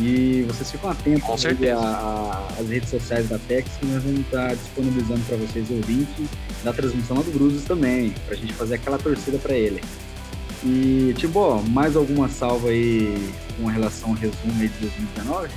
E 0.00 0.44
vocês 0.46 0.70
ficam 0.70 0.90
atentos 0.90 1.24
Com 1.24 1.34
às 1.34 2.68
redes 2.68 2.88
sociais 2.88 3.28
da 3.28 3.38
Tex, 3.38 3.68
que 3.80 3.86
nós 3.86 4.02
vamos 4.02 4.20
estar 4.20 4.54
disponibilizando 4.54 5.20
para 5.26 5.36
vocês 5.38 5.68
o 5.70 5.80
link 5.86 6.28
da 6.62 6.72
transmissão 6.72 7.16
lá 7.16 7.22
do 7.22 7.32
Bruzes 7.32 7.64
também, 7.64 8.14
pra 8.26 8.36
gente 8.36 8.52
fazer 8.52 8.76
aquela 8.76 8.96
torcida 8.96 9.38
para 9.38 9.54
ele. 9.54 9.82
E, 10.64 11.14
Tibo, 11.16 11.62
mais 11.68 11.96
alguma 11.96 12.28
salva 12.28 12.68
aí 12.68 13.32
com 13.56 13.66
relação 13.66 14.10
ao 14.10 14.14
resumo 14.14 14.60
aí 14.60 14.68
de 14.68 14.78
2019? 14.78 15.48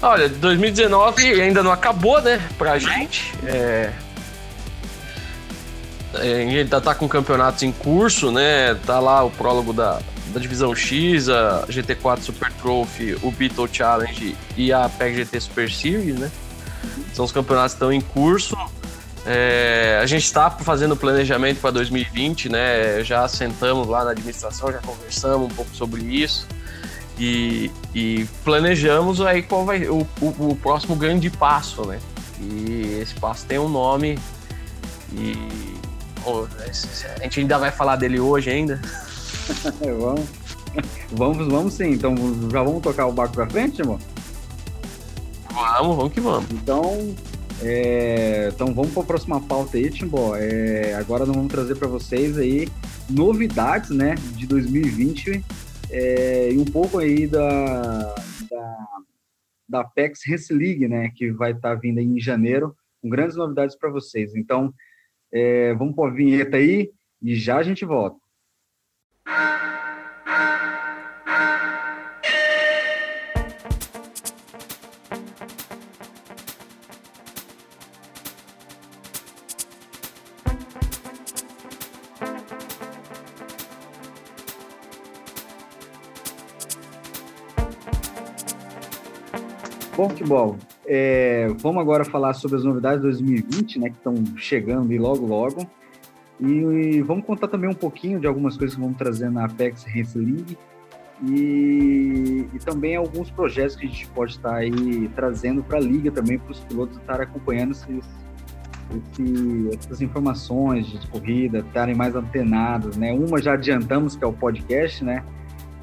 Olha, 0.00 0.28
2019 0.28 1.40
ainda 1.40 1.62
não 1.62 1.70
acabou, 1.70 2.20
né, 2.20 2.40
pra 2.56 2.78
gente. 2.78 3.32
É, 3.44 3.92
é, 6.14 6.42
ele 6.42 6.68
tá, 6.68 6.80
tá 6.80 6.94
com 6.94 7.08
campeonatos 7.08 7.62
em 7.62 7.72
curso, 7.72 8.30
né? 8.30 8.74
Tá 8.86 8.98
lá 9.00 9.22
o 9.22 9.30
prólogo 9.30 9.72
da, 9.72 10.00
da 10.32 10.40
divisão 10.40 10.74
X, 10.74 11.28
a 11.28 11.66
GT4 11.68 12.20
Super 12.22 12.52
Trophy, 12.54 13.16
o 13.22 13.30
Beetle 13.30 13.68
Challenge 13.70 14.36
e 14.56 14.72
a 14.72 14.88
PEG 14.88 15.16
GT 15.16 15.40
Super 15.40 15.70
Series, 15.70 16.18
né? 16.18 16.30
São 17.12 17.24
os 17.24 17.32
campeonatos 17.32 17.72
que 17.72 17.76
estão 17.76 17.92
em 17.92 18.00
curso. 18.00 18.56
É, 19.24 20.00
a 20.02 20.06
gente 20.06 20.24
está 20.24 20.50
fazendo 20.50 20.96
planejamento 20.96 21.60
para 21.60 21.70
2020, 21.70 22.48
né? 22.48 23.04
Já 23.04 23.28
sentamos 23.28 23.86
lá 23.86 24.04
na 24.04 24.10
administração, 24.10 24.72
já 24.72 24.78
conversamos 24.78 25.52
um 25.52 25.54
pouco 25.54 25.74
sobre 25.74 26.02
isso 26.02 26.46
e, 27.18 27.70
e 27.94 28.26
planejamos 28.44 29.20
aí 29.20 29.42
qual 29.42 29.64
vai 29.64 29.86
o, 29.86 30.06
o, 30.20 30.50
o, 30.50 30.56
próximo 30.56 30.96
grande 30.96 31.30
passo, 31.30 31.86
né? 31.86 32.00
E 32.40 32.98
esse 33.00 33.14
passo 33.14 33.46
tem 33.46 33.58
um 33.58 33.68
nome 33.68 34.18
e 35.12 35.34
a 37.18 37.22
gente 37.22 37.40
ainda 37.40 37.58
vai 37.58 37.70
falar 37.70 37.96
dele 37.96 38.18
hoje 38.18 38.50
ainda? 38.50 38.80
vamos. 39.98 40.28
vamos, 41.10 41.48
vamos 41.48 41.74
sim. 41.74 41.90
Então 41.90 42.14
já 42.50 42.62
vamos 42.62 42.82
tocar 42.82 43.06
o 43.06 43.12
barco 43.12 43.34
pra 43.34 43.48
frente, 43.48 43.80
irmão? 43.80 43.98
Vamos, 45.52 45.96
vamos 45.96 46.12
que 46.12 46.20
vamos. 46.20 46.50
Então, 46.50 47.14
é, 47.62 48.48
então 48.52 48.74
vamos 48.74 48.92
para 48.92 49.02
a 49.02 49.06
próxima 49.06 49.40
pauta 49.40 49.76
aí, 49.76 49.90
Timbó. 49.90 50.36
É, 50.36 50.94
agora 50.94 51.26
nós 51.26 51.36
vamos 51.36 51.52
trazer 51.52 51.76
para 51.76 51.88
vocês 51.88 52.38
aí 52.38 52.68
novidades, 53.08 53.90
né, 53.90 54.14
de 54.36 54.46
2020 54.46 55.44
é, 55.90 56.50
e 56.52 56.58
um 56.58 56.64
pouco 56.64 56.98
aí 56.98 57.26
da, 57.26 58.14
da, 58.50 58.86
da 59.68 59.80
Apex 59.80 60.20
Race 60.26 60.52
League, 60.52 60.88
né, 60.88 61.10
que 61.14 61.30
vai 61.30 61.52
estar 61.52 61.74
tá 61.74 61.80
vindo 61.80 61.98
aí 61.98 62.06
em 62.06 62.18
janeiro, 62.18 62.74
com 63.02 63.10
grandes 63.10 63.36
novidades 63.36 63.76
para 63.76 63.90
vocês. 63.90 64.34
Então, 64.34 64.72
é, 65.30 65.74
vamos 65.74 65.94
pôr 65.94 66.08
a 66.08 66.14
vinheta 66.14 66.56
aí 66.56 66.90
e 67.20 67.34
já 67.36 67.58
a 67.58 67.62
gente 67.62 67.84
volta. 67.84 68.21
Bom 89.94 90.08
futebol, 90.08 90.56
é, 90.86 91.48
vamos 91.58 91.82
agora 91.82 92.02
falar 92.02 92.32
sobre 92.32 92.56
as 92.56 92.64
novidades 92.64 93.02
de 93.02 93.08
2020, 93.08 93.78
né, 93.78 93.90
que 93.90 93.96
estão 93.96 94.14
chegando 94.36 94.90
e 94.90 94.98
logo 94.98 95.26
logo. 95.26 95.68
E, 96.42 96.96
e, 96.96 97.02
vamos 97.02 97.24
contar 97.24 97.46
também 97.46 97.70
um 97.70 97.74
pouquinho 97.74 98.18
de 98.18 98.26
algumas 98.26 98.56
coisas 98.56 98.74
que 98.74 98.80
vamos 98.80 98.98
trazer 98.98 99.30
na 99.30 99.44
Apex 99.44 99.84
Race 99.84 100.18
League 100.18 100.58
e, 101.22 102.48
e, 102.52 102.58
também 102.64 102.96
alguns 102.96 103.30
projetos 103.30 103.76
que 103.76 103.86
a 103.86 103.88
gente 103.88 104.08
pode 104.08 104.32
estar 104.32 104.56
aí 104.56 105.08
trazendo 105.14 105.62
para 105.62 105.78
a 105.78 105.80
liga 105.80 106.10
também 106.10 106.38
para 106.38 106.50
os 106.50 106.58
pilotos 106.60 106.98
estarem 106.98 107.22
acompanhando 107.22 107.70
esses, 107.70 108.04
esse, 108.90 109.78
essas 109.78 110.02
informações 110.02 110.88
de 110.88 111.06
corrida, 111.06 111.60
estarem 111.60 111.94
mais 111.94 112.16
antenados, 112.16 112.96
né? 112.96 113.12
Uma 113.12 113.40
já 113.40 113.52
adiantamos 113.52 114.16
que 114.16 114.24
é 114.24 114.26
o 114.26 114.32
podcast, 114.32 115.04
né? 115.04 115.24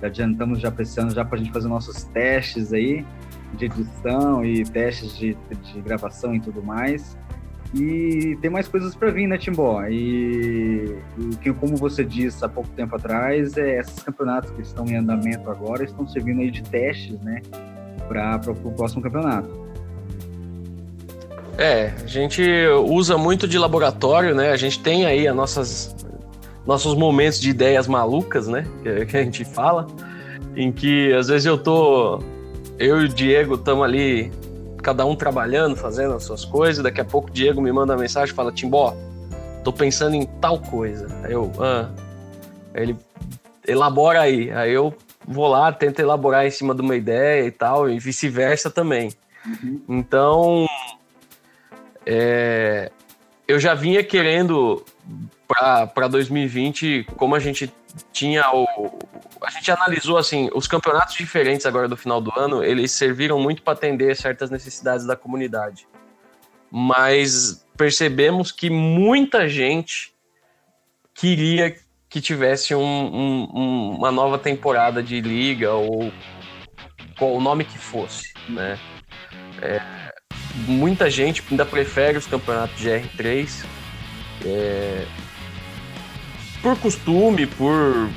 Já 0.02 0.08
adiantamos 0.08 0.60
já 0.60 0.70
precisando 0.70 1.14
já 1.14 1.24
para 1.24 1.40
a 1.40 1.42
gente 1.42 1.54
fazer 1.54 1.70
nossos 1.70 2.04
testes 2.04 2.74
aí 2.74 3.06
de 3.54 3.66
edição 3.66 4.44
e 4.44 4.66
testes 4.66 5.18
de, 5.18 5.38
de 5.64 5.82
gravação 5.82 6.36
e 6.36 6.42
tudo 6.42 6.62
mais. 6.62 7.18
E 7.74 8.36
tem 8.42 8.50
mais 8.50 8.68
coisas 8.68 8.96
para 8.96 9.12
vir, 9.12 9.28
né, 9.28 9.38
Timbó? 9.38 9.84
E, 9.84 10.96
e, 11.46 11.54
como 11.54 11.78
você 11.78 12.04
disse 12.04 12.44
há 12.44 12.50
pouco 12.50 12.70
tempo 12.70 12.96
atrás, 12.96 13.56
é, 13.58 13.80
esses 13.80 14.02
campeonatos 14.02 14.50
que 14.52 14.62
estão 14.62 14.86
em 14.86 14.96
andamento 14.96 15.50
agora 15.52 15.84
estão 15.84 16.08
servindo 16.08 16.42
aí 16.42 16.50
de 16.50 16.64
testes, 16.64 17.20
né, 17.22 17.42
para 18.08 18.42
o 18.50 18.72
próximo 18.72 19.04
campeonato. 19.04 19.70
É, 21.60 21.92
a 22.02 22.08
gente 22.08 22.42
usa 22.86 23.18
muito 23.18 23.46
de 23.46 23.58
laboratório, 23.58 24.34
né? 24.34 24.52
A 24.52 24.56
gente 24.56 24.80
tem 24.80 25.06
aí 25.06 25.28
as 25.28 25.36
nossas 25.36 25.96
nossos 26.66 26.96
momentos 26.96 27.40
de 27.40 27.50
ideias 27.50 27.86
malucas, 27.86 28.48
né? 28.48 28.66
Que, 28.82 29.06
que 29.06 29.18
a 29.18 29.24
gente 29.24 29.44
fala, 29.44 29.86
em 30.56 30.72
que 30.72 31.12
às 31.14 31.28
vezes 31.28 31.46
eu 31.46 31.58
tô 31.58 32.22
eu 32.78 33.02
e 33.02 33.06
o 33.06 33.10
Diego 33.10 33.56
estamos 33.56 33.84
ali, 33.84 34.32
cada 34.82 35.06
um 35.06 35.16
trabalhando, 35.16 35.76
fazendo 35.76 36.14
as 36.14 36.24
suas 36.24 36.46
coisas. 36.46 36.84
Daqui 36.84 37.02
a 37.02 37.06
pouco 37.06 37.30
o 37.30 37.32
Diego 37.32 37.62
me 37.62 37.72
manda 37.72 37.94
uma 37.94 38.02
mensagem 38.02 38.34
e 38.34 38.36
fala: 38.36 38.52
Timbó, 38.52 38.96
tô 39.64 39.72
pensando 39.72 40.16
em 40.16 40.26
tal 40.26 40.60
coisa. 40.60 41.08
Aí 41.24 41.34
eu, 41.34 41.52
ah. 41.60 41.90
Aí 42.74 42.84
ele 42.84 42.98
elabora 43.68 44.22
aí. 44.22 44.52
Aí 44.52 44.72
eu 44.72 44.94
vou 45.28 45.48
lá, 45.48 45.72
tento 45.72 46.00
elaborar 46.00 46.46
em 46.46 46.52
cima 46.52 46.74
de 46.74 46.82
uma 46.82 46.96
ideia 46.96 47.46
e 47.46 47.52
tal, 47.52 47.90
e 47.90 48.00
vice-versa 48.00 48.70
também. 48.70 49.12
Uhum. 49.46 49.82
Então, 49.88 50.68
é, 52.06 52.92
eu 53.48 53.60
já 53.60 53.74
vinha 53.74 54.04
querendo 54.04 54.84
para 55.48 56.08
2020, 56.08 57.08
como 57.16 57.36
a 57.36 57.40
gente 57.40 57.72
tinha 58.12 58.44
o. 58.54 59.00
A 59.42 59.50
gente 59.52 59.72
analisou 59.72 60.18
assim, 60.18 60.50
os 60.54 60.68
campeonatos 60.68 61.16
diferentes 61.16 61.66
agora 61.66 61.88
do 61.88 61.96
final 61.96 62.20
do 62.20 62.32
ano, 62.38 62.64
eles 62.64 62.92
serviram 62.92 63.40
muito 63.40 63.62
para 63.62 63.74
atender 63.74 64.16
certas 64.16 64.50
necessidades 64.50 65.06
da 65.06 65.16
comunidade. 65.16 65.88
Mas 66.70 67.66
percebemos 67.78 68.52
que 68.52 68.70
muita 68.70 69.48
gente 69.48 70.14
queria 71.14 71.76
que 72.10 72.20
tivesse 72.20 72.74
um, 72.74 72.82
um, 72.84 73.96
uma 73.98 74.12
nova 74.12 74.38
temporada 74.38 75.02
de 75.02 75.22
liga 75.22 75.72
ou 75.74 76.12
qual 77.18 77.34
o 77.34 77.42
nome 77.42 77.64
que 77.64 77.78
fosse, 77.78 78.34
né? 78.50 78.80
É, 79.62 79.82
muita 80.68 81.10
gente 81.10 81.44
ainda 81.50 81.66
prefere 81.66 82.18
os 82.18 82.26
campeonatos 82.26 82.78
de 82.78 82.90
R3 82.90 83.66
é, 84.46 85.06
por 86.62 86.78
costume, 86.80 87.46
por 87.46 88.10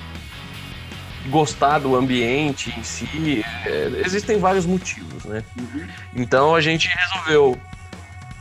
gostar 1.29 1.79
do 1.79 1.95
ambiente 1.95 2.75
em 2.77 2.83
si, 2.83 3.45
é, 3.65 4.03
existem 4.05 4.39
vários 4.39 4.67
motivos, 4.67 5.25
né? 5.25 5.43
Uhum. 5.59 5.87
Então 6.17 6.55
a 6.55 6.61
gente 6.61 6.89
resolveu 6.89 7.59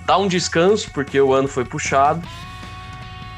dar 0.05 0.17
um 0.17 0.27
descanso 0.27 0.89
porque 0.91 1.19
o 1.19 1.33
ano 1.33 1.47
foi 1.47 1.63
puxado 1.63 2.27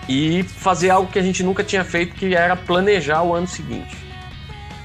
e 0.07 0.43
fazer 0.43 0.89
algo 0.89 1.11
que 1.11 1.19
a 1.19 1.21
gente 1.21 1.43
nunca 1.43 1.63
tinha 1.63 1.83
feito, 1.83 2.15
que 2.15 2.33
era 2.35 2.55
planejar 2.55 3.23
o 3.23 3.33
ano 3.33 3.47
seguinte. 3.47 3.95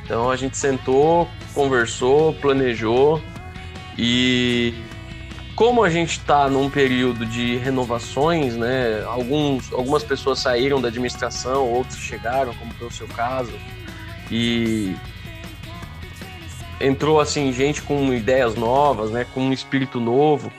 Então 0.04 0.30
a 0.30 0.36
gente 0.36 0.56
sentou, 0.56 1.28
conversou, 1.54 2.32
planejou 2.34 3.22
e 3.96 4.74
como 5.54 5.82
a 5.82 5.90
gente 5.90 6.12
está 6.12 6.48
num 6.48 6.70
período 6.70 7.26
de 7.26 7.56
renovações, 7.56 8.56
né? 8.56 9.02
Alguns, 9.04 9.72
algumas 9.72 10.04
pessoas 10.04 10.38
saíram 10.38 10.80
da 10.80 10.86
administração, 10.86 11.68
outros 11.68 11.98
chegaram, 11.98 12.54
como 12.54 12.72
foi 12.74 12.86
o 12.86 12.92
seu 12.92 13.08
caso, 13.08 13.52
e 14.30 14.96
entrou 16.80 17.20
assim 17.20 17.52
gente 17.52 17.82
com 17.82 18.12
ideias 18.12 18.54
novas, 18.54 19.10
né? 19.10 19.26
Com 19.32 19.42
um 19.42 19.52
espírito 19.52 19.98
novo 20.00 20.52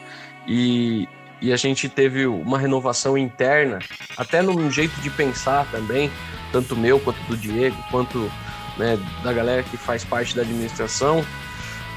e, 0.47 1.07
e 1.41 1.53
a 1.53 1.57
gente 1.57 1.87
teve 1.87 2.25
uma 2.25 2.57
renovação 2.57 3.17
interna, 3.17 3.79
até 4.17 4.41
no 4.41 4.69
jeito 4.71 4.99
de 5.01 5.09
pensar 5.09 5.69
também, 5.71 6.11
tanto 6.51 6.75
meu 6.75 6.99
quanto 6.99 7.21
do 7.23 7.37
Diego, 7.37 7.77
quanto 7.91 8.31
né, 8.77 8.97
da 9.23 9.31
galera 9.31 9.61
que 9.61 9.77
faz 9.77 10.03
parte 10.03 10.35
da 10.35 10.41
administração. 10.41 11.23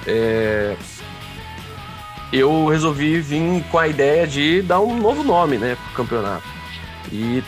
É, 0.06 0.76
eu 2.32 2.66
resolvi 2.66 3.20
vir 3.20 3.64
com 3.70 3.78
a 3.78 3.88
ideia 3.88 4.26
de 4.26 4.62
dar 4.62 4.80
um 4.80 4.98
novo 4.98 5.22
nome, 5.22 5.56
né, 5.56 5.76
pro 5.76 6.04
campeonato. 6.04 6.46
E 7.10 7.42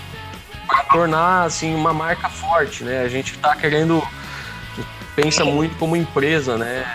tornar, 0.95 1.43
assim, 1.43 1.75
uma 1.75 1.93
marca 1.93 2.29
forte, 2.29 2.85
né? 2.85 3.01
A 3.03 3.09
gente 3.09 3.37
tá 3.39 3.57
querendo... 3.57 4.01
Pensa 5.17 5.45
muito 5.45 5.77
como 5.77 5.97
empresa, 5.97 6.57
né? 6.57 6.87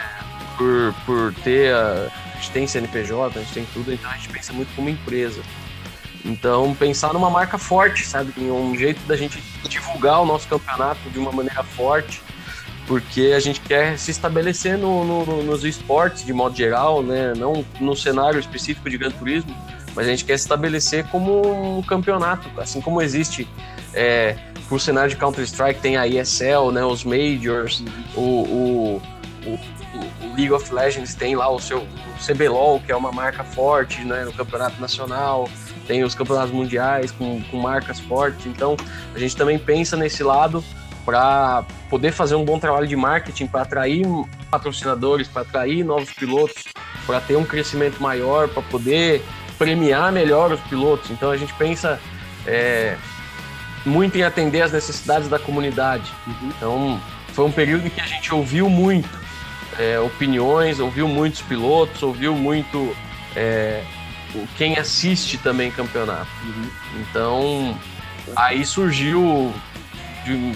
Por, 0.58 0.94
por 1.06 1.34
ter 1.44 1.74
a... 1.74 2.10
A 2.34 2.36
gente 2.42 2.52
tem 2.52 2.68
CNPJ, 2.68 3.38
a 3.38 3.42
gente 3.42 3.54
tem 3.54 3.68
tudo, 3.74 3.94
então 3.94 4.10
a 4.10 4.14
gente 4.14 4.30
pensa 4.30 4.54
muito 4.54 4.74
como 4.74 4.90
empresa. 4.90 5.42
Então, 6.24 6.74
pensar 6.74 7.12
numa 7.12 7.30
marca 7.30 7.58
forte, 7.58 8.08
sabe? 8.08 8.34
Em 8.38 8.50
um 8.50 8.78
jeito 8.78 9.06
da 9.06 9.18
gente 9.18 9.44
divulgar 9.68 10.22
o 10.22 10.26
nosso 10.26 10.48
campeonato 10.48 11.10
de 11.10 11.20
uma 11.20 11.34
maneira 11.34 11.64
forte 11.64 12.22
porque 12.88 13.34
a 13.36 13.40
gente 13.40 13.62
quer 13.62 14.00
se 14.00 14.10
estabelecer 14.10 14.76
no, 14.76 15.06
no, 15.06 15.44
nos 15.44 15.64
esportes 15.64 16.26
de 16.26 16.34
modo 16.34 16.58
geral, 16.58 17.04
né? 17.04 17.34
não 17.38 17.64
no 17.80 17.96
cenário 17.96 18.40
específico 18.40 18.90
de 18.90 18.98
Gran 18.98 19.12
Turismo, 19.12 19.56
mas 19.96 20.08
a 20.08 20.10
gente 20.10 20.26
quer 20.26 20.40
se 20.40 20.46
estabelecer 20.46 21.06
como 21.10 21.78
um 21.78 21.84
campeonato, 21.84 22.50
assim 22.60 22.82
como 22.82 23.00
existe 23.00 23.48
é, 23.94 24.36
o 24.70 24.80
cenário 24.80 25.10
de 25.10 25.16
Counter-Strike, 25.16 25.80
tem 25.80 25.98
a 25.98 26.08
ESL, 26.08 26.72
né? 26.72 26.84
os 26.84 27.04
Majors, 27.04 27.84
o, 28.16 28.22
o, 28.22 29.02
o, 29.46 29.50
o, 29.52 30.36
League 30.36 30.52
of 30.52 30.74
Legends 30.74 31.16
tem 31.16 31.36
lá 31.36 31.50
o 31.50 31.60
seu 31.60 31.80
o 31.80 32.34
CBLOL, 32.34 32.80
que 32.82 32.92
é 32.92 32.96
uma 32.96 33.12
marca 33.12 33.44
forte 33.44 34.02
né? 34.02 34.24
no 34.26 34.34
campeonato 34.34 34.80
nacional, 34.80 35.50
tem 35.88 36.04
os 36.04 36.14
campeonatos 36.14 36.52
mundiais 36.52 37.12
com, 37.12 37.42
com 37.50 37.58
marcas 37.58 38.00
fortes, 38.00 38.46
então 38.46 38.78
a 39.16 39.20
gente 39.20 39.36
também 39.36 39.58
pensa 39.58 39.98
nesse 39.98 40.22
lado 40.24 40.64
para 41.06 41.64
poder 41.90 42.12
fazer 42.12 42.36
um 42.36 42.46
bom 42.46 42.60
trabalho 42.60 42.86
de 42.86 42.96
marketing, 42.96 43.48
para 43.48 43.64
atrair 43.64 44.06
patrocinadores, 44.52 45.28
para 45.28 45.42
atrair 45.42 45.84
novos 45.84 46.12
pilotos, 46.12 46.66
para 47.08 47.20
ter 47.20 47.36
um 47.36 47.44
crescimento 47.44 48.00
maior, 48.00 48.48
para 48.50 48.62
poder 48.62 49.24
premiar 49.58 50.12
melhor 50.12 50.52
os 50.52 50.60
pilotos. 50.62 51.10
Então 51.10 51.32
a 51.32 51.38
gente 51.38 51.54
pensa 51.56 52.00
é, 52.46 52.96
muito 53.90 54.18
em 54.18 54.24
atender 54.24 54.62
as 54.62 54.72
necessidades 54.72 55.28
da 55.28 55.40
comunidade. 55.40 56.12
Uhum. 56.26 56.50
Então 56.50 57.02
foi 57.34 57.46
um 57.46 57.52
período 57.52 57.88
em 57.88 57.90
que 57.90 58.00
a 58.00 58.06
gente 58.06 58.34
ouviu 58.34 58.70
muito 58.70 59.10
é, 59.78 60.00
opiniões, 60.00 60.80
ouviu 60.80 61.08
muitos 61.08 61.42
pilotos, 61.42 62.02
ouviu 62.04 62.36
muito 62.36 62.96
é, 63.36 63.84
quem 64.58 64.78
assiste 64.78 65.38
também 65.38 65.72
campeonato. 65.72 66.30
Uhum. 66.46 66.70
Então 67.02 67.80
aí 68.36 68.66
surgiu 68.66 69.54
de, 70.26 70.54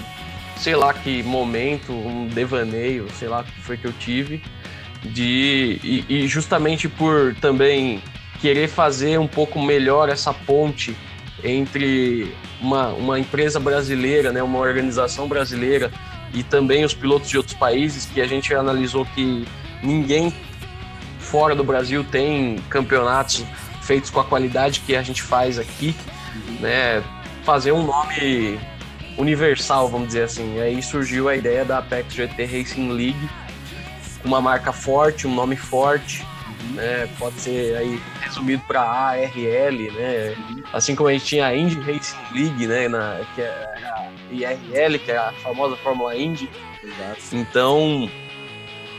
sei 0.56 0.76
lá 0.76 0.94
que 0.94 1.22
momento, 1.22 1.92
um 1.92 2.26
devaneio, 2.28 3.08
sei 3.18 3.28
lá 3.28 3.42
que 3.42 3.60
foi 3.60 3.76
que 3.76 3.86
eu 3.86 3.92
tive, 3.92 4.42
de 5.02 5.80
e, 5.82 6.04
e 6.08 6.28
justamente 6.28 6.88
por 6.88 7.34
também 7.40 8.02
querer 8.40 8.68
fazer 8.68 9.18
um 9.18 9.26
pouco 9.26 9.60
melhor 9.60 10.08
essa 10.08 10.32
ponte 10.32 10.96
entre 11.42 12.32
uma, 12.64 12.88
uma 12.88 13.20
empresa 13.20 13.60
brasileira, 13.60 14.32
né, 14.32 14.42
uma 14.42 14.58
organização 14.58 15.28
brasileira 15.28 15.92
e 16.32 16.42
também 16.42 16.84
os 16.84 16.94
pilotos 16.94 17.28
de 17.28 17.36
outros 17.36 17.54
países, 17.54 18.06
que 18.06 18.20
a 18.20 18.26
gente 18.26 18.52
analisou 18.54 19.04
que 19.04 19.46
ninguém 19.82 20.34
fora 21.18 21.54
do 21.54 21.62
Brasil 21.62 22.02
tem 22.04 22.56
campeonatos 22.68 23.44
feitos 23.82 24.10
com 24.10 24.18
a 24.18 24.24
qualidade 24.24 24.80
que 24.80 24.96
a 24.96 25.02
gente 25.02 25.22
faz 25.22 25.58
aqui, 25.58 25.94
né? 26.58 27.02
Fazer 27.44 27.72
um 27.72 27.84
nome 27.84 28.58
universal, 29.18 29.88
vamos 29.88 30.08
dizer 30.08 30.22
assim. 30.22 30.58
Aí 30.60 30.82
surgiu 30.82 31.28
a 31.28 31.36
ideia 31.36 31.64
da 31.64 31.78
Apex 31.78 32.14
GT 32.14 32.44
Racing 32.44 32.90
League, 32.90 33.30
uma 34.24 34.40
marca 34.40 34.72
forte, 34.72 35.26
um 35.26 35.34
nome 35.34 35.54
forte, 35.54 36.26
né? 36.72 37.08
Pode 37.18 37.40
ser 37.40 37.76
aí 37.76 38.00
resumido 38.20 38.62
para 38.66 38.82
ARL, 38.82 39.92
né? 39.92 40.34
Assim 40.72 40.94
como 40.94 41.08
a 41.08 41.12
gente 41.12 41.24
tinha 41.24 41.46
a 41.46 41.56
Indy 41.56 41.80
Racing 41.80 42.16
League, 42.32 42.66
né? 42.66 42.88
Na, 42.88 43.20
que 43.34 43.42
é 43.42 43.48
a 43.50 44.08
IRL, 44.30 44.98
que 44.98 45.10
é 45.10 45.16
a 45.16 45.32
famosa 45.42 45.76
Fórmula 45.76 46.16
Indy. 46.16 46.50
Exato. 46.82 47.20
Então, 47.32 48.10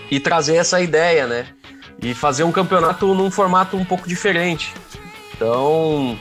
e 0.10 0.20
trazer 0.20 0.56
essa 0.56 0.82
ideia, 0.82 1.28
né? 1.28 1.48
E 2.02 2.14
fazer 2.14 2.44
um 2.44 2.52
campeonato 2.52 3.14
num 3.14 3.32
formato 3.32 3.78
um 3.78 3.86
pouco 3.86 4.08
diferente. 4.08 4.74
Então, 5.34 6.18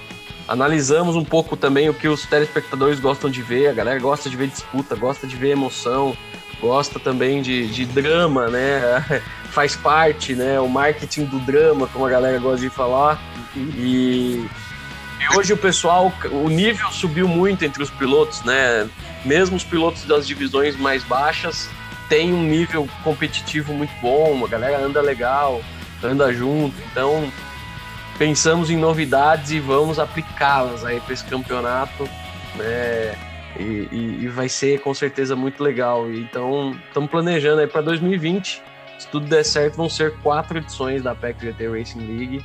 analisamos 0.49 1.17
um 1.17 1.25
pouco 1.25 1.57
também 1.57 1.89
o 1.89 1.95
que 1.95 2.09
os 2.09 2.27
telespectadores 2.27 3.01
gostam 3.01 3.31
de 3.31 3.43
ver. 3.43 3.69
A 3.69 3.73
galera 3.73 3.99
gosta 3.99 4.29
de 4.29 4.37
ver 4.37 4.49
disputa, 4.49 4.95
gosta 4.95 5.27
de 5.27 5.37
ver 5.37 5.51
emoção, 5.51 6.17
gosta 6.65 6.99
também 6.99 7.43
de, 7.43 7.67
de 7.67 7.85
drama, 7.85 8.49
né? 8.49 9.23
Faz 9.53 9.77
parte, 9.77 10.35
né? 10.35 10.59
O 10.59 10.67
marketing 10.67 11.27
do 11.27 11.39
drama, 11.41 11.87
como 11.89 12.07
a 12.07 12.09
galera 12.09 12.39
gosta 12.39 12.63
de 12.63 12.71
falar. 12.71 13.21
E, 13.55 14.49
e 15.21 15.37
hoje 15.37 15.53
o 15.53 15.57
pessoal, 15.57 16.11
o 16.33 16.49
nível 16.49 16.91
subiu 16.91 17.29
muito 17.29 17.65
entre 17.65 17.83
os 17.83 17.91
pilotos, 17.91 18.43
né? 18.45 18.89
Mesmo 19.25 19.57
os 19.57 19.63
pilotos 19.63 20.05
das 20.05 20.27
divisões 20.27 20.75
mais 20.77 21.05
baixas 21.05 21.69
têm 22.09 22.33
um 22.33 22.43
nível 22.43 22.89
competitivo 23.03 23.73
muito 23.73 23.93
bom, 24.01 24.45
a 24.45 24.49
galera 24.49 24.79
anda 24.79 25.01
legal, 25.01 25.63
anda 26.03 26.33
junto. 26.33 26.75
Então, 26.91 27.31
pensamos 28.19 28.71
em 28.71 28.77
novidades 28.77 29.51
e 29.51 29.61
vamos 29.61 29.99
aplicá-las 29.99 30.85
aí 30.85 30.99
para 31.01 31.13
esse 31.13 31.25
campeonato, 31.25 32.09
né? 32.57 33.15
E, 33.59 33.89
e, 33.93 34.19
e, 34.23 34.29
vai 34.29 34.49
ser 34.49 34.81
com 34.81 34.93
certeza 34.93 35.37
muito 35.37 35.63
legal. 35.63 36.11
Então, 36.13 36.77
estamos 36.89 37.11
planejando 37.11 37.61
aí 37.61 37.67
para 37.67 37.83
2020. 37.83 38.63
Se 38.99 39.09
tudo 39.09 39.27
der 39.27 39.45
certo, 39.45 39.77
vão 39.77 39.89
ser 39.89 40.15
quatro 40.19 40.59
edições 40.59 41.03
da 41.03 41.15
PEC 41.15 41.41
GT 41.41 41.69
Racing 41.69 42.07
League. 42.07 42.45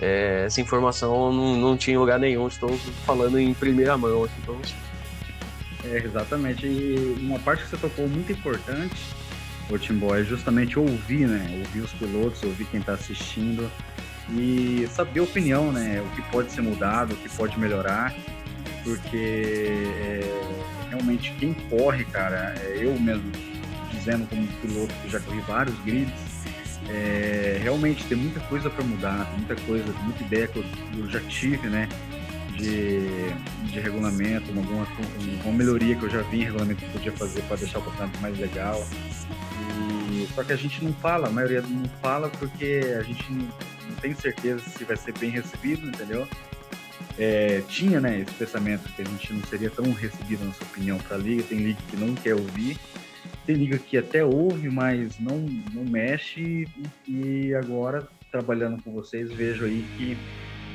É, 0.00 0.44
essa 0.46 0.60
informação 0.60 1.32
não, 1.32 1.56
não 1.56 1.76
tinha 1.76 1.98
lugar 1.98 2.18
nenhum, 2.18 2.48
estou 2.48 2.76
falando 3.06 3.38
em 3.38 3.54
primeira 3.54 3.96
mão 3.96 4.24
aqui 4.24 4.40
para 4.42 4.54
É, 5.88 5.98
exatamente. 5.98 6.66
E 6.66 7.16
uma 7.20 7.38
parte 7.38 7.62
que 7.62 7.70
você 7.70 7.76
tocou 7.76 8.08
muito 8.08 8.32
importante 8.32 9.14
o 9.70 9.78
Timbó, 9.78 10.14
é 10.14 10.22
justamente 10.22 10.78
ouvir, 10.78 11.26
né? 11.26 11.58
Ouvir 11.58 11.80
os 11.80 11.92
pilotos, 11.92 12.42
ouvir 12.42 12.66
quem 12.66 12.80
está 12.80 12.92
assistindo 12.92 13.70
e 14.30 14.86
saber 14.90 15.20
a 15.20 15.22
opinião, 15.22 15.72
né? 15.72 16.02
O 16.02 16.14
que 16.14 16.22
pode 16.30 16.52
ser 16.52 16.62
mudado, 16.62 17.14
o 17.14 17.16
que 17.16 17.28
pode 17.30 17.58
melhorar, 17.58 18.14
porque 18.84 19.16
é, 19.16 20.88
realmente 20.90 21.32
quem 21.40 21.54
corre, 21.70 22.04
cara, 22.04 22.54
é 22.60 22.78
eu 22.80 22.98
mesmo 23.00 23.32
dizendo 23.90 24.28
como 24.28 24.46
piloto 24.46 24.94
que 25.02 25.10
já 25.10 25.18
corri 25.20 25.40
vários 25.40 25.76
grids, 25.80 26.12
é, 26.88 27.58
realmente 27.62 28.04
tem 28.04 28.18
muita 28.18 28.40
coisa 28.40 28.68
para 28.68 28.84
mudar, 28.84 29.32
muita 29.36 29.56
coisa, 29.62 29.90
muita 30.02 30.22
ideia 30.22 30.46
que 30.46 30.58
eu, 30.58 30.64
eu 30.98 31.08
já 31.08 31.20
tive, 31.20 31.68
né? 31.68 31.88
De, 32.56 33.00
de 33.68 33.80
regulamento, 33.80 34.52
uma, 34.52 34.86
uma 35.42 35.52
melhoria 35.52 35.96
que 35.96 36.04
eu 36.04 36.10
já 36.10 36.22
vi 36.22 36.42
em 36.42 36.44
regulamento 36.44 36.84
que 36.84 36.90
podia 36.92 37.10
fazer 37.10 37.42
para 37.42 37.56
deixar 37.56 37.80
o 37.80 37.82
campeonato 37.82 38.20
mais 38.20 38.38
legal. 38.38 38.86
E, 40.12 40.28
só 40.34 40.44
que 40.44 40.52
a 40.52 40.56
gente 40.56 40.84
não 40.84 40.92
fala, 40.92 41.26
a 41.26 41.30
maioria 41.30 41.62
não 41.62 41.84
fala 42.00 42.28
porque 42.28 42.94
a 42.96 43.02
gente 43.02 43.24
não, 43.32 43.40
não 43.40 43.96
tem 44.00 44.14
certeza 44.14 44.62
se 44.70 44.84
vai 44.84 44.96
ser 44.96 45.12
bem 45.18 45.30
recebido, 45.30 45.88
entendeu? 45.88 46.28
É, 47.18 47.62
tinha 47.68 48.00
né, 48.00 48.20
esse 48.20 48.34
pensamento 48.34 48.92
que 48.92 49.02
a 49.02 49.04
gente 49.04 49.32
não 49.32 49.42
seria 49.44 49.70
tão 49.70 49.92
recebido, 49.92 50.40
na 50.40 50.46
nossa 50.46 50.64
opinião, 50.64 50.98
para 50.98 51.16
a 51.16 51.18
liga. 51.18 51.42
Tem 51.42 51.58
liga 51.58 51.78
que 51.88 51.96
não 51.96 52.14
quer 52.14 52.34
ouvir, 52.34 52.76
tem 53.46 53.56
liga 53.56 53.78
que 53.78 53.96
até 53.96 54.24
ouve, 54.24 54.68
mas 54.68 55.18
não, 55.20 55.38
não 55.72 55.84
mexe. 55.84 56.66
E 57.06 57.54
agora, 57.54 58.08
trabalhando 58.32 58.82
com 58.82 58.92
vocês, 58.92 59.32
vejo 59.32 59.64
aí 59.64 59.84
que 59.96 60.16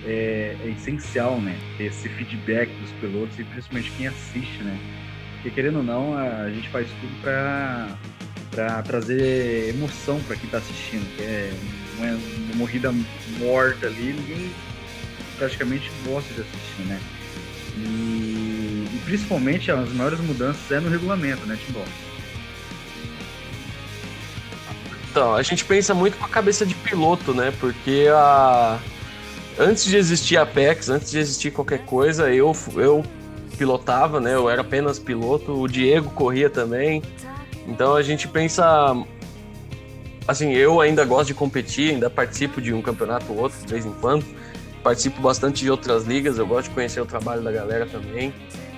é, 0.06 0.56
é 0.64 0.70
essencial 0.70 1.40
né, 1.42 1.58
esse 1.80 2.08
feedback 2.08 2.70
dos 2.80 2.92
pilotos 2.94 3.38
e 3.38 3.44
principalmente 3.44 3.92
quem 3.98 4.08
assiste, 4.08 4.64
né? 4.64 4.80
Porque 5.34 5.52
querendo 5.52 5.78
ou 5.78 5.84
não, 5.84 6.18
a 6.18 6.50
gente 6.50 6.68
faz 6.70 6.88
tudo 7.02 7.22
para 7.22 7.98
para 8.52 8.82
trazer 8.82 9.70
emoção 9.70 10.20
para 10.24 10.36
quem 10.36 10.46
está 10.46 10.58
assistindo, 10.58 11.06
que 11.16 11.22
é 11.22 11.54
uma, 11.98 12.08
uma, 12.08 12.56
morrida 12.56 12.92
morta 13.38 13.88
ali, 13.88 14.14
ninguém 14.14 14.52
praticamente 15.40 15.90
gosta 16.06 16.32
de 16.34 16.42
assistir, 16.42 16.82
né? 16.86 17.00
E, 17.78 18.88
e 18.94 19.02
principalmente 19.06 19.72
as 19.72 19.92
maiores 19.94 20.20
mudanças 20.20 20.70
é 20.70 20.80
no 20.80 20.90
regulamento, 20.90 21.46
né, 21.46 21.58
Timbó? 21.66 21.84
Então, 25.10 25.34
a 25.34 25.42
gente 25.42 25.66
pensa 25.66 25.94
muito 25.94 26.18
com 26.18 26.26
a 26.26 26.30
cabeça 26.30 26.66
de 26.66 26.76
piloto, 26.76 27.34
né? 27.34 27.52
Porque 27.60 28.08
a... 28.12 28.78
antes 29.58 29.86
de 29.86 29.98
existir 29.98 30.38
a 30.38 30.44
Apex, 30.44 30.90
antes 30.90 31.10
de 31.10 31.18
existir 31.18 31.52
qualquer 31.52 31.80
coisa, 31.80 32.32
eu, 32.32 32.56
eu 32.76 33.04
pilotava, 33.58 34.20
né? 34.20 34.36
Eu 34.36 34.50
era 34.50 34.62
apenas 34.62 35.00
piloto, 35.00 35.54
o 35.54 35.68
Diego 35.68 36.12
corria 36.12 36.50
também. 36.50 37.02
Então 37.68 37.96
a 37.96 38.02
gente 38.02 38.28
pensa. 38.28 38.66
Assim, 40.28 40.52
eu 40.52 40.80
ainda 40.80 41.04
gosto 41.06 41.28
de 41.28 41.34
competir, 41.34 41.92
ainda 41.92 42.10
participo 42.10 42.62
de 42.62 42.72
um 42.72 42.82
campeonato 42.82 43.32
ou 43.32 43.40
outro 43.40 43.60
de 43.66 43.74
vez 43.74 43.86
em 43.86 43.92
quando. 43.94 44.24
Participo 44.84 45.22
bastante 45.22 45.62
de 45.62 45.70
outras 45.70 46.06
ligas, 46.06 46.38
eu 46.38 46.48
gosto 46.48 46.70
de 46.70 46.76
conhecer 46.76 47.02
o 47.02 47.06
trabalho 47.06 47.42
da 47.42 47.52
galera 47.52 47.86
também. 47.86 48.34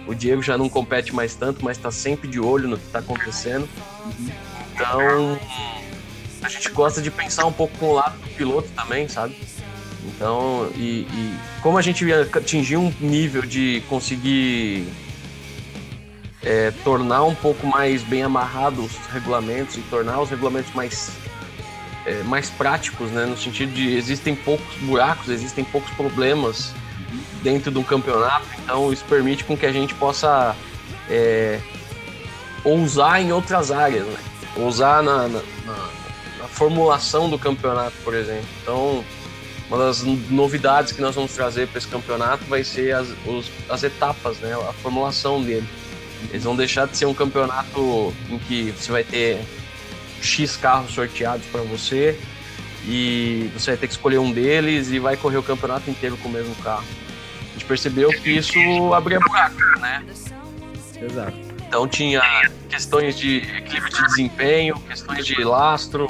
O 0.07 0.15
Diego 0.15 0.41
já 0.41 0.57
não 0.57 0.67
compete 0.67 1.13
mais 1.13 1.35
tanto, 1.35 1.63
mas 1.63 1.77
está 1.77 1.91
sempre 1.91 2.27
de 2.27 2.39
olho 2.39 2.67
no 2.67 2.77
que 2.77 2.85
está 2.85 2.99
acontecendo. 2.99 3.69
Então, 4.73 5.39
a 6.41 6.49
gente 6.49 6.69
gosta 6.69 7.01
de 7.01 7.11
pensar 7.11 7.45
um 7.45 7.53
pouco 7.53 7.77
com 7.77 7.89
o 7.89 7.93
lado 7.93 8.17
do 8.17 8.27
piloto 8.29 8.67
também, 8.75 9.07
sabe? 9.07 9.37
Então, 10.03 10.69
e, 10.75 11.01
e 11.01 11.37
como 11.61 11.77
a 11.77 11.81
gente 11.81 12.05
atingir 12.11 12.77
um 12.77 12.91
nível 12.99 13.43
de 13.43 13.83
conseguir 13.87 14.87
é, 16.43 16.71
tornar 16.83 17.23
um 17.23 17.35
pouco 17.35 17.67
mais 17.67 18.01
bem 18.03 18.23
amarrados 18.23 18.85
os 18.85 19.05
regulamentos 19.07 19.77
e 19.77 19.81
tornar 19.81 20.19
os 20.19 20.29
regulamentos 20.29 20.73
mais, 20.73 21.11
é, 22.05 22.23
mais 22.23 22.49
práticos, 22.49 23.09
né? 23.11 23.25
No 23.25 23.37
sentido 23.37 23.73
de 23.73 23.95
existem 23.95 24.35
poucos 24.35 24.75
buracos, 24.81 25.29
existem 25.29 25.63
poucos 25.63 25.91
problemas 25.91 26.73
dentro 27.43 27.71
do 27.71 27.83
campeonato, 27.83 28.45
então 28.63 28.91
isso 28.93 29.03
permite 29.05 29.43
com 29.43 29.57
que 29.57 29.65
a 29.65 29.71
gente 29.71 29.93
possa 29.95 30.55
é, 31.09 31.59
ousar 32.63 33.21
em 33.21 33.31
outras 33.31 33.71
áreas, 33.71 34.05
né? 34.05 34.19
Ousar 34.57 35.01
na, 35.01 35.27
na, 35.27 35.41
na, 35.65 36.47
formulação 36.47 37.29
do 37.29 37.39
campeonato, 37.39 37.93
por 38.03 38.13
exemplo. 38.13 38.45
Então, 38.61 39.03
uma 39.69 39.77
das 39.77 40.03
novidades 40.03 40.91
que 40.91 41.01
nós 41.01 41.15
vamos 41.15 41.31
trazer 41.31 41.67
para 41.67 41.77
esse 41.77 41.87
campeonato 41.87 42.43
vai 42.45 42.63
ser 42.63 42.93
as, 42.93 43.07
os, 43.25 43.49
as 43.69 43.83
etapas, 43.83 44.37
né? 44.39 44.53
A 44.53 44.73
formulação 44.73 45.41
dele. 45.41 45.67
Eles 46.29 46.43
vão 46.43 46.55
deixar 46.55 46.87
de 46.87 46.97
ser 46.97 47.05
um 47.05 47.13
campeonato 47.13 48.13
em 48.29 48.37
que 48.37 48.71
você 48.71 48.91
vai 48.91 49.03
ter 49.03 49.41
X 50.21 50.55
carros 50.55 50.93
sorteados 50.93 51.45
para 51.47 51.61
você 51.61 52.17
e 52.85 53.49
você 53.53 53.71
vai 53.71 53.77
ter 53.77 53.87
que 53.87 53.93
escolher 53.93 54.19
um 54.19 54.31
deles 54.31 54.89
e 54.89 54.99
vai 54.99 55.17
correr 55.17 55.37
o 55.37 55.43
campeonato 55.43 55.89
inteiro 55.89 56.17
com 56.17 56.29
o 56.29 56.31
mesmo 56.31 56.55
carro. 56.55 56.85
A 57.49 57.53
gente 57.53 57.65
percebeu 57.65 58.09
que 58.09 58.31
isso 58.31 58.93
abria 58.93 59.19
buraco, 59.19 59.57
né? 59.79 60.03
Exato. 61.01 61.37
Então 61.67 61.87
tinha 61.87 62.21
questões 62.69 63.17
de 63.17 63.37
equilíbrio 63.37 63.93
de 63.93 64.03
desempenho, 64.07 64.79
questões 64.81 65.25
de 65.25 65.43
lastro, 65.43 66.07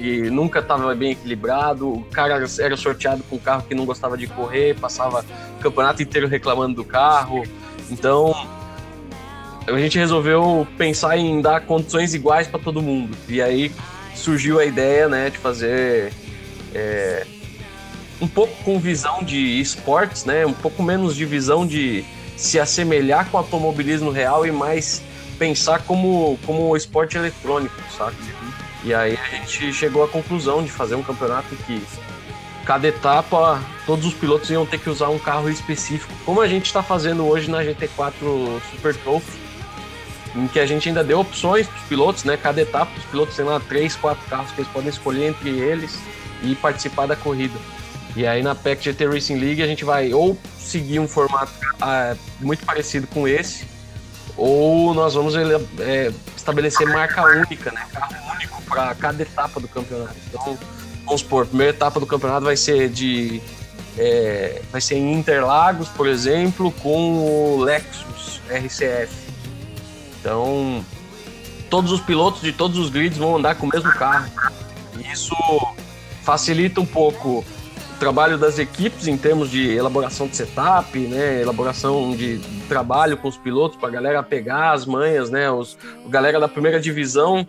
e 0.00 0.22
nunca 0.30 0.58
estava 0.58 0.94
bem 0.94 1.12
equilibrado. 1.12 1.92
O 1.92 2.04
cara 2.04 2.34
era 2.58 2.76
sorteado 2.76 3.22
com 3.24 3.36
um 3.36 3.38
carro 3.38 3.64
que 3.68 3.74
não 3.74 3.84
gostava 3.84 4.16
de 4.16 4.26
correr, 4.26 4.74
passava 4.74 5.24
o 5.58 5.62
campeonato 5.62 6.02
inteiro 6.02 6.26
reclamando 6.26 6.74
do 6.74 6.84
carro. 6.84 7.44
Então 7.90 8.34
a 9.74 9.78
gente 9.78 9.98
resolveu 9.98 10.66
pensar 10.78 11.16
em 11.16 11.40
dar 11.40 11.60
condições 11.62 12.14
iguais 12.14 12.46
para 12.46 12.60
todo 12.60 12.80
mundo. 12.80 13.16
E 13.28 13.42
aí 13.42 13.72
surgiu 14.14 14.60
a 14.60 14.64
ideia, 14.64 15.08
né, 15.08 15.30
de 15.30 15.38
fazer 15.38 16.12
é, 16.74 17.26
um 18.20 18.28
pouco 18.28 18.54
com 18.64 18.78
visão 18.78 19.22
de 19.22 19.60
esportes, 19.60 20.24
né, 20.24 20.46
um 20.46 20.52
pouco 20.52 20.82
menos 20.82 21.14
de 21.16 21.24
visão 21.24 21.66
de 21.66 22.04
se 22.36 22.60
assemelhar 22.60 23.28
com 23.30 23.36
o 23.36 23.40
automobilismo 23.40 24.10
real 24.10 24.46
e 24.46 24.52
mais 24.52 25.02
pensar 25.38 25.82
como 25.82 26.38
como 26.46 26.76
esporte 26.76 27.16
eletrônico, 27.16 27.74
sabe? 27.96 28.16
E 28.84 28.94
aí 28.94 29.18
a 29.18 29.36
gente 29.36 29.72
chegou 29.72 30.04
à 30.04 30.08
conclusão 30.08 30.62
de 30.62 30.70
fazer 30.70 30.94
um 30.94 31.02
campeonato 31.02 31.54
que 31.66 31.82
cada 32.64 32.88
etapa 32.88 33.60
todos 33.84 34.06
os 34.06 34.14
pilotos 34.14 34.48
iam 34.50 34.64
ter 34.64 34.78
que 34.78 34.88
usar 34.88 35.08
um 35.08 35.18
carro 35.18 35.48
específico, 35.50 36.12
como 36.24 36.40
a 36.40 36.48
gente 36.48 36.66
está 36.66 36.82
fazendo 36.82 37.26
hoje 37.26 37.50
na 37.50 37.62
GT4 37.62 38.60
Super 38.70 38.94
Trophy 38.96 39.45
em 40.36 40.46
que 40.46 40.60
a 40.60 40.66
gente 40.66 40.88
ainda 40.88 41.02
deu 41.02 41.20
opções 41.20 41.66
para 41.66 41.78
os 41.78 41.84
pilotos, 41.84 42.24
né? 42.24 42.36
Cada 42.36 42.60
etapa, 42.60 42.90
os 42.96 43.04
pilotos 43.04 43.34
têm 43.34 43.44
lá 43.44 43.58
três, 43.58 43.96
quatro 43.96 44.22
carros 44.28 44.50
que 44.52 44.60
eles 44.60 44.70
podem 44.70 44.88
escolher 44.88 45.28
entre 45.28 45.50
eles 45.50 45.98
e 46.42 46.54
participar 46.54 47.06
da 47.06 47.16
corrida. 47.16 47.58
E 48.14 48.26
aí 48.26 48.42
na 48.42 48.54
PEC 48.54 48.84
GT 48.84 49.06
Racing 49.06 49.36
League 49.36 49.62
a 49.62 49.66
gente 49.66 49.84
vai 49.84 50.12
ou 50.12 50.38
seguir 50.58 50.98
um 50.98 51.08
formato 51.08 51.52
ah, 51.80 52.14
muito 52.40 52.64
parecido 52.64 53.06
com 53.06 53.26
esse, 53.26 53.66
ou 54.36 54.92
nós 54.94 55.14
vamos 55.14 55.34
é, 55.36 56.12
estabelecer 56.36 56.86
marca 56.88 57.24
única, 57.24 57.70
né? 57.72 57.86
Carro 57.92 58.14
único 58.34 58.62
para 58.62 58.94
cada 58.94 59.22
etapa 59.22 59.58
do 59.58 59.68
campeonato. 59.68 60.16
Então, 60.28 60.58
vamos 61.04 61.20
supor, 61.22 61.44
a 61.44 61.46
primeira 61.46 61.72
etapa 61.72 61.98
do 61.98 62.06
campeonato 62.06 62.44
vai 62.44 62.56
ser 62.56 62.88
de. 62.88 63.40
É, 63.98 64.60
vai 64.70 64.80
ser 64.80 64.96
em 64.96 65.14
Interlagos, 65.14 65.88
por 65.88 66.06
exemplo, 66.06 66.70
com 66.70 67.18
o 67.18 67.62
Lexus 67.62 68.42
RCF. 68.50 69.25
Então, 70.26 70.84
todos 71.70 71.92
os 71.92 72.00
pilotos 72.00 72.40
de 72.40 72.50
todos 72.50 72.76
os 72.78 72.90
grids 72.90 73.16
vão 73.16 73.36
andar 73.36 73.54
com 73.54 73.64
o 73.66 73.70
mesmo 73.72 73.92
carro. 73.92 74.28
Isso 75.12 75.36
facilita 76.24 76.80
um 76.80 76.84
pouco 76.84 77.44
o 77.94 77.98
trabalho 78.00 78.36
das 78.36 78.58
equipes 78.58 79.06
em 79.06 79.16
termos 79.16 79.48
de 79.48 79.70
elaboração 79.70 80.26
de 80.26 80.34
setup, 80.34 80.98
né, 80.98 81.40
elaboração 81.40 82.10
de 82.10 82.40
trabalho 82.68 83.16
com 83.16 83.28
os 83.28 83.36
pilotos 83.36 83.78
para 83.78 83.88
a 83.88 83.92
galera 83.92 84.20
pegar 84.20 84.72
as 84.72 84.84
manhas, 84.84 85.30
né, 85.30 85.48
os, 85.48 85.78
a 86.04 86.08
galera 86.08 86.40
da 86.40 86.48
primeira 86.48 86.80
divisão 86.80 87.46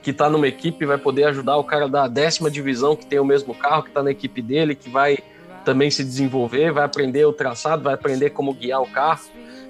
que 0.00 0.12
está 0.12 0.30
numa 0.30 0.46
equipe 0.46 0.86
vai 0.86 0.98
poder 0.98 1.24
ajudar 1.24 1.56
o 1.56 1.64
cara 1.64 1.88
da 1.88 2.06
décima 2.06 2.48
divisão 2.48 2.94
que 2.94 3.06
tem 3.06 3.18
o 3.18 3.24
mesmo 3.24 3.52
carro 3.56 3.82
que 3.82 3.88
está 3.88 4.04
na 4.04 4.12
equipe 4.12 4.40
dele, 4.40 4.76
que 4.76 4.88
vai 4.88 5.18
também 5.64 5.90
se 5.90 6.04
desenvolver, 6.04 6.70
vai 6.70 6.84
aprender 6.84 7.24
o 7.26 7.32
traçado, 7.32 7.82
vai 7.82 7.94
aprender 7.94 8.30
como 8.30 8.54
guiar 8.54 8.80
o 8.80 8.86
carro. 8.86 9.22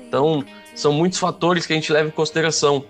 Então, 0.08 0.42
são 0.74 0.92
muitos 0.92 1.18
fatores 1.18 1.66
que 1.66 1.72
a 1.74 1.76
gente 1.76 1.92
leva 1.92 2.08
em 2.08 2.10
consideração. 2.10 2.84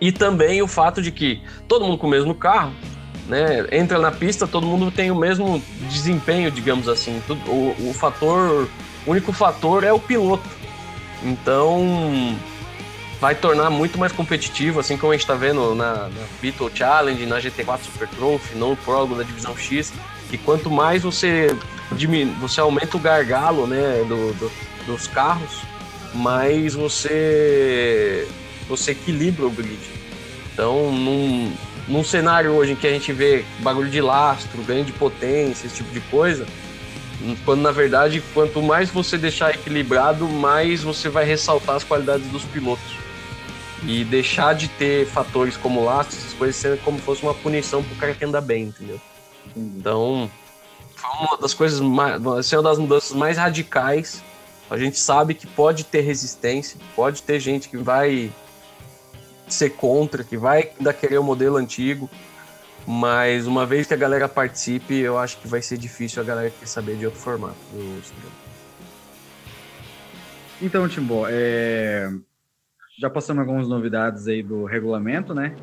E 0.00 0.10
também 0.10 0.60
o 0.60 0.66
fato 0.66 1.00
de 1.00 1.12
que 1.12 1.40
todo 1.68 1.84
mundo 1.84 1.96
com 1.96 2.08
o 2.08 2.10
mesmo 2.10 2.34
carro, 2.34 2.72
né, 3.28 3.64
entra 3.70 4.00
na 4.00 4.10
pista, 4.10 4.46
todo 4.48 4.66
mundo 4.66 4.90
tem 4.90 5.12
o 5.12 5.14
mesmo 5.14 5.62
desempenho, 5.88 6.50
digamos 6.50 6.88
assim. 6.88 7.22
O, 7.46 7.90
o 7.90 7.94
fator, 7.94 8.68
o 9.06 9.10
único 9.10 9.32
fator 9.32 9.84
é 9.84 9.92
o 9.92 10.00
piloto. 10.00 10.42
Então, 11.22 12.36
vai 13.20 13.36
tornar 13.36 13.70
muito 13.70 13.96
mais 13.96 14.10
competitivo, 14.10 14.80
assim 14.80 14.96
como 14.96 15.12
a 15.12 15.14
gente 15.14 15.22
está 15.22 15.34
vendo 15.34 15.76
na, 15.76 16.08
na 16.08 16.26
Beetle 16.40 16.68
Challenge, 16.74 17.24
na 17.24 17.38
GT4 17.38 17.78
Super 17.82 18.08
Trophy, 18.08 18.56
no 18.56 18.76
Pro 18.78 19.06
da 19.06 19.22
Divisão 19.22 19.56
X, 19.56 19.92
que 20.28 20.36
quanto 20.36 20.68
mais 20.68 21.04
você, 21.04 21.56
você 22.40 22.60
aumenta 22.60 22.96
o 22.96 23.00
gargalo 23.00 23.68
né, 23.68 24.04
do, 24.08 24.32
do, 24.32 24.50
dos 24.86 25.06
carros, 25.06 25.62
mais 26.14 26.74
você 26.74 28.28
você 28.68 28.92
equilibra 28.92 29.46
o 29.46 29.50
grid. 29.50 29.78
Então, 30.52 30.92
num, 30.92 31.52
num 31.88 32.04
cenário 32.04 32.52
hoje 32.52 32.72
em 32.72 32.76
que 32.76 32.86
a 32.86 32.90
gente 32.90 33.12
vê 33.12 33.44
bagulho 33.60 33.90
de 33.90 34.00
lastro, 34.00 34.62
ganho 34.62 34.84
de 34.84 34.92
potência, 34.92 35.66
esse 35.66 35.76
tipo 35.76 35.92
de 35.92 36.00
coisa, 36.02 36.46
quando 37.44 37.60
na 37.60 37.70
verdade, 37.70 38.22
quanto 38.34 38.62
mais 38.62 38.90
você 38.90 39.16
deixar 39.16 39.54
equilibrado, 39.54 40.28
mais 40.28 40.82
você 40.82 41.08
vai 41.08 41.24
ressaltar 41.24 41.76
as 41.76 41.84
qualidades 41.84 42.26
dos 42.28 42.44
pilotos. 42.44 43.02
E 43.84 44.04
deixar 44.04 44.54
de 44.54 44.68
ter 44.68 45.06
fatores 45.06 45.56
como 45.56 45.84
lastro, 45.84 46.16
essas 46.16 46.32
coisas, 46.34 46.54
sendo 46.54 46.78
como 46.82 46.98
se 46.98 47.04
fosse 47.04 47.22
uma 47.22 47.34
punição 47.34 47.82
pro 47.82 47.96
cara 47.96 48.14
que 48.14 48.24
anda 48.24 48.40
bem, 48.40 48.64
entendeu? 48.64 49.00
Então, 49.56 50.30
foi 50.94 51.10
uma 51.26 51.36
das 51.36 51.52
coisas 51.52 51.80
mais. 51.80 52.24
Assim, 52.24 52.56
uma 52.56 52.62
das 52.62 52.78
mudanças 52.78 53.10
mais 53.12 53.36
radicais. 53.36 54.22
A 54.72 54.78
gente 54.78 54.98
sabe 54.98 55.34
que 55.34 55.46
pode 55.46 55.84
ter 55.84 56.00
resistência, 56.00 56.80
pode 56.96 57.22
ter 57.22 57.38
gente 57.38 57.68
que 57.68 57.76
vai 57.76 58.32
ser 59.46 59.68
contra, 59.68 60.24
que 60.24 60.34
vai 60.34 60.70
ainda 60.78 60.94
querer 60.94 61.18
o 61.18 61.22
modelo 61.22 61.58
antigo. 61.58 62.08
Mas 62.86 63.46
uma 63.46 63.66
vez 63.66 63.86
que 63.86 63.92
a 63.92 63.98
galera 63.98 64.26
participe, 64.26 64.94
eu 64.94 65.18
acho 65.18 65.36
que 65.36 65.46
vai 65.46 65.60
ser 65.60 65.76
difícil 65.76 66.22
a 66.22 66.24
galera 66.24 66.48
querer 66.48 66.66
saber 66.66 66.96
de 66.96 67.04
outro 67.04 67.20
formato. 67.20 67.54
Então, 70.62 70.88
Timbó, 70.88 71.26
é... 71.28 72.10
já 72.98 73.10
passamos 73.10 73.42
algumas 73.42 73.68
novidades 73.68 74.26
aí 74.26 74.42
do 74.42 74.64
regulamento, 74.64 75.34
né? 75.34 75.54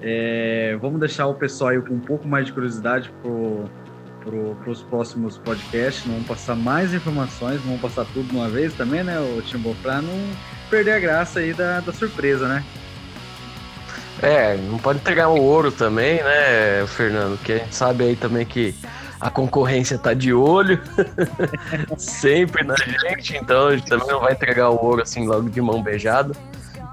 É... 0.00 0.78
Vamos 0.80 0.98
deixar 0.98 1.26
o 1.26 1.34
pessoal 1.34 1.72
aí 1.72 1.82
com 1.82 1.92
um 1.92 2.00
pouco 2.00 2.26
mais 2.26 2.46
de 2.46 2.54
curiosidade 2.54 3.12
para 4.26 4.70
os 4.70 4.82
próximos 4.82 5.38
podcasts. 5.38 6.04
Vamos 6.04 6.26
passar 6.26 6.56
mais 6.56 6.92
informações, 6.92 7.60
vamos 7.60 7.80
passar 7.80 8.04
tudo 8.12 8.28
de 8.28 8.34
uma 8.34 8.48
vez 8.48 8.74
também, 8.74 9.04
né, 9.04 9.18
o 9.20 9.40
Timbó, 9.42 9.72
para 9.80 10.02
não 10.02 10.18
perder 10.68 10.92
a 10.92 10.98
graça 10.98 11.38
aí 11.38 11.54
da, 11.54 11.80
da 11.80 11.92
surpresa, 11.92 12.48
né? 12.48 12.64
É, 14.20 14.56
não 14.56 14.78
pode 14.78 14.98
entregar 14.98 15.28
o 15.28 15.40
ouro 15.40 15.70
também, 15.70 16.22
né, 16.22 16.86
Fernando? 16.88 17.38
Que 17.38 17.52
a 17.52 17.58
gente 17.58 17.74
sabe 17.74 18.04
aí 18.04 18.16
também 18.16 18.44
que 18.44 18.74
a 19.20 19.30
concorrência 19.30 19.98
tá 19.98 20.12
de 20.12 20.32
olho 20.32 20.80
sempre 21.96 22.64
na 22.64 22.74
gente, 22.76 23.36
então 23.36 23.68
a 23.68 23.76
gente 23.76 23.88
também 23.88 24.08
não 24.08 24.20
vai 24.20 24.32
entregar 24.32 24.70
o 24.70 24.82
ouro 24.82 25.02
assim 25.02 25.26
logo 25.26 25.48
de 25.48 25.60
mão 25.60 25.82
beijada. 25.82 26.34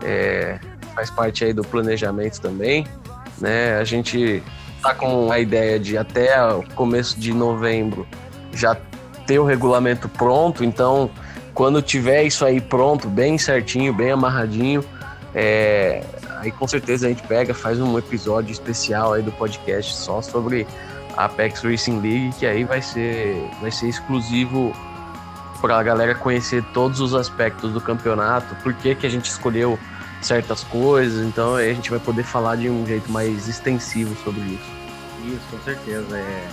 É, 0.03 0.59
faz 0.93 1.09
parte 1.09 1.45
aí 1.45 1.53
do 1.53 1.63
planejamento 1.63 2.39
também, 2.39 2.85
né? 3.39 3.77
A 3.77 3.83
gente 3.85 4.43
tá 4.83 4.93
com 4.93 5.31
a 5.31 5.39
ideia 5.39 5.79
de 5.79 5.97
até 5.97 6.39
o 6.53 6.63
começo 6.75 7.19
de 7.19 7.33
novembro 7.33 8.05
já 8.53 8.77
ter 9.25 9.39
o 9.39 9.45
regulamento 9.45 10.09
pronto, 10.09 10.63
então 10.63 11.09
quando 11.53 11.81
tiver 11.81 12.23
isso 12.23 12.43
aí 12.45 12.59
pronto, 12.59 13.07
bem 13.07 13.37
certinho, 13.37 13.93
bem 13.93 14.11
amarradinho, 14.11 14.83
é, 15.33 16.03
Aí 16.43 16.51
com 16.51 16.67
certeza 16.67 17.05
a 17.05 17.09
gente 17.09 17.23
pega, 17.23 17.53
faz 17.53 17.79
um 17.79 17.97
episódio 17.97 18.51
especial 18.51 19.13
aí 19.13 19.21
do 19.21 19.31
podcast 19.31 19.95
só 19.95 20.21
sobre 20.21 20.67
a 21.15 21.23
Apex 21.23 21.61
Racing 21.61 22.01
League, 22.01 22.33
que 22.37 22.45
aí 22.45 22.65
vai 22.65 22.81
ser, 22.81 23.49
vai 23.61 23.71
ser 23.71 23.87
exclusivo 23.87 24.73
para 25.61 25.79
a 25.79 25.83
galera 25.83 26.13
conhecer 26.13 26.61
todos 26.73 26.99
os 26.99 27.15
aspectos 27.15 27.71
do 27.71 27.79
campeonato, 27.79 28.53
por 28.55 28.73
que, 28.73 28.93
que 28.93 29.07
a 29.07 29.09
gente 29.09 29.29
escolheu 29.29 29.79
certas 30.21 30.65
coisas, 30.65 31.25
então 31.25 31.55
a 31.55 31.63
gente 31.63 31.89
vai 31.89 31.99
poder 31.99 32.23
falar 32.23 32.57
de 32.57 32.69
um 32.69 32.85
jeito 32.85 33.09
mais 33.09 33.47
extensivo 33.47 34.13
sobre 34.21 34.41
isso. 34.41 34.72
Isso, 35.23 35.41
com 35.49 35.59
certeza. 35.63 36.17
É... 36.17 36.49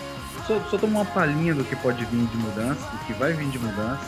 Só, 0.47 0.61
só 0.71 0.79
tomar 0.79 1.01
uma 1.01 1.05
palhinha 1.05 1.55
do 1.55 1.65
que 1.65 1.77
pode 1.77 2.05
vir 2.05 2.27
de 2.27 2.37
mudança, 2.37 2.89
do 2.91 2.99
que 3.07 3.13
vai 3.15 3.33
vir 3.33 3.49
de 3.49 3.59
mudança. 3.59 4.05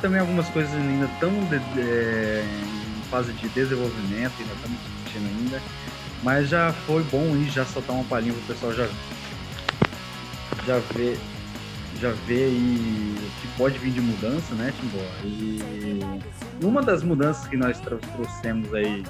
Também 0.00 0.20
algumas 0.20 0.48
coisas 0.48 0.72
ainda 0.74 1.08
tão 1.20 1.30
de, 1.44 1.58
de, 1.58 2.42
em 2.98 3.02
fase 3.10 3.32
de 3.32 3.48
desenvolvimento, 3.48 4.32
ainda 4.38 4.52
estamos 4.54 4.78
assistindo 5.00 5.26
ainda. 5.26 5.62
Mas 6.22 6.48
já 6.48 6.72
foi 6.86 7.02
bom 7.04 7.36
ir 7.36 7.50
já 7.50 7.64
soltar 7.64 7.94
uma 7.94 8.04
palhinha 8.04 8.32
pro 8.32 8.54
pessoal 8.54 8.72
já, 8.72 8.88
já 10.66 10.78
ver 10.94 11.18
já 12.00 12.10
ver 12.26 12.44
aí 12.44 13.16
o 13.18 13.40
que 13.40 13.48
pode 13.56 13.78
vir 13.78 13.92
de 13.92 14.00
mudança, 14.00 14.54
né, 14.54 14.72
Timbó? 14.78 15.02
E 15.24 15.60
uma 16.62 16.82
das 16.82 17.02
mudanças 17.02 17.46
que 17.46 17.56
nós 17.56 17.80
trouxemos 17.80 18.72
aí 18.74 19.02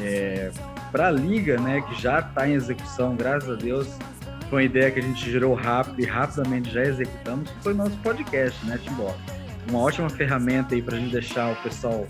é, 0.00 0.50
para 0.90 1.08
a 1.08 1.10
liga, 1.10 1.58
né, 1.60 1.80
que 1.82 2.00
já 2.00 2.20
está 2.20 2.48
em 2.48 2.54
execução, 2.54 3.14
graças 3.14 3.48
a 3.48 3.54
Deus, 3.54 3.88
foi 4.48 4.62
uma 4.62 4.64
ideia 4.64 4.90
que 4.90 5.00
a 5.00 5.02
gente 5.02 5.30
gerou 5.30 5.54
rápido 5.54 6.00
e 6.00 6.04
rapidamente 6.04 6.70
já 6.70 6.82
executamos, 6.82 7.50
foi 7.62 7.72
o 7.72 7.76
nosso 7.76 7.96
podcast, 7.98 8.64
né, 8.66 8.78
Timbó? 8.82 9.14
Uma 9.68 9.80
ótima 9.80 10.08
ferramenta 10.08 10.74
aí 10.74 10.82
para 10.82 10.96
a 10.96 11.00
gente 11.00 11.10
deixar 11.10 11.52
o 11.52 11.56
pessoal 11.56 12.06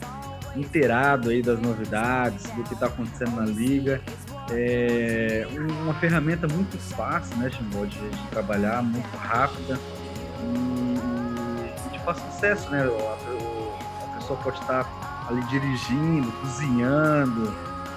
inteirado 0.54 1.30
aí 1.30 1.42
das 1.42 1.60
novidades, 1.60 2.44
do 2.50 2.62
que 2.64 2.74
está 2.74 2.86
acontecendo 2.86 3.36
na 3.36 3.46
liga. 3.46 4.00
É 4.50 5.46
uma 5.82 5.94
ferramenta 5.94 6.46
muito 6.46 6.78
fácil, 6.94 7.36
né, 7.38 7.50
Timbó, 7.50 7.84
de, 7.86 7.98
de, 7.98 8.26
trabalhar, 8.28 8.82
muito 8.82 9.16
rápida 9.16 9.78
e, 10.42 11.88
e 11.88 11.98
de 11.98 12.04
fácil 12.04 12.26
acesso, 12.28 12.70
né? 12.70 12.82
A, 12.82 14.12
a 14.12 14.18
pessoa 14.18 14.38
pode 14.40 14.60
estar 14.60 15.26
ali 15.28 15.42
dirigindo, 15.46 16.30
cozinhando, 16.32 17.54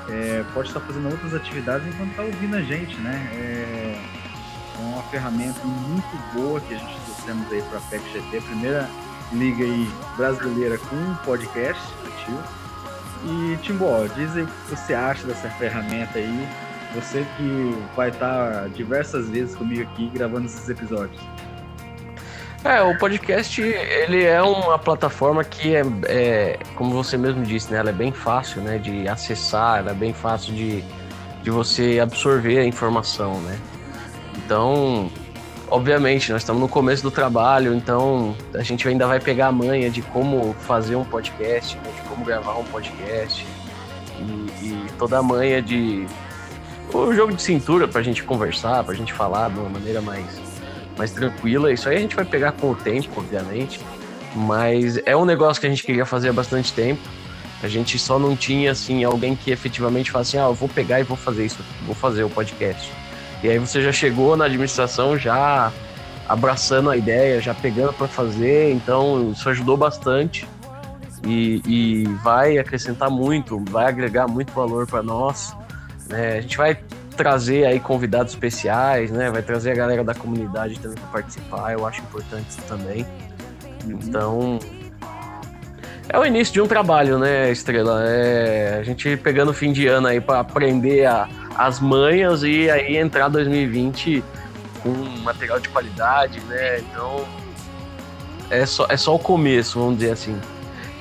é, 0.10 0.44
pode 0.54 0.70
estar 0.70 0.80
fazendo 0.80 1.10
outras 1.10 1.34
atividades 1.34 1.86
enquanto 1.88 2.10
está 2.12 2.24
ouvindo 2.24 2.56
a 2.56 2.62
gente, 2.62 2.96
né? 3.02 3.30
É 3.34 4.18
uma 4.82 5.04
ferramenta 5.04 5.60
muito 5.64 6.34
boa 6.34 6.60
que 6.62 6.74
a 6.74 6.78
gente 6.78 7.00
trouxemos 7.06 7.52
aí 7.52 7.62
para 7.64 7.78
a 7.78 7.82
PEC 7.82 8.04
GT, 8.12 8.42
primeira 8.42 8.90
liga 9.32 9.64
aí 9.64 9.90
brasileira 10.18 10.78
com 10.78 10.96
um 10.96 11.16
podcast 11.26 11.82
e 13.24 13.58
Timbó, 13.58 14.06
diz 14.16 14.36
aí 14.36 14.44
o 14.44 14.48
que 14.48 14.70
você 14.70 14.94
acha 14.94 15.28
dessa 15.28 15.50
ferramenta 15.50 16.18
aí. 16.18 16.48
Você 16.96 17.26
que 17.38 17.78
vai 17.96 18.10
estar 18.10 18.70
diversas 18.70 19.30
vezes 19.30 19.56
comigo 19.56 19.84
aqui 19.84 20.10
gravando 20.10 20.46
esses 20.46 20.68
episódios. 20.70 21.22
É, 22.64 22.82
o 22.82 22.98
podcast 22.98 23.62
ele 23.62 24.24
é 24.24 24.42
uma 24.42 24.78
plataforma 24.78 25.44
que 25.44 25.76
é, 25.76 25.84
é, 26.08 26.60
como 26.76 26.92
você 26.92 27.18
mesmo 27.18 27.44
disse, 27.44 27.72
né? 27.72 27.80
Ela 27.80 27.90
é 27.90 27.94
bem 27.94 28.12
fácil, 28.12 28.62
né? 28.62 28.78
De 28.78 29.08
acessar, 29.08 29.80
ela 29.80 29.92
é 29.92 29.94
bem 29.94 30.14
fácil 30.14 30.54
de, 30.54 30.84
de 31.44 31.52
você 31.52 32.00
absorver 32.02 32.58
a 32.60 32.66
informação, 32.66 33.40
né? 33.42 33.58
Então, 34.50 35.12
obviamente, 35.70 36.32
nós 36.32 36.41
estamos 36.41 36.60
no 36.60 36.68
começo 36.68 37.04
do 37.04 37.12
trabalho, 37.12 37.76
então 37.76 38.36
a 38.56 38.64
gente 38.64 38.88
ainda 38.88 39.06
vai 39.06 39.20
pegar 39.20 39.45
a 39.45 39.52
manha 39.52 39.91
de 39.91 40.02
como 40.02 40.56
fazer 40.62 40.95
um 40.95 41.04
podcast, 41.04 41.78
né, 41.78 41.84
de 41.95 42.10
como 42.10 42.26
gravar 42.26 42.58
um 42.58 42.64
podcast 42.64 43.45
e, 44.18 44.24
e, 44.66 44.88
toda 44.97 45.20
a 45.20 45.22
manha 45.22 45.62
de 45.62 46.08
o 46.91 47.14
jogo 47.14 47.32
de 47.32 47.43
cintura 47.43 47.88
para 47.88 48.02
a 48.02 48.04
gente 48.04 48.24
conversar, 48.24 48.84
para 48.84 48.93
a 48.93 48.97
gente 48.97 49.14
falar 49.14 49.52
de 49.52 49.60
uma 49.60 49.70
maneira 49.70 50.02
mais, 50.02 50.41
mais 50.97 51.12
tranquila. 51.12 51.72
Isso 51.72 51.88
aí 51.88 51.97
a 51.97 52.00
gente 52.00 52.16
vai 52.16 52.26
pegar 52.26 52.54
com 52.54 52.72
o 52.72 52.76
tempo, 52.76 53.08
obviamente, 53.18 53.80
mas 54.36 54.97
é 55.06 55.16
um 55.16 55.26
negócio 55.26 55.62
que 55.62 55.68
a 55.68 55.70
gente 55.70 55.84
queria 55.84 56.08
fazer 56.08 56.30
há 56.30 56.34
bastante 56.34 56.74
tempo. 56.74 57.04
A 57.62 57.68
gente 57.68 58.00
só 58.00 58.18
não 58.18 58.36
tinha 58.36 58.72
assim 58.72 59.04
alguém 59.04 59.36
que 59.36 59.52
efetivamente 59.52 60.10
falasse 60.10 60.38
assim, 60.38 60.43
ah, 60.43 60.50
eu 60.50 60.56
vou 60.56 60.68
pegar 60.68 61.00
e 61.00 61.04
vou 61.04 61.16
fazer 61.16 61.45
isso, 61.45 61.60
vou 61.86 61.93
fazer 61.93 62.24
o 62.24 62.30
podcast. 62.32 62.91
E 63.44 63.50
aí 63.50 63.58
você 63.58 63.82
já 63.82 63.92
chegou 63.92 64.36
na 64.36 64.46
administração 64.46 65.18
já 65.18 65.72
abraçando 66.28 66.90
a 66.90 66.98
ideia, 66.98 67.42
já 67.42 67.54
pegando 67.54 67.94
para 67.94 68.08
fazer, 68.08 68.72
então 68.72 69.32
isso 69.32 69.50
ajudou 69.50 69.76
bastante 69.76 70.48
e, 71.26 71.62
e, 71.66 72.04
vai 72.24 72.58
acrescentar 72.58 73.10
muito, 73.10 73.62
vai 73.70 73.88
agregar 73.88 74.28
muito 74.28 74.54
valor 74.54 74.86
para 74.88 75.02
nós. 75.02 75.56
Né? 76.08 76.38
A 76.38 76.42
gente 76.42 76.58
vai 76.58 76.78
trazer 77.18 77.66
aí 77.66 77.80
convidados 77.80 78.32
especiais, 78.32 79.12
né? 79.12 79.30
Vai 79.30 79.42
trazer 79.42 79.72
a 79.72 79.76
galera 79.76 80.04
da 80.04 80.14
comunidade 80.14 80.80
também 80.80 80.98
para 80.98 81.08
participar, 81.08 81.74
eu 81.74 81.86
acho 81.86 82.02
importante 82.02 82.46
isso 82.50 82.62
também. 82.62 83.06
Então, 83.86 84.60
é 86.08 86.18
o 86.18 86.26
início 86.26 86.54
de 86.54 86.62
um 86.62 86.68
trabalho, 86.68 87.20
né, 87.20 87.52
Estrela? 87.52 88.04
É 88.06 88.78
a 88.80 88.84
gente 88.84 89.18
pegando 89.18 89.52
o 89.52 89.54
fim 89.54 89.74
de 89.74 89.88
ano 89.88 90.08
aí 90.08 90.22
para 90.22 90.40
aprender 90.40 91.06
a 91.06 91.28
as 91.60 91.78
manhas 91.82 92.41
e 92.41 92.70
aí 92.70 92.95
entrar 92.95 93.28
2020 93.28 94.24
com 94.82 94.89
material 95.24 95.60
de 95.60 95.68
qualidade, 95.68 96.39
né? 96.47 96.80
Então 96.80 97.28
é 98.49 98.66
só, 98.66 98.88
é 98.89 98.95
só 98.95 99.14
o 99.14 99.20
começo, 99.20 99.78
vamos 99.78 99.97
dizer 99.97 100.14
assim. 100.14 100.39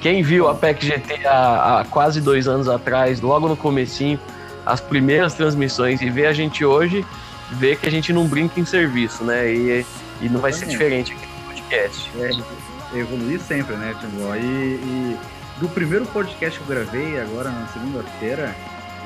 Quem 0.01 0.21
viu 0.21 0.49
a 0.49 0.57
PEC 0.57 0.85
GT 0.85 1.27
há, 1.29 1.81
há 1.81 1.85
quase 1.85 2.21
dois 2.21 2.49
anos 2.49 2.69
atrás, 2.69 3.21
logo 3.21 3.49
no 3.49 3.57
comecinho, 3.57 4.19
as 4.67 4.81
primeiras 4.81 5.35
transmissões 5.35 6.03
e 6.03 6.11
vê 6.11 6.27
a 6.27 6.33
gente 6.33 6.65
hoje, 6.65 7.07
vê 7.53 7.77
que 7.77 7.87
a 7.87 7.91
gente 7.91 8.13
não 8.13 8.27
brinca 8.27 8.59
em 8.59 8.65
serviço, 8.65 9.23
né? 9.23 9.49
E, 9.49 9.87
e 10.21 10.29
não 10.29 10.41
vai 10.41 10.53
ser 10.53 10.67
diferente 10.67 11.13
aqui 11.13 11.25
no 11.25 11.55
podcast. 11.55 12.11
É, 12.17 12.99
evoluir 12.99 13.39
sempre, 13.39 13.77
né, 13.77 13.95
Timó? 14.01 14.35
E, 14.35 14.41
e 14.41 15.17
do 15.61 15.69
primeiro 15.69 16.05
podcast 16.07 16.59
que 16.59 16.69
eu 16.69 16.77
gravei, 16.77 17.21
agora 17.21 17.49
na 17.49 17.69
segunda-feira, 17.69 18.53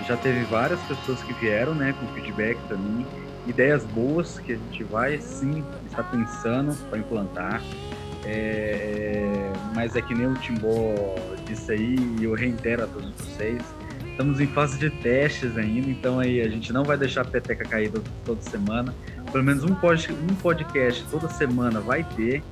já 0.03 0.17
teve 0.17 0.45
várias 0.45 0.81
pessoas 0.83 1.23
que 1.23 1.33
vieram, 1.35 1.75
né, 1.75 1.95
com 1.99 2.07
feedback 2.15 2.59
mim, 2.77 3.07
ideias 3.47 3.85
boas 3.85 4.39
que 4.39 4.53
a 4.53 4.57
gente 4.57 4.85
vai 4.85 5.19
sim 5.19 5.65
estar 5.87 6.05
pensando 6.05 6.75
para 6.89 6.99
implantar. 6.99 7.63
É, 8.25 9.53
mas 9.75 9.97
é 9.97 10.03
que 10.03 10.15
nem 10.15 10.29
o 10.29 10.35
Timbó 10.35 10.95
disse 11.45 11.73
aí, 11.73 11.97
e 12.21 12.25
eu 12.25 12.35
reitero 12.35 12.85
a 12.85 12.87
todos 12.87 13.11
vocês, 13.17 13.63
Estamos 14.13 14.41
em 14.41 14.47
fase 14.47 14.79
de 14.79 14.91
testes 14.91 15.57
ainda, 15.57 15.89
então 15.91 16.21
aí 16.21 16.43
a 16.43 16.49
gente 16.49 16.71
não 16.71 16.85
vai 16.85 16.99
deixar 16.99 17.23
a 17.23 17.25
peteca 17.25 17.65
cair 17.65 17.91
toda 18.27 18.43
semana. 18.43 18.95
Pelo 19.33 19.43
menos 19.43 19.65
um, 19.65 19.75
pod, 19.75 20.13
um 20.13 20.35
podcast 20.35 21.03
toda 21.11 21.29
semana 21.31 21.81
vai 21.81 22.05
ter. 22.05 22.43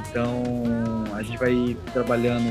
Então 0.00 0.42
a 1.14 1.22
gente 1.22 1.38
vai 1.38 1.76
trabalhando 1.92 2.48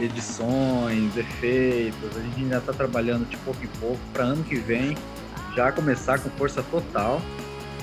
edições, 0.00 1.16
efeitos. 1.16 2.16
A 2.16 2.20
gente 2.20 2.40
ainda 2.40 2.58
está 2.58 2.72
trabalhando 2.72 3.28
de 3.28 3.36
pouco 3.38 3.62
em 3.62 3.68
pouco 3.80 4.00
para 4.12 4.24
ano 4.24 4.44
que 4.44 4.56
vem 4.56 4.96
já 5.54 5.70
começar 5.70 6.18
com 6.18 6.30
força 6.30 6.62
total, 6.64 7.22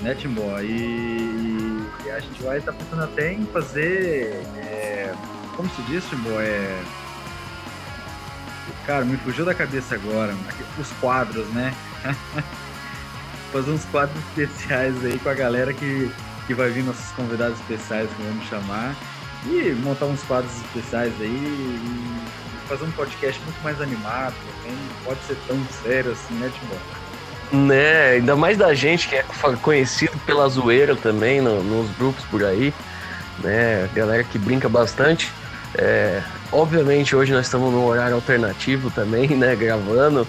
né, 0.01 0.13
Timbó? 0.15 0.59
E, 0.59 1.85
e 2.05 2.11
a 2.11 2.19
gente 2.19 2.41
vai 2.43 2.57
estar 2.57 2.73
tá 2.73 2.77
pensando 2.77 3.03
até 3.03 3.33
em 3.33 3.45
fazer. 3.45 4.41
É, 4.57 5.13
como 5.55 5.69
se 5.69 5.81
diz, 5.83 6.03
Timbó? 6.09 6.39
É, 6.39 6.83
cara, 8.85 9.05
me 9.05 9.17
fugiu 9.17 9.45
da 9.45 9.53
cabeça 9.53 9.95
agora. 9.95 10.35
Os 10.79 10.91
quadros, 10.99 11.47
né? 11.49 11.73
fazer 13.51 13.71
uns 13.71 13.85
quadros 13.85 14.17
especiais 14.29 15.05
aí 15.05 15.19
com 15.19 15.29
a 15.29 15.33
galera 15.33 15.73
que, 15.73 16.09
que 16.47 16.53
vai 16.53 16.69
vir, 16.69 16.83
nossos 16.83 17.11
convidados 17.11 17.59
especiais 17.59 18.09
que 18.09 18.23
vamos 18.23 18.47
chamar. 18.47 18.95
E 19.45 19.71
montar 19.83 20.05
uns 20.05 20.21
quadros 20.23 20.55
especiais 20.57 21.13
aí 21.19 21.27
e 21.27 22.67
fazer 22.67 22.85
um 22.85 22.91
podcast 22.91 23.41
muito 23.43 23.61
mais 23.63 23.81
animado, 23.81 24.35
não 24.65 25.05
pode 25.05 25.19
ser 25.23 25.35
tão 25.47 25.59
sério 25.83 26.11
assim, 26.11 26.33
né, 26.35 26.51
Timão? 26.59 27.67
Né, 27.67 28.11
ainda 28.11 28.33
mais 28.33 28.57
da 28.57 28.73
gente 28.73 29.09
que 29.09 29.15
é 29.15 29.25
conhecido 29.61 30.17
pela 30.25 30.47
zoeira 30.47 30.95
também 30.95 31.41
no, 31.41 31.61
nos 31.61 31.91
grupos 31.97 32.23
por 32.25 32.45
aí, 32.45 32.73
né, 33.39 33.89
galera 33.93 34.23
que 34.23 34.37
brinca 34.37 34.69
bastante. 34.69 35.29
É, 35.75 36.21
obviamente 36.49 37.13
hoje 37.13 37.33
nós 37.33 37.45
estamos 37.45 37.73
num 37.73 37.85
horário 37.85 38.15
alternativo 38.15 38.89
também, 38.89 39.27
né, 39.29 39.53
gravando, 39.53 40.25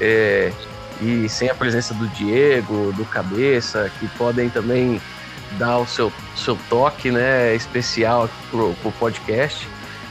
é, 0.00 0.52
e 1.00 1.28
sem 1.28 1.48
a 1.48 1.54
presença 1.54 1.92
do 1.92 2.06
Diego, 2.08 2.92
do 2.92 3.04
Cabeça, 3.04 3.90
que 3.98 4.06
podem 4.08 4.48
também 4.48 5.00
dar 5.52 5.78
o 5.78 5.86
seu, 5.86 6.12
seu 6.36 6.56
toque 6.68 7.10
né, 7.10 7.54
especial 7.54 8.28
pro, 8.50 8.74
pro 8.74 8.92
podcast. 8.92 9.66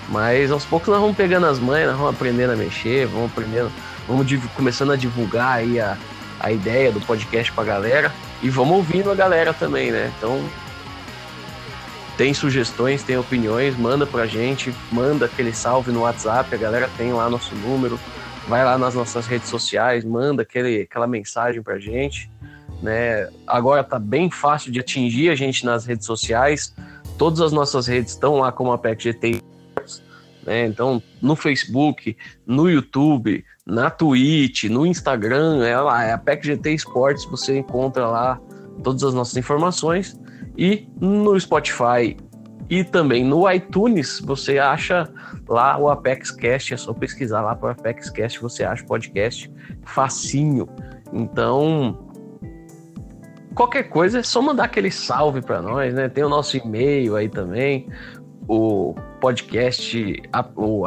Mas 0.09 0.51
aos 0.51 0.65
poucos 0.65 0.87
nós 0.89 0.99
vamos 0.99 1.15
pegando 1.15 1.45
as 1.45 1.59
manhas, 1.59 1.89
nós 1.89 1.97
vamos 1.97 2.15
aprendendo 2.15 2.53
a 2.53 2.55
mexer, 2.55 3.05
vamos 3.05 3.31
aprendendo, 3.31 3.71
vamos 4.07 4.27
começando 4.55 4.91
a 4.91 4.95
divulgar 4.95 5.57
aí 5.57 5.79
a, 5.79 5.97
a 6.39 6.51
ideia 6.51 6.91
do 6.91 6.99
podcast 7.01 7.51
pra 7.51 7.63
galera 7.63 8.11
e 8.41 8.49
vamos 8.49 8.77
ouvindo 8.77 9.11
a 9.11 9.15
galera 9.15 9.53
também, 9.53 9.91
né? 9.91 10.11
Então, 10.17 10.43
tem 12.17 12.33
sugestões, 12.33 13.03
tem 13.03 13.17
opiniões, 13.17 13.77
manda 13.77 14.05
pra 14.05 14.25
gente, 14.25 14.73
manda 14.91 15.25
aquele 15.25 15.53
salve 15.53 15.91
no 15.91 16.01
WhatsApp, 16.01 16.53
a 16.53 16.57
galera 16.57 16.89
tem 16.97 17.13
lá 17.13 17.29
nosso 17.29 17.53
número, 17.55 17.99
vai 18.47 18.65
lá 18.65 18.77
nas 18.77 18.95
nossas 18.95 19.27
redes 19.27 19.47
sociais, 19.47 20.03
manda 20.03 20.41
aquele, 20.41 20.81
aquela 20.81 21.05
mensagem 21.07 21.61
pra 21.61 21.77
gente 21.77 22.29
né? 22.81 23.29
Agora 23.45 23.83
tá 23.83 23.99
bem 23.99 24.29
fácil 24.29 24.71
de 24.71 24.79
atingir 24.79 25.29
a 25.29 25.35
gente 25.35 25.65
nas 25.65 25.85
redes 25.85 26.05
sociais. 26.05 26.73
Todas 27.17 27.41
as 27.41 27.51
nossas 27.51 27.87
redes 27.87 28.13
estão 28.13 28.37
lá 28.37 28.51
como 28.51 28.71
Apex 28.71 29.03
GT, 29.03 29.41
né? 30.45 30.65
Então, 30.65 31.01
no 31.21 31.35
Facebook, 31.35 32.15
no 32.45 32.69
YouTube, 32.69 33.43
na 33.65 33.89
Twitch, 33.89 34.65
no 34.65 34.85
Instagram, 34.85 35.63
é 35.65 35.79
lá, 35.79 36.03
é 36.03 36.13
Apex 36.13 36.45
GT 36.45 36.73
Esportes, 36.73 37.25
você 37.25 37.59
encontra 37.59 38.07
lá 38.07 38.39
todas 38.83 39.03
as 39.03 39.13
nossas 39.13 39.37
informações 39.37 40.19
e 40.57 40.87
no 40.99 41.39
Spotify 41.39 42.17
e 42.69 42.83
também 42.83 43.23
no 43.23 43.49
iTunes 43.51 44.19
você 44.19 44.59
acha 44.59 45.11
lá 45.47 45.77
o 45.77 45.89
Apex 45.89 46.31
Cast, 46.31 46.73
é 46.73 46.77
só 46.77 46.93
pesquisar 46.93 47.41
lá 47.41 47.55
para 47.55 47.71
Apex 47.71 48.09
Cast, 48.09 48.39
você 48.39 48.63
acha 48.63 48.83
o 48.83 48.87
podcast 48.87 49.51
facinho. 49.83 50.67
Então, 51.11 52.08
qualquer 53.59 53.83
coisa 53.89 54.19
é 54.19 54.23
só 54.23 54.41
mandar 54.41 54.63
aquele 54.63 54.89
salve 54.89 55.41
para 55.41 55.61
nós, 55.61 55.93
né? 55.93 56.07
Tem 56.07 56.23
o 56.23 56.29
nosso 56.29 56.55
e-mail 56.55 57.17
aí 57.17 57.27
também, 57.27 57.89
o 58.47 58.95
podcast, 59.19 60.23
o 60.55 60.85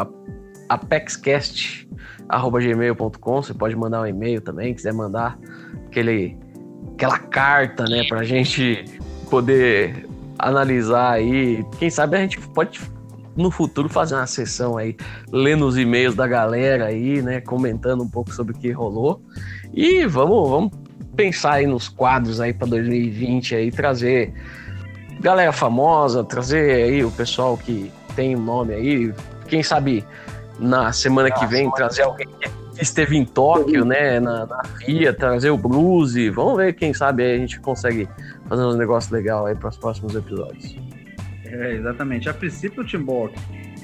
apexcast@gmail.com. 0.71 3.43
Você 3.43 3.53
pode 3.53 3.77
mandar 3.77 4.01
um 4.01 4.07
e-mail 4.07 4.41
também, 4.41 4.73
quiser 4.73 4.95
mandar 4.95 5.39
aquele 5.87 6.35
aquela 6.95 7.19
carta, 7.19 7.85
né, 7.85 8.05
pra 8.09 8.25
gente 8.25 8.87
poder 9.29 10.09
analisar 10.39 11.13
aí. 11.13 11.63
Quem 11.79 11.91
sabe 11.91 12.17
a 12.17 12.21
gente 12.21 12.41
pode 12.41 12.81
no 13.37 13.51
futuro 13.51 13.91
fazer 13.91 14.15
uma 14.15 14.27
sessão 14.27 14.79
aí, 14.79 14.97
lendo 15.31 15.67
os 15.67 15.77
e-mails 15.77 16.15
da 16.15 16.27
galera 16.27 16.87
aí, 16.87 17.21
né, 17.21 17.43
comentando 17.43 18.03
um 18.03 18.09
pouco 18.09 18.33
sobre 18.33 18.55
o 18.55 18.59
que 18.59 18.71
rolou. 18.71 19.21
E 19.75 20.07
vamos, 20.07 20.49
vamos 20.49 20.82
pensar 21.17 21.55
aí 21.55 21.67
nos 21.67 21.89
quadros 21.89 22.41
aí 22.41 22.53
para 22.53 22.67
2020 22.69 23.55
aí, 23.55 23.71
trazer 23.71 24.33
galera 25.21 25.53
famosa, 25.53 26.25
trazer 26.25 26.85
aí 26.85 27.05
o 27.05 27.11
pessoal 27.11 27.57
que 27.57 27.93
tem 28.17 28.35
nome 28.35 28.75
aí, 28.75 29.15
quem 29.47 29.63
sabe 29.63 30.05
na 30.59 30.93
semana 30.93 31.31
que 31.31 31.47
vem 31.47 31.71
trazer 31.71 32.03
alguém 32.03 32.27
que 32.41 32.83
esteve 32.83 33.17
em 33.17 33.25
Tóquio, 33.25 33.85
né, 33.85 34.19
na, 34.19 34.47
na 34.47 34.65
FIA, 34.65 35.13
trazer 35.13 35.51
o 35.51 35.57
Blues, 35.57 36.15
vamos 36.35 36.57
ver, 36.57 36.73
quem 36.75 36.93
sabe 36.93 37.23
aí 37.23 37.37
a 37.37 37.39
gente 37.39 37.61
consegue 37.61 38.09
fazer 38.49 38.63
uns 38.63 38.77
negócios 38.77 39.13
legais 39.13 39.47
aí 39.47 39.55
para 39.55 39.69
os 39.69 39.77
próximos 39.77 40.15
episódios. 40.15 40.77
É, 41.45 41.75
exatamente. 41.75 42.29
A 42.31 42.35
princípio, 42.35 42.83
Timbok, 42.85 43.35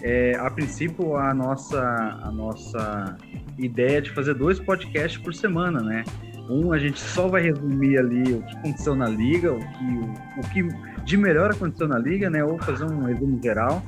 é, 0.03 0.35
a 0.39 0.51
princípio 0.51 1.17
a 1.17 1.35
nossa, 1.35 1.81
a 2.23 2.31
nossa 2.31 3.17
ideia 3.59 3.99
é 3.99 4.01
de 4.01 4.11
fazer 4.11 4.35
dois 4.35 4.59
podcasts 4.59 5.21
por 5.21 5.35
semana, 5.35 5.81
né? 5.81 6.05
Um, 6.49 6.73
a 6.73 6.79
gente 6.79 6.99
só 6.99 7.29
vai 7.29 7.43
resumir 7.43 7.99
ali 7.99 8.33
o 8.33 8.43
que 8.43 8.57
aconteceu 8.57 8.95
na 8.95 9.07
liga, 9.07 9.53
o 9.53 9.59
que, 9.59 9.85
o, 9.85 10.41
o 10.41 10.51
que 10.51 11.05
de 11.05 11.17
melhor 11.17 11.51
aconteceu 11.51 11.87
na 11.87 11.99
liga, 11.99 12.31
né? 12.31 12.43
Ou 12.43 12.59
fazer 12.59 12.85
um 12.85 13.05
resumo 13.05 13.41
geral. 13.43 13.83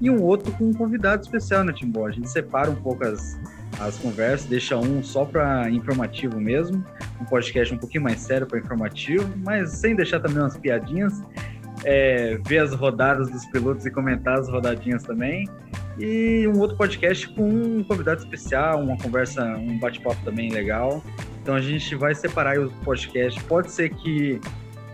E 0.00 0.10
um 0.10 0.22
outro 0.22 0.52
com 0.52 0.66
um 0.66 0.72
convidado 0.72 1.22
especial, 1.22 1.64
né, 1.64 1.72
Timbó? 1.72 2.06
A 2.06 2.10
gente 2.10 2.28
separa 2.28 2.70
um 2.70 2.74
pouco 2.74 3.04
as, 3.04 3.38
as 3.80 3.96
conversas, 3.98 4.46
deixa 4.46 4.76
um 4.76 5.02
só 5.02 5.24
para 5.24 5.70
informativo 5.70 6.40
mesmo, 6.40 6.84
um 7.20 7.24
podcast 7.24 7.74
um 7.74 7.78
pouquinho 7.78 8.02
mais 8.02 8.20
sério 8.20 8.46
para 8.46 8.58
informativo, 8.58 9.28
mas 9.44 9.72
sem 9.72 9.94
deixar 9.94 10.20
também 10.20 10.38
umas 10.38 10.56
piadinhas. 10.56 11.22
É, 11.84 12.38
ver 12.46 12.58
as 12.58 12.72
rodadas 12.72 13.28
dos 13.30 13.44
pilotos 13.46 13.84
e 13.84 13.90
comentar 13.90 14.38
as 14.38 14.48
rodadinhas 14.48 15.02
também. 15.02 15.46
E 15.98 16.46
um 16.48 16.58
outro 16.58 16.76
podcast 16.76 17.28
com 17.34 17.48
um 17.48 17.84
convidado 17.84 18.20
especial, 18.20 18.80
uma 18.82 18.96
conversa, 18.96 19.44
um 19.56 19.78
bate-papo 19.78 20.16
também 20.24 20.50
legal. 20.50 21.02
Então 21.44 21.54
a 21.54 21.60
gente 21.60 21.94
vai 21.94 22.14
separar 22.14 22.58
os 22.58 22.72
podcasts. 22.76 23.42
Pode 23.42 23.70
ser 23.70 23.90
que, 23.90 24.40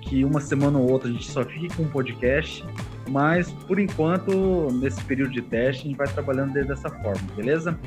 que 0.01 0.25
uma 0.25 0.41
semana 0.41 0.81
ou 0.81 0.91
outra 0.91 1.09
a 1.09 1.13
gente 1.13 1.31
só 1.31 1.45
fique 1.45 1.69
com 1.77 1.85
um 1.85 1.89
podcast, 1.89 2.65
mas 3.09 3.53
por 3.53 3.79
enquanto, 3.79 4.67
nesse 4.73 5.01
período 5.05 5.31
de 5.31 5.43
teste, 5.43 5.85
a 5.85 5.89
gente 5.91 5.97
vai 5.97 6.09
trabalhando 6.09 6.53
dessa 6.53 6.91
forma, 6.91 7.23
beleza? 7.37 7.79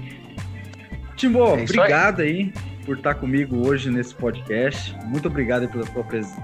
Timbo, 1.17 1.39
é 1.39 1.63
obrigado 1.63 2.21
aí. 2.21 2.29
aí 2.29 2.53
por 2.85 2.95
estar 2.95 3.15
comigo 3.15 3.67
hoje 3.67 3.91
nesse 3.91 4.15
podcast. 4.15 4.95
Muito 5.07 5.27
obrigado 5.27 5.67
pela 5.67 5.85
sua 5.85 6.03
presença. 6.05 6.41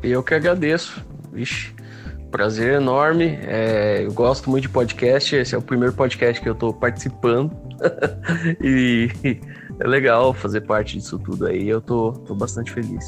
Eu 0.00 0.22
que 0.22 0.32
agradeço. 0.32 1.04
Vixe, 1.32 1.74
prazer 2.30 2.74
enorme. 2.74 3.36
É, 3.42 4.04
eu 4.04 4.12
gosto 4.12 4.48
muito 4.48 4.62
de 4.62 4.68
podcast. 4.68 5.34
Esse 5.34 5.56
é 5.56 5.58
o 5.58 5.62
primeiro 5.62 5.92
podcast 5.92 6.40
que 6.40 6.48
eu 6.48 6.52
estou 6.52 6.72
participando. 6.72 7.65
e 8.60 9.08
é 9.80 9.86
legal 9.86 10.32
fazer 10.32 10.62
parte 10.62 10.98
disso 10.98 11.18
tudo 11.18 11.46
aí. 11.46 11.68
Eu 11.68 11.80
tô, 11.80 12.12
tô 12.12 12.34
bastante 12.34 12.72
feliz. 12.72 13.04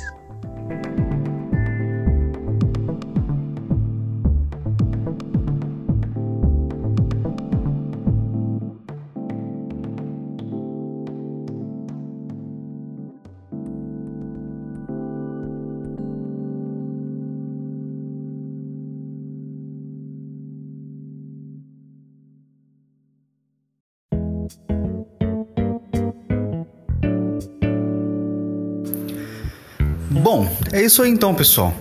É 30.78 30.82
isso 30.82 31.02
aí 31.02 31.10
então, 31.10 31.34
pessoal. 31.34 31.74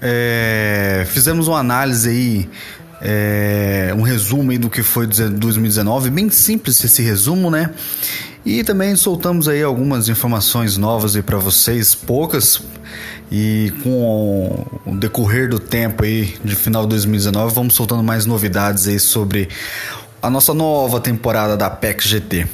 É, 0.00 1.04
fizemos 1.10 1.48
uma 1.48 1.58
análise 1.58 2.08
aí, 2.08 2.48
é, 3.02 3.92
um 3.94 4.00
resumo 4.00 4.50
aí 4.52 4.56
do 4.56 4.70
que 4.70 4.82
foi 4.82 5.06
2019, 5.06 6.08
bem 6.08 6.30
simples 6.30 6.82
esse 6.82 7.02
resumo, 7.02 7.50
né? 7.50 7.74
E 8.42 8.64
também 8.64 8.96
soltamos 8.96 9.48
aí 9.48 9.62
algumas 9.62 10.08
informações 10.08 10.78
novas 10.78 11.14
aí 11.14 11.20
para 11.20 11.36
vocês, 11.36 11.94
poucas. 11.94 12.62
E 13.30 13.70
com 13.82 14.66
o 14.86 14.96
decorrer 14.96 15.50
do 15.50 15.58
tempo 15.58 16.02
aí 16.02 16.34
de 16.42 16.56
final 16.56 16.84
de 16.84 16.88
2019, 16.88 17.54
vamos 17.54 17.74
soltando 17.74 18.02
mais 18.02 18.24
novidades 18.24 18.88
aí 18.88 18.98
sobre 18.98 19.50
a 20.22 20.30
nossa 20.30 20.54
nova 20.54 21.00
temporada 21.00 21.54
da 21.54 21.68
PEX 21.68 22.06
GT. 22.06 22.46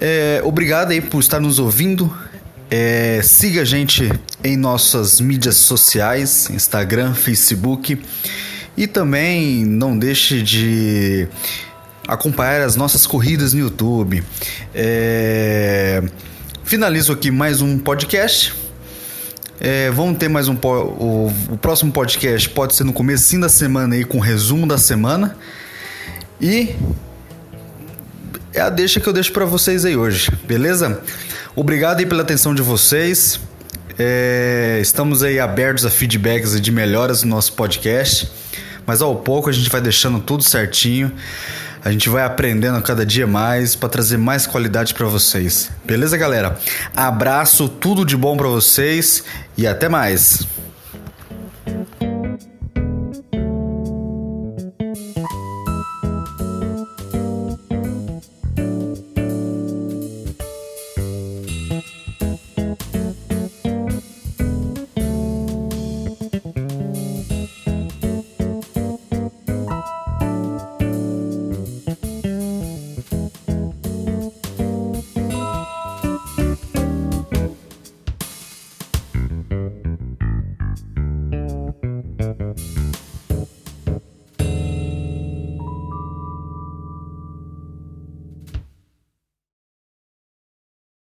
É, 0.00 0.42
obrigado 0.44 0.90
aí 0.90 1.00
por 1.00 1.20
estar 1.20 1.38
nos 1.38 1.60
ouvindo. 1.60 2.12
É, 2.70 3.20
siga 3.22 3.62
a 3.62 3.64
gente 3.64 4.10
em 4.42 4.56
nossas 4.56 5.20
mídias 5.20 5.56
sociais, 5.56 6.50
Instagram, 6.50 7.14
Facebook. 7.14 8.00
E 8.76 8.86
também 8.86 9.64
não 9.64 9.96
deixe 9.96 10.42
de 10.42 11.28
acompanhar 12.06 12.62
as 12.62 12.76
nossas 12.76 13.06
corridas 13.06 13.54
no 13.54 13.60
YouTube. 13.60 14.22
É, 14.74 16.02
finalizo 16.64 17.12
aqui 17.12 17.30
mais 17.30 17.62
um 17.62 17.78
podcast. 17.78 18.52
É, 19.58 19.90
vamos 19.90 20.18
ter 20.18 20.28
mais 20.28 20.48
um. 20.48 20.54
O, 20.54 21.32
o, 21.50 21.58
próximo 21.58 21.90
podcast 21.90 22.48
pode 22.50 22.74
ser 22.74 22.84
no 22.84 22.92
começo 22.92 23.40
da 23.40 23.48
semana 23.48 23.94
aí, 23.94 24.04
com 24.04 24.18
resumo 24.18 24.66
da 24.66 24.76
semana. 24.76 25.36
E 26.40 26.74
é 28.52 28.60
a 28.60 28.68
deixa 28.68 29.00
que 29.00 29.08
eu 29.08 29.12
deixo 29.12 29.32
para 29.32 29.46
vocês 29.46 29.84
aí 29.84 29.96
hoje, 29.96 30.30
beleza? 30.46 31.00
Obrigado 31.56 32.00
aí 32.00 32.06
pela 32.06 32.20
atenção 32.20 32.54
de 32.54 32.60
vocês. 32.60 33.40
É, 33.98 34.78
estamos 34.82 35.22
aí 35.22 35.40
abertos 35.40 35.86
a 35.86 35.90
feedbacks 35.90 36.60
de 36.60 36.70
melhoras 36.70 37.22
no 37.22 37.30
nosso 37.30 37.54
podcast, 37.54 38.30
mas 38.84 39.00
ao 39.00 39.16
pouco 39.16 39.48
a 39.48 39.52
gente 39.52 39.70
vai 39.70 39.80
deixando 39.80 40.20
tudo 40.20 40.42
certinho. 40.42 41.10
A 41.82 41.90
gente 41.90 42.10
vai 42.10 42.24
aprendendo 42.24 42.82
cada 42.82 43.06
dia 43.06 43.26
mais 43.26 43.74
para 43.74 43.88
trazer 43.88 44.18
mais 44.18 44.46
qualidade 44.46 44.92
para 44.92 45.06
vocês. 45.06 45.70
Beleza, 45.82 46.14
galera? 46.18 46.58
Abraço, 46.94 47.70
tudo 47.70 48.04
de 48.04 48.18
bom 48.18 48.36
para 48.36 48.48
vocês 48.48 49.24
e 49.56 49.66
até 49.66 49.88
mais. 49.88 50.46